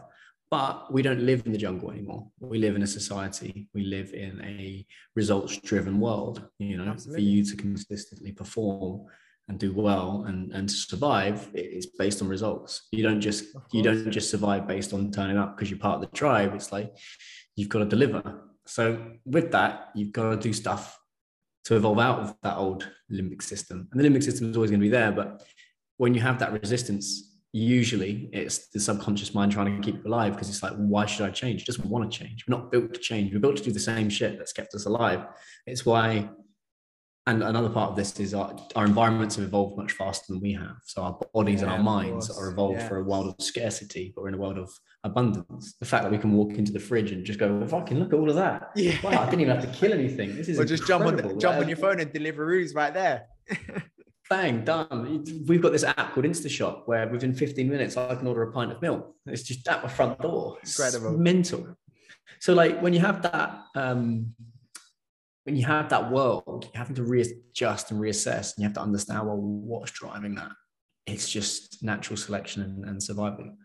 But 0.50 0.92
we 0.92 1.02
don't 1.02 1.20
live 1.20 1.44
in 1.44 1.52
the 1.52 1.58
jungle 1.58 1.90
anymore. 1.90 2.26
We 2.40 2.58
live 2.58 2.74
in 2.74 2.82
a 2.82 2.86
society. 2.86 3.68
We 3.74 3.84
live 3.84 4.14
in 4.14 4.40
a 4.42 4.86
results-driven 5.14 6.00
world. 6.00 6.48
You 6.58 6.78
know, 6.78 6.84
Absolutely. 6.84 7.22
for 7.22 7.28
you 7.28 7.44
to 7.44 7.56
consistently 7.56 8.32
perform 8.32 9.06
and 9.48 9.58
do 9.58 9.72
well 9.72 10.24
and 10.26 10.52
and 10.52 10.70
survive 10.70 11.48
it's 11.54 11.86
based 11.86 12.22
on 12.22 12.28
results. 12.28 12.88
You 12.92 13.02
don't 13.02 13.20
just 13.20 13.44
you 13.72 13.82
don't 13.82 14.10
just 14.10 14.30
survive 14.30 14.66
based 14.66 14.92
on 14.92 15.10
turning 15.10 15.38
up 15.38 15.56
because 15.56 15.70
you're 15.70 15.78
part 15.78 15.96
of 15.96 16.00
the 16.02 16.16
tribe. 16.16 16.54
It's 16.54 16.72
like 16.72 16.96
you've 17.56 17.68
got 17.68 17.80
to 17.80 17.86
deliver. 17.86 18.42
So 18.66 19.12
with 19.24 19.50
that 19.52 19.88
you've 19.94 20.12
got 20.12 20.30
to 20.30 20.36
do 20.36 20.52
stuff 20.52 20.98
to 21.64 21.76
evolve 21.76 21.98
out 21.98 22.20
of 22.20 22.36
that 22.42 22.56
old 22.56 22.88
limbic 23.10 23.42
system. 23.42 23.88
And 23.90 24.00
the 24.00 24.08
limbic 24.08 24.22
system 24.22 24.50
is 24.50 24.56
always 24.56 24.70
going 24.70 24.80
to 24.80 24.86
be 24.86 24.90
there 24.90 25.12
but 25.12 25.42
when 25.96 26.14
you 26.14 26.20
have 26.20 26.38
that 26.38 26.52
resistance 26.52 27.24
usually 27.52 28.28
it's 28.32 28.68
the 28.68 28.78
subconscious 28.78 29.34
mind 29.34 29.50
trying 29.50 29.74
to 29.74 29.82
keep 29.82 30.02
you 30.02 30.08
alive 30.08 30.34
because 30.34 30.50
it's 30.50 30.62
like 30.62 30.74
why 30.76 31.06
should 31.06 31.26
i 31.26 31.30
change? 31.30 31.62
It 31.62 31.66
doesn't 31.66 31.88
want 31.88 32.10
to 32.10 32.18
change. 32.18 32.44
We're 32.46 32.56
not 32.56 32.70
built 32.70 32.92
to 32.94 33.00
change. 33.00 33.32
We're 33.32 33.40
built 33.40 33.56
to 33.56 33.62
do 33.62 33.72
the 33.72 33.80
same 33.80 34.10
shit 34.10 34.36
that's 34.36 34.52
kept 34.52 34.74
us 34.74 34.84
alive. 34.84 35.24
It's 35.66 35.86
why 35.86 36.28
and 37.28 37.42
another 37.42 37.68
part 37.68 37.90
of 37.90 37.96
this 37.96 38.18
is 38.18 38.32
our, 38.32 38.56
our 38.74 38.86
environments 38.86 39.36
have 39.36 39.44
evolved 39.44 39.76
much 39.76 39.92
faster 39.92 40.32
than 40.32 40.40
we 40.40 40.54
have. 40.54 40.76
So 40.86 41.02
our 41.02 41.20
bodies 41.34 41.60
yeah, 41.60 41.64
and 41.64 41.72
our 41.72 41.82
minds 41.82 42.30
are 42.30 42.50
evolved 42.50 42.80
yeah. 42.80 42.88
for 42.88 42.96
a 43.00 43.04
world 43.04 43.26
of 43.28 43.44
scarcity, 43.44 44.12
but 44.14 44.22
we're 44.22 44.28
in 44.28 44.34
a 44.34 44.38
world 44.38 44.56
of 44.56 44.70
abundance. 45.04 45.74
The 45.78 45.84
fact 45.84 46.04
that 46.04 46.10
we 46.10 46.16
can 46.16 46.32
walk 46.32 46.52
into 46.52 46.72
the 46.72 46.80
fridge 46.80 47.12
and 47.12 47.26
just 47.26 47.38
go, 47.38 47.54
well, 47.54 47.68
fucking 47.68 47.98
look 47.98 48.14
at 48.14 48.18
all 48.18 48.30
of 48.30 48.36
that. 48.36 48.70
Yeah. 48.74 48.96
Wow, 49.02 49.22
I 49.22 49.26
didn't 49.26 49.42
even 49.42 49.54
have 49.54 49.70
to 49.70 49.78
kill 49.78 49.92
anything. 49.92 50.36
This 50.36 50.48
is 50.48 50.58
or 50.58 50.64
just 50.64 50.86
jump 50.86 51.04
on 51.04 51.16
the, 51.16 51.34
jump 51.34 51.58
on 51.58 51.68
your 51.68 51.76
phone 51.76 52.00
and 52.00 52.10
Deliveroo's 52.10 52.74
right 52.74 52.94
there. 52.94 53.26
Bang, 54.30 54.64
done. 54.64 55.24
We've 55.46 55.60
got 55.60 55.72
this 55.72 55.84
app 55.84 56.14
called 56.14 56.24
InstaShop 56.24 56.82
where 56.86 57.08
within 57.08 57.34
15 57.34 57.68
minutes 57.68 57.98
I 57.98 58.14
can 58.14 58.26
order 58.26 58.42
a 58.44 58.52
pint 58.52 58.72
of 58.72 58.80
milk. 58.80 59.14
It's 59.26 59.42
just 59.42 59.68
at 59.68 59.82
my 59.82 59.90
front 59.90 60.18
door. 60.20 60.56
It's 60.62 60.78
Incredible. 60.78 61.18
mental. 61.18 61.76
So 62.40 62.54
like 62.54 62.80
when 62.80 62.94
you 62.94 63.00
have 63.00 63.20
that 63.20 63.64
um 63.74 64.34
when 65.48 65.56
you 65.56 65.64
have 65.64 65.88
that 65.88 66.10
world, 66.10 66.68
you're 66.74 66.78
having 66.78 66.94
to 66.96 67.02
readjust 67.02 67.90
and 67.90 67.98
reassess, 67.98 68.54
and 68.54 68.58
you 68.58 68.64
have 68.64 68.74
to 68.74 68.82
understand 68.82 69.26
well 69.26 69.38
what's 69.38 69.92
driving 69.92 70.34
that. 70.34 70.50
It's 71.06 71.26
just 71.26 71.82
natural 71.82 72.18
selection 72.18 72.60
and, 72.60 72.84
and 72.84 73.02
survival. 73.02 73.56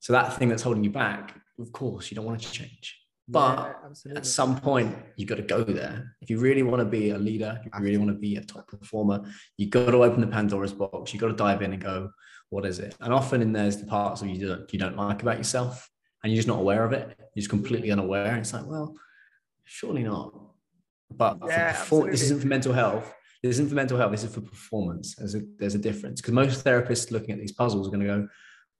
So 0.00 0.14
that 0.14 0.38
thing 0.38 0.48
that's 0.48 0.62
holding 0.62 0.82
you 0.82 0.88
back, 0.88 1.38
of 1.60 1.70
course, 1.72 2.10
you 2.10 2.14
don't 2.14 2.24
want 2.24 2.40
to 2.40 2.50
change. 2.50 2.98
But 3.28 3.76
yeah, 4.06 4.14
at 4.16 4.24
some 4.24 4.58
point, 4.58 4.96
you've 5.16 5.28
got 5.28 5.34
to 5.34 5.42
go 5.42 5.62
there. 5.62 6.16
If 6.22 6.30
you 6.30 6.38
really 6.38 6.62
want 6.62 6.80
to 6.80 6.86
be 6.86 7.10
a 7.10 7.18
leader, 7.18 7.58
if 7.58 7.66
you 7.66 7.84
really 7.84 7.98
want 7.98 8.08
to 8.08 8.18
be 8.18 8.36
a 8.36 8.40
top 8.42 8.66
performer, 8.66 9.30
you've 9.58 9.68
got 9.68 9.90
to 9.90 10.02
open 10.04 10.22
the 10.22 10.26
Pandora's 10.26 10.72
box. 10.72 11.12
You've 11.12 11.20
got 11.20 11.28
to 11.28 11.36
dive 11.36 11.60
in 11.60 11.74
and 11.74 11.82
go, 11.82 12.12
what 12.48 12.64
is 12.64 12.78
it? 12.78 12.96
And 13.00 13.12
often 13.12 13.42
in 13.42 13.52
there's 13.52 13.76
the 13.76 13.86
parts 13.86 14.22
of 14.22 14.28
you 14.28 14.48
that 14.48 14.72
you 14.72 14.78
don't 14.78 14.96
like 14.96 15.20
about 15.20 15.36
yourself, 15.36 15.86
and 16.22 16.32
you're 16.32 16.38
just 16.38 16.48
not 16.48 16.60
aware 16.60 16.82
of 16.82 16.94
it. 16.94 17.14
You're 17.18 17.42
just 17.42 17.50
completely 17.50 17.90
unaware. 17.90 18.28
And 18.28 18.38
it's 18.38 18.54
like, 18.54 18.64
well, 18.64 18.94
surely 19.64 20.02
not. 20.02 20.32
But 21.16 21.38
yeah, 21.46 21.72
perform- 21.72 22.10
this 22.10 22.22
isn't 22.22 22.40
for 22.40 22.46
mental 22.46 22.72
health. 22.72 23.12
This 23.42 23.56
isn't 23.56 23.68
for 23.68 23.74
mental 23.74 23.98
health. 23.98 24.10
This 24.10 24.24
is 24.24 24.34
for 24.34 24.40
performance. 24.40 25.14
There's 25.16 25.34
a, 25.34 25.42
there's 25.58 25.74
a 25.74 25.78
difference 25.78 26.20
because 26.20 26.32
most 26.32 26.64
therapists 26.64 27.10
looking 27.10 27.32
at 27.32 27.38
these 27.38 27.52
puzzles 27.52 27.86
are 27.86 27.90
going 27.90 28.00
to 28.00 28.06
go, 28.06 28.28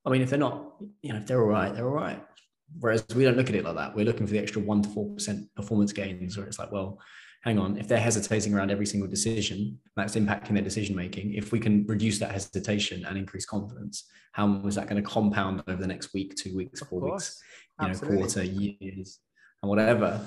I 0.07 0.11
mean, 0.11 0.23
if 0.23 0.31
they're 0.31 0.38
not, 0.38 0.77
you 1.03 1.12
know, 1.12 1.18
if 1.18 1.27
they're 1.27 1.42
all 1.42 1.49
right, 1.49 1.75
they're 1.75 1.88
all 1.88 1.94
right. 1.94 2.23
Whereas 2.81 3.05
we 3.14 3.25
don't 3.25 3.37
look 3.37 3.51
at 3.51 3.55
it 3.55 3.64
like 3.64 3.77
that. 3.77 3.94
We're 3.94 4.07
looking 4.07 4.27
for 4.27 4.33
the 4.33 4.38
extra 4.38 4.62
one 4.62 4.83
to 4.83 4.88
four 4.88 5.12
percent 5.14 5.55
performance 5.55 5.92
gains, 5.92 6.37
where 6.37 6.47
it's 6.47 6.59
like, 6.59 6.73
well, 6.73 6.99
hang 7.42 7.59
on, 7.59 7.77
if 7.77 7.87
they're 7.88 8.01
hesitating 8.01 8.55
around 8.55 8.70
every 8.70 8.87
single 8.87 9.09
decision, 9.09 9.79
that's 9.97 10.16
impacting 10.16 10.55
their 10.55 10.62
decision 10.62 10.97
making. 10.97 11.35
If 11.35 11.53
we 11.53 11.61
can 11.61 11.85
reduce 11.87 12.18
that 12.20 12.33
hesitation 12.33 13.05
and 13.05 13.18
increase 13.18 13.44
confidence, 13.44 14.05
how 14.33 14.66
is 14.66 14.77
that 14.77 14.88
going 14.88 15.01
to 15.01 15.09
compound 15.09 15.62
over 15.68 15.81
the 15.81 15.87
next 15.87 16.14
week, 16.14 16.35
two 16.37 16.57
weeks, 16.57 16.81
four 16.81 17.01
weeks, 17.01 17.42
you 17.83 17.88
know, 17.88 17.94
quarter, 17.99 18.42
years, 18.42 19.20
and 19.62 19.68
whatever? 19.68 20.20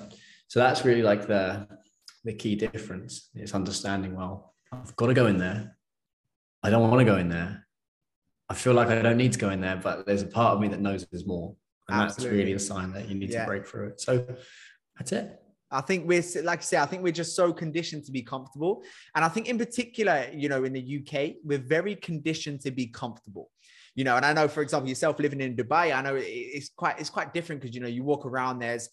So 0.47 0.59
that's 0.59 0.85
really 0.85 1.01
like 1.01 1.27
the 1.27 1.67
the 2.27 2.33
key 2.33 2.55
difference 2.55 3.29
is 3.35 3.53
understanding 3.53 4.15
well 4.15 4.53
I've 4.71 4.95
got 4.95 5.07
to 5.07 5.13
go 5.13 5.27
in 5.27 5.37
there. 5.37 5.77
I 6.63 6.69
don't 6.69 6.81
want 6.81 6.99
to 6.99 7.05
go 7.05 7.17
in 7.17 7.29
there. 7.29 7.65
I 8.49 8.53
feel 8.53 8.73
like 8.73 8.87
I 8.87 9.01
don't 9.01 9.17
need 9.17 9.33
to 9.33 9.39
go 9.39 9.49
in 9.49 9.61
there, 9.61 9.75
but 9.77 10.05
there's 10.05 10.21
a 10.21 10.27
part 10.27 10.53
of 10.55 10.61
me 10.61 10.67
that 10.69 10.81
knows 10.81 11.05
there's 11.11 11.25
more. 11.25 11.55
And 11.89 12.01
Absolutely. 12.01 12.37
that's 12.37 12.37
really 12.37 12.53
a 12.53 12.59
sign 12.59 12.93
that 12.93 13.07
you 13.07 13.15
need 13.15 13.29
yeah. 13.29 13.41
to 13.41 13.45
break 13.45 13.67
through 13.67 13.89
it. 13.89 14.01
So 14.01 14.25
that's 14.97 15.11
it. 15.11 15.39
I 15.69 15.81
think 15.81 16.07
we're 16.07 16.23
like 16.43 16.59
I 16.59 16.61
say, 16.61 16.77
I 16.77 16.85
think 16.85 17.03
we're 17.03 17.11
just 17.11 17.35
so 17.35 17.51
conditioned 17.51 18.05
to 18.05 18.11
be 18.11 18.21
comfortable. 18.21 18.83
And 19.15 19.25
I 19.25 19.27
think 19.27 19.49
in 19.49 19.57
particular, 19.57 20.25
you 20.33 20.47
know, 20.47 20.63
in 20.63 20.71
the 20.71 21.01
UK, 21.01 21.35
we're 21.43 21.57
very 21.57 21.95
conditioned 21.95 22.61
to 22.61 22.71
be 22.71 22.87
comfortable. 22.87 23.51
You 23.95 24.05
know, 24.05 24.15
and 24.15 24.25
I 24.25 24.31
know, 24.31 24.47
for 24.47 24.61
example, 24.61 24.87
yourself 24.87 25.19
living 25.19 25.41
in 25.41 25.55
Dubai, 25.57 25.93
I 25.93 26.01
know 26.01 26.15
it's 26.15 26.69
quite 26.69 26.99
it's 26.99 27.09
quite 27.09 27.33
different 27.33 27.61
because 27.61 27.75
you 27.75 27.81
know 27.81 27.87
you 27.87 28.03
walk 28.03 28.25
around, 28.25 28.59
there's 28.59 28.89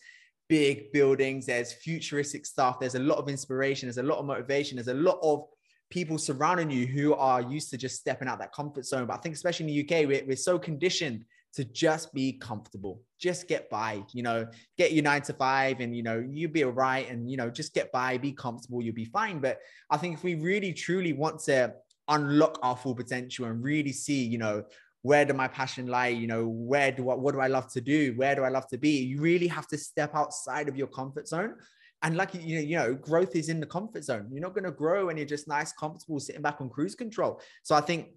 big 0.48 0.92
buildings, 0.92 1.46
there's 1.46 1.72
futuristic 1.72 2.46
stuff, 2.46 2.78
there's 2.80 2.94
a 2.94 3.00
lot 3.00 3.18
of 3.18 3.28
inspiration, 3.28 3.86
there's 3.86 3.98
a 3.98 4.02
lot 4.02 4.18
of 4.18 4.26
motivation, 4.26 4.76
there's 4.76 4.88
a 4.88 4.94
lot 4.94 5.18
of 5.22 5.44
people 5.90 6.18
surrounding 6.18 6.70
you 6.70 6.86
who 6.86 7.14
are 7.14 7.40
used 7.42 7.70
to 7.70 7.76
just 7.76 7.96
stepping 7.96 8.28
out 8.28 8.38
that 8.38 8.52
comfort 8.52 8.84
zone. 8.84 9.06
But 9.06 9.14
I 9.14 9.16
think 9.18 9.34
especially 9.34 9.66
in 9.66 9.86
the 9.86 9.96
UK, 9.96 10.08
we're, 10.08 10.24
we're 10.26 10.36
so 10.36 10.58
conditioned 10.58 11.24
to 11.54 11.64
just 11.64 12.12
be 12.12 12.32
comfortable, 12.32 13.00
just 13.20 13.46
get 13.46 13.70
by, 13.70 14.02
you 14.12 14.22
know, 14.22 14.46
get 14.76 14.92
your 14.92 15.04
nine 15.04 15.22
to 15.22 15.32
five 15.32 15.80
and, 15.80 15.96
you 15.96 16.02
know, 16.02 16.24
you'll 16.28 16.50
be 16.50 16.64
all 16.64 16.72
right. 16.72 17.08
And, 17.08 17.30
you 17.30 17.36
know, 17.36 17.48
just 17.48 17.74
get 17.74 17.92
by, 17.92 18.18
be 18.18 18.32
comfortable, 18.32 18.82
you'll 18.82 18.94
be 18.94 19.04
fine. 19.04 19.38
But 19.38 19.60
I 19.88 19.96
think 19.96 20.14
if 20.14 20.24
we 20.24 20.34
really 20.34 20.72
truly 20.72 21.12
want 21.12 21.38
to 21.44 21.74
unlock 22.08 22.58
our 22.62 22.76
full 22.76 22.94
potential 22.94 23.46
and 23.46 23.62
really 23.62 23.92
see, 23.92 24.24
you 24.24 24.38
know, 24.38 24.64
where 25.04 25.26
do 25.26 25.34
my 25.34 25.46
passion 25.46 25.86
lie? 25.86 26.08
You 26.08 26.26
know, 26.26 26.46
where 26.48 26.90
do 26.90 27.02
what 27.04 27.34
do 27.34 27.40
I 27.40 27.46
love 27.46 27.70
to 27.72 27.80
do? 27.82 28.14
Where 28.16 28.34
do 28.34 28.42
I 28.42 28.48
love 28.48 28.66
to 28.68 28.78
be? 28.78 29.02
You 29.02 29.20
really 29.20 29.46
have 29.48 29.66
to 29.68 29.76
step 29.76 30.14
outside 30.14 30.66
of 30.66 30.78
your 30.78 30.86
comfort 30.86 31.28
zone. 31.28 31.56
And 32.02 32.16
like 32.16 32.32
you 32.32 32.56
know, 32.56 32.62
you 32.62 32.76
know, 32.78 32.94
growth 32.94 33.36
is 33.36 33.50
in 33.50 33.60
the 33.60 33.66
comfort 33.66 34.02
zone. 34.02 34.28
You're 34.32 34.40
not 34.40 34.54
going 34.54 34.64
to 34.64 34.70
grow 34.70 35.06
when 35.06 35.18
you're 35.18 35.26
just 35.26 35.46
nice, 35.46 35.74
comfortable, 35.74 36.20
sitting 36.20 36.40
back 36.40 36.62
on 36.62 36.70
cruise 36.70 36.94
control. 36.94 37.42
So 37.64 37.74
I 37.74 37.82
think 37.82 38.08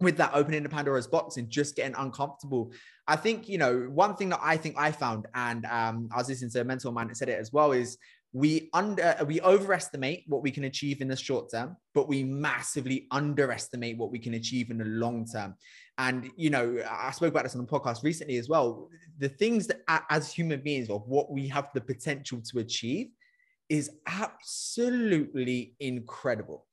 with 0.00 0.16
that 0.18 0.30
opening 0.32 0.62
the 0.62 0.68
Pandora's 0.68 1.08
box 1.08 1.38
and 1.38 1.50
just 1.50 1.74
getting 1.74 1.96
uncomfortable. 1.96 2.72
I 3.08 3.16
think, 3.16 3.48
you 3.48 3.58
know, 3.58 3.88
one 3.92 4.14
thing 4.14 4.28
that 4.28 4.38
I 4.40 4.56
think 4.56 4.76
I 4.78 4.92
found, 4.92 5.26
and 5.34 5.66
um, 5.66 6.08
I 6.12 6.18
was 6.18 6.28
listening 6.28 6.52
to 6.52 6.60
a 6.60 6.64
mentor 6.64 6.92
man 6.92 7.08
that 7.08 7.16
said 7.16 7.28
it 7.28 7.40
as 7.40 7.52
well, 7.52 7.72
is 7.72 7.98
we 8.32 8.68
under 8.74 9.16
we 9.26 9.40
overestimate 9.40 10.24
what 10.26 10.42
we 10.42 10.50
can 10.50 10.64
achieve 10.64 11.00
in 11.00 11.08
the 11.08 11.16
short 11.16 11.50
term, 11.50 11.76
but 11.94 12.08
we 12.08 12.22
massively 12.22 13.06
underestimate 13.10 13.96
what 13.96 14.10
we 14.10 14.18
can 14.18 14.34
achieve 14.34 14.70
in 14.70 14.78
the 14.78 14.84
long 14.84 15.26
term. 15.26 15.54
And 15.96 16.30
you 16.36 16.50
know, 16.50 16.78
I 16.88 17.10
spoke 17.12 17.30
about 17.30 17.44
this 17.44 17.54
on 17.54 17.62
the 17.62 17.66
podcast 17.66 18.02
recently 18.02 18.36
as 18.36 18.48
well. 18.48 18.90
The 19.18 19.30
things 19.30 19.66
that 19.68 19.82
as 20.10 20.32
human 20.32 20.60
beings 20.60 20.90
of 20.90 21.06
what 21.06 21.30
we 21.30 21.48
have 21.48 21.70
the 21.72 21.80
potential 21.80 22.42
to 22.50 22.58
achieve 22.58 23.08
is 23.68 23.90
absolutely 24.06 25.74
incredible. 25.80 26.66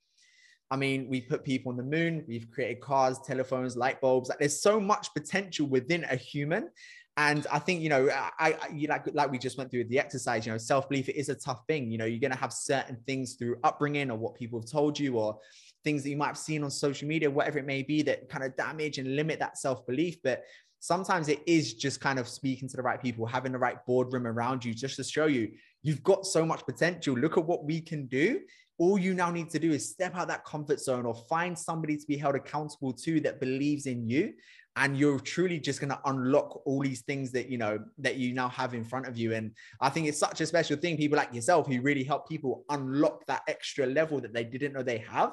I 0.70 0.76
mean, 0.76 1.08
we 1.08 1.20
put 1.20 1.44
people 1.44 1.70
on 1.70 1.76
the 1.76 1.84
moon, 1.84 2.24
we've 2.26 2.50
created 2.50 2.80
cars, 2.80 3.18
telephones, 3.24 3.76
light 3.76 4.00
bulbs. 4.00 4.28
Like 4.28 4.40
there's 4.40 4.60
so 4.60 4.80
much 4.80 5.08
potential 5.14 5.66
within 5.66 6.04
a 6.04 6.16
human. 6.16 6.68
And 7.18 7.46
I 7.50 7.58
think, 7.58 7.80
you 7.80 7.88
know, 7.88 8.10
I, 8.12 8.56
I 8.60 8.68
you 8.74 8.88
like, 8.88 9.06
like 9.14 9.30
we 9.30 9.38
just 9.38 9.56
went 9.56 9.70
through 9.70 9.84
the 9.84 9.98
exercise, 9.98 10.44
you 10.44 10.52
know, 10.52 10.58
self-belief, 10.58 11.08
it 11.08 11.16
is 11.16 11.30
a 11.30 11.34
tough 11.34 11.62
thing. 11.66 11.90
You 11.90 11.98
know, 11.98 12.04
you're 12.04 12.28
to 12.30 12.36
have 12.36 12.52
certain 12.52 12.98
things 13.06 13.34
through 13.34 13.56
upbringing 13.64 14.10
or 14.10 14.18
what 14.18 14.34
people 14.34 14.60
have 14.60 14.70
told 14.70 14.98
you 14.98 15.18
or 15.18 15.38
things 15.82 16.02
that 16.02 16.10
you 16.10 16.16
might 16.16 16.26
have 16.26 16.38
seen 16.38 16.62
on 16.62 16.70
social 16.70 17.08
media, 17.08 17.30
whatever 17.30 17.58
it 17.58 17.64
may 17.64 17.82
be 17.82 18.02
that 18.02 18.28
kind 18.28 18.44
of 18.44 18.54
damage 18.56 18.98
and 18.98 19.16
limit 19.16 19.38
that 19.38 19.56
self-belief. 19.56 20.18
But 20.22 20.44
sometimes 20.80 21.28
it 21.28 21.40
is 21.46 21.74
just 21.74 22.00
kind 22.00 22.18
of 22.18 22.28
speaking 22.28 22.68
to 22.68 22.76
the 22.76 22.82
right 22.82 23.00
people, 23.00 23.24
having 23.24 23.52
the 23.52 23.58
right 23.58 23.84
boardroom 23.86 24.26
around 24.26 24.64
you 24.64 24.74
just 24.74 24.96
to 24.96 25.04
show 25.04 25.26
you 25.26 25.52
you've 25.82 26.02
got 26.02 26.26
so 26.26 26.44
much 26.44 26.66
potential. 26.66 27.16
Look 27.16 27.38
at 27.38 27.46
what 27.46 27.64
we 27.64 27.80
can 27.80 28.06
do 28.06 28.40
all 28.78 28.98
you 28.98 29.14
now 29.14 29.30
need 29.30 29.50
to 29.50 29.58
do 29.58 29.72
is 29.72 29.88
step 29.88 30.14
out 30.14 30.28
that 30.28 30.44
comfort 30.44 30.80
zone 30.80 31.06
or 31.06 31.14
find 31.28 31.58
somebody 31.58 31.96
to 31.96 32.06
be 32.06 32.16
held 32.16 32.34
accountable 32.34 32.92
to 32.92 33.20
that 33.20 33.40
believes 33.40 33.86
in 33.86 34.08
you 34.08 34.34
and 34.76 34.96
you're 34.96 35.18
truly 35.18 35.58
just 35.58 35.80
going 35.80 35.90
to 35.90 36.00
unlock 36.04 36.60
all 36.66 36.82
these 36.82 37.00
things 37.00 37.32
that 37.32 37.48
you 37.48 37.56
know 37.56 37.78
that 37.98 38.16
you 38.16 38.34
now 38.34 38.48
have 38.48 38.74
in 38.74 38.84
front 38.84 39.06
of 39.06 39.16
you. 39.16 39.32
And 39.32 39.52
i 39.80 39.88
think 39.88 40.06
it's 40.06 40.18
such 40.18 40.40
a 40.40 40.46
special 40.46 40.76
thing 40.76 40.96
people 40.96 41.16
like 41.16 41.34
yourself 41.34 41.66
who 41.66 41.80
really 41.80 42.04
help 42.04 42.28
people 42.28 42.64
unlock 42.68 43.26
that 43.26 43.42
extra 43.48 43.86
level 43.86 44.20
that 44.20 44.32
they 44.32 44.44
didn't 44.44 44.74
know 44.74 44.82
they 44.82 44.98
have. 44.98 45.32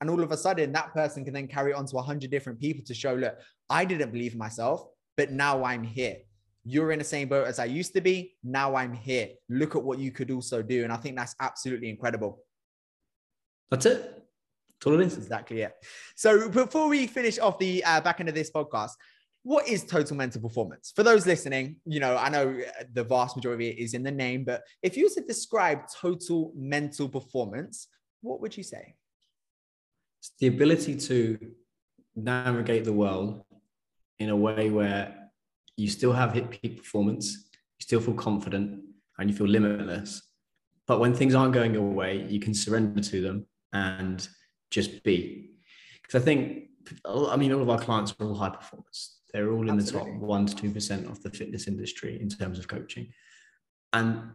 And 0.00 0.10
all 0.10 0.22
of 0.22 0.32
a 0.32 0.36
sudden 0.36 0.72
that 0.72 0.92
person 0.92 1.24
can 1.24 1.32
then 1.32 1.48
carry 1.48 1.72
on 1.72 1.86
to 1.86 1.96
100 1.96 2.30
different 2.30 2.60
people 2.60 2.84
to 2.84 2.94
show 2.94 3.14
look 3.14 3.36
i 3.70 3.84
didn't 3.84 4.10
believe 4.10 4.36
myself 4.36 4.86
but 5.16 5.32
now 5.32 5.64
i'm 5.64 5.82
here. 5.82 6.16
You're 6.64 6.92
in 6.92 7.00
the 7.00 7.04
same 7.04 7.28
boat 7.28 7.46
as 7.46 7.58
i 7.58 7.64
used 7.64 7.94
to 7.94 8.00
be. 8.00 8.36
Now 8.44 8.76
i'm 8.76 8.92
here. 8.92 9.30
Look 9.48 9.74
at 9.74 9.82
what 9.82 9.98
you 9.98 10.12
could 10.12 10.30
also 10.30 10.62
do. 10.62 10.84
And 10.84 10.92
i 10.92 10.96
think 10.96 11.16
that's 11.16 11.34
absolutely 11.40 11.88
incredible. 11.88 12.44
That's 13.70 13.86
it. 13.86 14.22
All 14.86 14.98
it 15.00 15.06
is. 15.06 15.16
Exactly 15.16 15.62
it. 15.62 15.72
So 16.16 16.48
before 16.48 16.88
we 16.88 17.06
finish 17.06 17.38
off 17.38 17.58
the 17.58 17.84
uh, 17.84 18.00
back 18.00 18.20
end 18.20 18.28
of 18.28 18.34
this 18.34 18.50
podcast, 18.50 18.90
what 19.44 19.66
is 19.68 19.84
total 19.84 20.16
mental 20.16 20.40
performance? 20.40 20.92
For 20.94 21.02
those 21.02 21.26
listening, 21.26 21.76
you 21.84 22.00
know, 22.00 22.16
I 22.16 22.28
know 22.28 22.60
the 22.92 23.04
vast 23.04 23.36
majority 23.36 23.70
of 23.70 23.76
it 23.76 23.80
is 23.80 23.94
in 23.94 24.02
the 24.02 24.10
name, 24.10 24.44
but 24.44 24.62
if 24.82 24.96
you 24.96 25.04
were 25.04 25.20
to 25.20 25.26
describe 25.26 25.80
total 26.00 26.52
mental 26.56 27.08
performance, 27.08 27.88
what 28.20 28.40
would 28.40 28.56
you 28.56 28.62
say? 28.62 28.94
It's 30.20 30.32
the 30.38 30.46
ability 30.46 30.96
to 30.96 31.38
navigate 32.14 32.84
the 32.84 32.92
world 32.92 33.42
in 34.18 34.28
a 34.28 34.36
way 34.36 34.70
where 34.70 35.30
you 35.76 35.88
still 35.88 36.12
have 36.12 36.32
hit 36.32 36.50
peak 36.50 36.78
performance, 36.78 37.48
you 37.78 37.80
still 37.80 38.00
feel 38.00 38.14
confident, 38.14 38.80
and 39.18 39.28
you 39.28 39.36
feel 39.36 39.48
limitless. 39.48 40.22
But 40.86 41.00
when 41.00 41.14
things 41.14 41.34
aren't 41.34 41.54
going 41.54 41.74
your 41.74 41.90
way, 41.90 42.26
you 42.28 42.38
can 42.38 42.54
surrender 42.54 43.02
to 43.02 43.20
them 43.20 43.46
and 43.72 44.28
just 44.72 45.02
be. 45.04 45.50
Because 46.02 46.20
I 46.20 46.24
think, 46.24 46.70
I 47.04 47.36
mean, 47.36 47.52
all 47.52 47.62
of 47.62 47.70
our 47.70 47.78
clients 47.78 48.12
are 48.18 48.26
all 48.26 48.34
high 48.34 48.50
performers. 48.50 49.18
They're 49.32 49.52
all 49.52 49.68
in 49.68 49.78
Absolutely. 49.78 50.12
the 50.12 50.18
top 50.18 50.22
one 50.22 50.46
to 50.46 50.54
two 50.56 50.70
percent 50.70 51.06
of 51.06 51.22
the 51.22 51.30
fitness 51.30 51.68
industry 51.68 52.20
in 52.20 52.28
terms 52.28 52.58
of 52.58 52.68
coaching, 52.68 53.12
and 53.92 54.32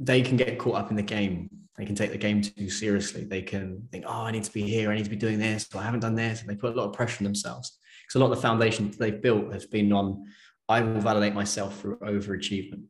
they 0.00 0.22
can 0.22 0.36
get 0.36 0.58
caught 0.58 0.76
up 0.76 0.90
in 0.90 0.96
the 0.96 1.02
game. 1.02 1.48
They 1.76 1.84
can 1.84 1.94
take 1.94 2.10
the 2.10 2.18
game 2.18 2.40
too 2.42 2.70
seriously. 2.70 3.24
They 3.24 3.42
can 3.42 3.86
think, 3.92 4.04
"Oh, 4.06 4.22
I 4.22 4.32
need 4.32 4.44
to 4.44 4.52
be 4.52 4.62
here. 4.62 4.90
I 4.90 4.96
need 4.96 5.04
to 5.04 5.10
be 5.10 5.16
doing 5.16 5.38
this. 5.38 5.68
I 5.74 5.82
haven't 5.82 6.00
done 6.00 6.16
this," 6.16 6.40
and 6.40 6.48
they 6.50 6.56
put 6.56 6.74
a 6.74 6.76
lot 6.76 6.88
of 6.88 6.94
pressure 6.94 7.18
on 7.20 7.24
themselves. 7.24 7.78
Because 8.02 8.16
a 8.16 8.18
lot 8.18 8.32
of 8.32 8.36
the 8.36 8.42
foundation 8.42 8.92
they've 8.98 9.22
built 9.22 9.52
has 9.52 9.66
been 9.66 9.92
on, 9.92 10.24
"I 10.68 10.80
will 10.80 11.00
validate 11.00 11.34
myself 11.34 11.80
through 11.80 11.98
overachievement." 11.98 12.84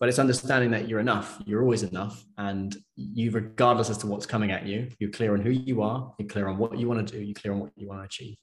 But 0.00 0.08
it's 0.08 0.18
understanding 0.18 0.70
that 0.70 0.88
you're 0.88 1.00
enough. 1.00 1.42
You're 1.44 1.62
always 1.62 1.82
enough. 1.82 2.24
And 2.36 2.76
you 2.94 3.30
regardless 3.30 3.90
as 3.90 3.98
to 3.98 4.06
what's 4.06 4.26
coming 4.26 4.52
at 4.52 4.64
you 4.64 4.88
you're 4.98 5.10
clear 5.10 5.34
on 5.34 5.40
who 5.40 5.50
you 5.50 5.82
are. 5.82 6.14
You're 6.18 6.28
clear 6.28 6.48
on 6.48 6.58
what 6.58 6.78
you 6.78 6.88
want 6.88 7.06
to 7.06 7.18
do. 7.18 7.22
You're 7.22 7.34
clear 7.34 7.52
on 7.52 7.60
what 7.60 7.72
you 7.76 7.88
want 7.88 8.00
to 8.00 8.04
achieve 8.04 8.36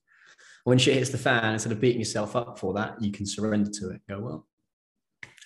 when 0.65 0.79
shit 0.79 0.95
hits 0.95 1.11
the 1.11 1.17
fan 1.17 1.53
instead 1.53 1.71
of 1.71 1.79
beating 1.79 1.99
yourself 1.99 2.35
up 2.35 2.59
for 2.59 2.73
that 2.73 3.01
you 3.01 3.11
can 3.11 3.25
surrender 3.25 3.69
to 3.71 3.91
it. 3.91 4.01
Go 4.09 4.19
well 4.19 4.47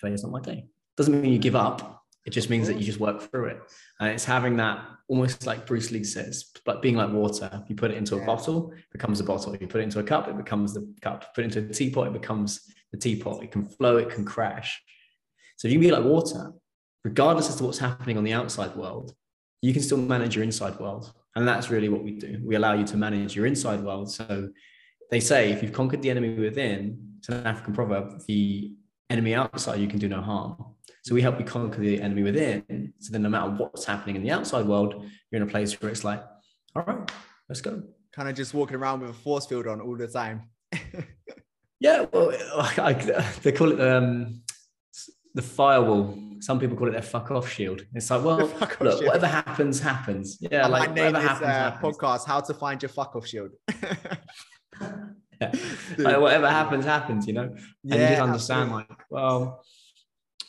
today 0.00 0.14
is 0.14 0.22
not 0.22 0.32
my 0.32 0.40
day. 0.40 0.64
Doesn't 0.96 1.20
mean 1.20 1.32
you 1.32 1.38
give 1.38 1.56
up. 1.56 2.04
It 2.26 2.30
just 2.30 2.50
means 2.50 2.66
that 2.66 2.76
you 2.76 2.84
just 2.84 3.00
work 3.00 3.30
through 3.30 3.46
it. 3.46 3.60
And 3.98 4.10
it's 4.10 4.24
having 4.24 4.56
that 4.56 4.84
almost 5.08 5.46
like 5.46 5.66
bruce 5.66 5.90
lee 5.90 6.04
says 6.04 6.50
but 6.64 6.82
being 6.82 6.96
like 6.96 7.12
water. 7.12 7.62
You 7.68 7.76
put 7.76 7.90
it 7.90 7.96
into 7.96 8.16
a 8.16 8.24
bottle 8.24 8.72
it 8.72 8.84
becomes 8.92 9.20
a 9.20 9.24
bottle. 9.24 9.56
You 9.56 9.66
put 9.66 9.80
it 9.80 9.84
into 9.84 10.00
a 10.00 10.04
cup 10.04 10.26
it 10.26 10.36
becomes 10.36 10.74
the 10.74 10.92
cup. 11.02 11.34
Put 11.34 11.44
it 11.44 11.56
into 11.56 11.70
a 11.70 11.72
teapot 11.72 12.08
it 12.08 12.12
becomes 12.12 12.60
the 12.90 12.98
teapot. 12.98 13.42
It 13.42 13.52
can 13.52 13.66
flow 13.66 13.98
it 13.98 14.10
can 14.10 14.24
crash 14.24 14.82
so 15.60 15.68
if 15.68 15.74
you 15.74 15.78
can 15.78 15.88
be 15.88 15.92
like 15.92 16.04
water, 16.04 16.54
regardless 17.04 17.50
as 17.50 17.56
to 17.56 17.64
what's 17.64 17.76
happening 17.76 18.16
on 18.16 18.24
the 18.24 18.32
outside 18.32 18.74
world, 18.76 19.14
you 19.60 19.74
can 19.74 19.82
still 19.82 19.98
manage 19.98 20.34
your 20.34 20.42
inside 20.42 20.80
world. 20.80 21.12
And 21.36 21.46
that's 21.46 21.68
really 21.68 21.90
what 21.90 22.02
we 22.02 22.12
do. 22.12 22.40
We 22.42 22.54
allow 22.54 22.72
you 22.72 22.86
to 22.86 22.96
manage 22.96 23.36
your 23.36 23.44
inside 23.44 23.82
world. 23.82 24.10
So 24.10 24.48
they 25.10 25.20
say 25.20 25.52
if 25.52 25.62
you've 25.62 25.74
conquered 25.74 26.00
the 26.00 26.08
enemy 26.08 26.32
within, 26.32 27.16
it's 27.18 27.28
an 27.28 27.46
African 27.46 27.74
proverb, 27.74 28.22
the 28.26 28.72
enemy 29.10 29.34
outside 29.34 29.80
you 29.80 29.86
can 29.86 29.98
do 29.98 30.08
no 30.08 30.22
harm. 30.22 30.56
So 31.02 31.14
we 31.14 31.20
help 31.20 31.38
you 31.38 31.44
conquer 31.44 31.78
the 31.78 32.00
enemy 32.00 32.22
within. 32.22 32.94
So 32.98 33.12
then 33.12 33.20
no 33.20 33.28
matter 33.28 33.50
what's 33.50 33.84
happening 33.84 34.16
in 34.16 34.22
the 34.22 34.30
outside 34.30 34.64
world, 34.64 34.94
you're 35.30 35.42
in 35.42 35.46
a 35.46 35.50
place 35.50 35.78
where 35.78 35.90
it's 35.90 36.04
like, 36.04 36.24
all 36.74 36.84
right, 36.84 37.10
let's 37.50 37.60
go. 37.60 37.82
Kind 38.12 38.30
of 38.30 38.34
just 38.34 38.54
walking 38.54 38.76
around 38.76 39.00
with 39.00 39.10
a 39.10 39.12
force 39.12 39.44
field 39.44 39.66
on 39.66 39.82
all 39.82 39.98
the 39.98 40.08
time. 40.08 40.44
yeah, 41.80 42.06
well, 42.10 42.32
I, 42.78 42.94
they 43.42 43.52
call 43.52 43.72
it 43.72 43.80
um, 43.86 44.40
the 45.34 45.42
firewall. 45.42 46.18
Some 46.40 46.58
people 46.58 46.76
call 46.76 46.88
it 46.88 46.92
their 46.92 47.02
fuck 47.02 47.30
off 47.30 47.48
shield. 47.48 47.84
It's 47.94 48.10
like, 48.10 48.24
well, 48.24 48.38
look, 48.60 48.78
shield. 48.78 49.04
whatever 49.04 49.26
happens, 49.26 49.80
happens. 49.80 50.38
Yeah, 50.40 50.64
and 50.64 50.72
like 50.72 50.88
whatever 50.90 51.18
is, 51.18 51.22
happens, 51.22 51.42
uh, 51.42 51.52
happens. 51.52 51.98
Podcast: 51.98 52.26
How 52.26 52.40
to 52.40 52.54
find 52.54 52.82
your 52.82 52.88
fuck 52.88 53.14
off 53.14 53.26
shield. 53.26 53.50
yeah. 54.80 55.52
Like, 55.98 56.20
whatever 56.20 56.48
happens, 56.48 56.84
happens. 56.84 57.26
You 57.26 57.34
know, 57.34 57.42
and 57.42 57.60
yeah, 57.84 57.96
you 57.96 58.08
just 58.08 58.22
understand, 58.22 58.70
absolutely. 58.70 58.86
like, 58.88 59.04
well, 59.10 59.62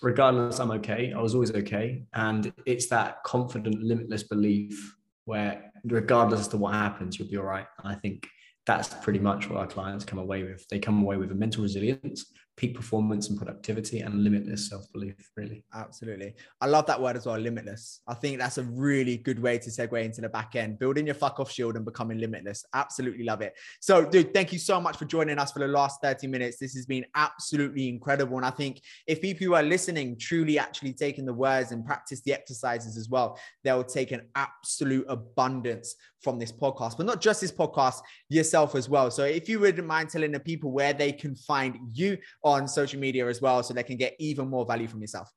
regardless, 0.01 0.59
I'm 0.59 0.71
okay. 0.71 1.13
I 1.15 1.21
was 1.21 1.34
always 1.34 1.51
okay, 1.51 2.03
and 2.13 2.53
it's 2.65 2.88
that 2.88 3.23
confident, 3.23 3.84
limitless 3.84 4.23
belief 4.23 4.95
where, 5.25 5.71
regardless 5.84 6.47
to 6.47 6.57
what 6.57 6.73
happens, 6.73 7.19
you'll 7.19 7.29
be 7.29 7.38
all 7.38 7.43
right. 7.43 7.67
And 7.79 7.91
I 7.91 7.95
think 7.95 8.27
that's 8.65 8.89
pretty 9.03 9.19
much 9.19 9.49
what 9.49 9.59
our 9.59 9.67
clients 9.67 10.05
come 10.05 10.19
away 10.19 10.43
with. 10.43 10.65
They 10.69 10.79
come 10.79 11.01
away 11.01 11.17
with 11.17 11.32
a 11.32 11.36
mental 11.36 11.63
resilience, 11.63 12.25
peak 12.58 12.76
performance 12.76 13.30
and 13.30 13.38
productivity, 13.38 14.02
and 14.02 14.24
limitless 14.24 14.70
self 14.70 14.91
belief, 14.91 15.32
really. 15.36 15.64
Absolutely. 15.74 16.36
I 16.60 16.68
love 16.68 16.86
that 16.88 17.02
word 17.02 17.16
as 17.16 17.26
well, 17.26 17.38
limitless. 17.38 18.02
I 18.08 18.14
think 18.14 18.39
that's 18.39 18.58
a 18.58 18.64
really 18.64 19.18
good 19.18 19.39
way 19.39 19.58
to 19.58 19.70
segue 19.70 20.04
into 20.04 20.22
the 20.22 20.30
back 20.30 20.56
end, 20.56 20.78
building 20.78 21.06
your 21.06 21.16
fuck 21.16 21.39
off 21.39 21.52
shield 21.52 21.76
and 21.76 21.86
becoming 21.86 22.20
limitless. 22.20 22.66
Absolutely 22.74 23.24
love 23.24 23.41
it. 23.41 23.54
So, 23.80 24.06
dude, 24.06 24.34
thank 24.34 24.54
you 24.54 24.60
so 24.60 24.80
much 24.80 24.97
for 24.97 25.06
joining 25.06 25.39
us 25.39 25.52
for 25.52 25.60
the 25.60 25.68
last 25.68 26.02
30 26.02 26.28
minutes. 26.28 26.58
This 26.58 26.74
has 26.74 26.86
been 26.86 27.06
absolutely 27.16 27.89
incredible. 27.89 28.38
And 28.38 28.45
I 28.45 28.52
think 28.52 28.82
if 29.08 29.22
people 29.22 29.47
who 29.47 29.54
are 29.56 29.64
listening 29.64 30.18
truly 30.18 30.60
actually 30.60 30.93
taking 30.93 31.26
the 31.26 31.34
words 31.34 31.72
and 31.72 31.86
practice 31.86 32.22
the 32.22 32.34
exercises 32.34 32.97
as 32.97 33.10
well, 33.10 33.39
they'll 33.64 33.84
take 33.84 34.12
an 34.12 34.28
absolute 34.36 35.06
abundance 35.10 35.95
from 36.22 36.38
this 36.38 36.52
podcast, 36.52 36.97
but 36.97 37.06
not 37.06 37.20
just 37.20 37.41
this 37.41 37.52
podcast, 37.52 38.02
yourself 38.30 38.76
as 38.76 38.88
well. 38.88 39.10
So 39.10 39.24
if 39.24 39.49
you 39.49 39.60
wouldn't 39.60 39.88
mind 39.88 40.10
telling 40.10 40.32
the 40.32 40.39
people 40.39 40.72
where 40.72 40.93
they 40.93 41.12
can 41.12 41.36
find 41.36 41.78
you 41.93 42.18
on 42.44 42.68
social 42.68 43.00
media 43.00 43.28
as 43.28 43.42
well, 43.42 43.64
so 43.64 43.74
they 43.74 43.84
can 43.84 43.98
get 43.98 44.16
even 44.20 44.48
more 44.48 44.66
value 44.66 44.88
from 44.88 45.02
yourself. 45.02 45.32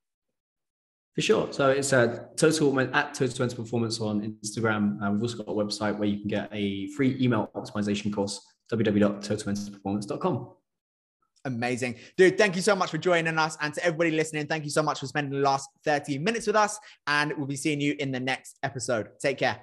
For 1.15 1.23
sure. 1.23 1.53
So 1.53 1.71
it's 1.71 1.93
a 1.93 2.29
total 2.37 2.79
at 2.81 3.15
total 3.15 3.37
mental 3.39 3.63
performance 3.63 4.01
on 4.01 4.37
Instagram. 4.45 5.01
Uh, 5.01 5.13
we've 5.13 5.23
also 5.23 5.39
got 5.39 5.49
a 5.49 5.55
website 5.55 5.97
where 5.97 6.09
you 6.09 6.19
can 6.19 6.29
get 6.29 6.49
a 6.53 6.89
free 6.89 7.17
email 7.21 7.51
optimization 7.55 8.13
course, 8.13 8.45
www.totalmentalperformance.com. 8.73 10.49
Amazing. 11.45 11.97
Dude, 12.17 12.39
thank 12.39 12.57
you 12.57 12.63
so 12.63 12.75
much 12.75 12.91
for 12.91 12.99
joining 12.99 13.39
us. 13.39 13.57
And 13.61 13.73
to 13.75 13.85
everybody 13.85 14.11
listening, 14.11 14.47
thank 14.47 14.65
you 14.65 14.71
so 14.71 14.83
much 14.83 15.01
for 15.01 15.07
spending 15.07 15.39
the 15.39 15.45
last 15.45 15.69
30 15.85 16.19
minutes 16.19 16.47
with 16.47 16.57
us. 16.57 16.81
And 17.07 17.33
we'll 17.37 17.47
be 17.47 17.57
seeing 17.57 17.81
you 17.81 17.95
in 17.99 18.11
the 18.11 18.21
next 18.21 18.59
episode. 18.63 19.11
Take 19.21 19.39
care. 19.39 19.61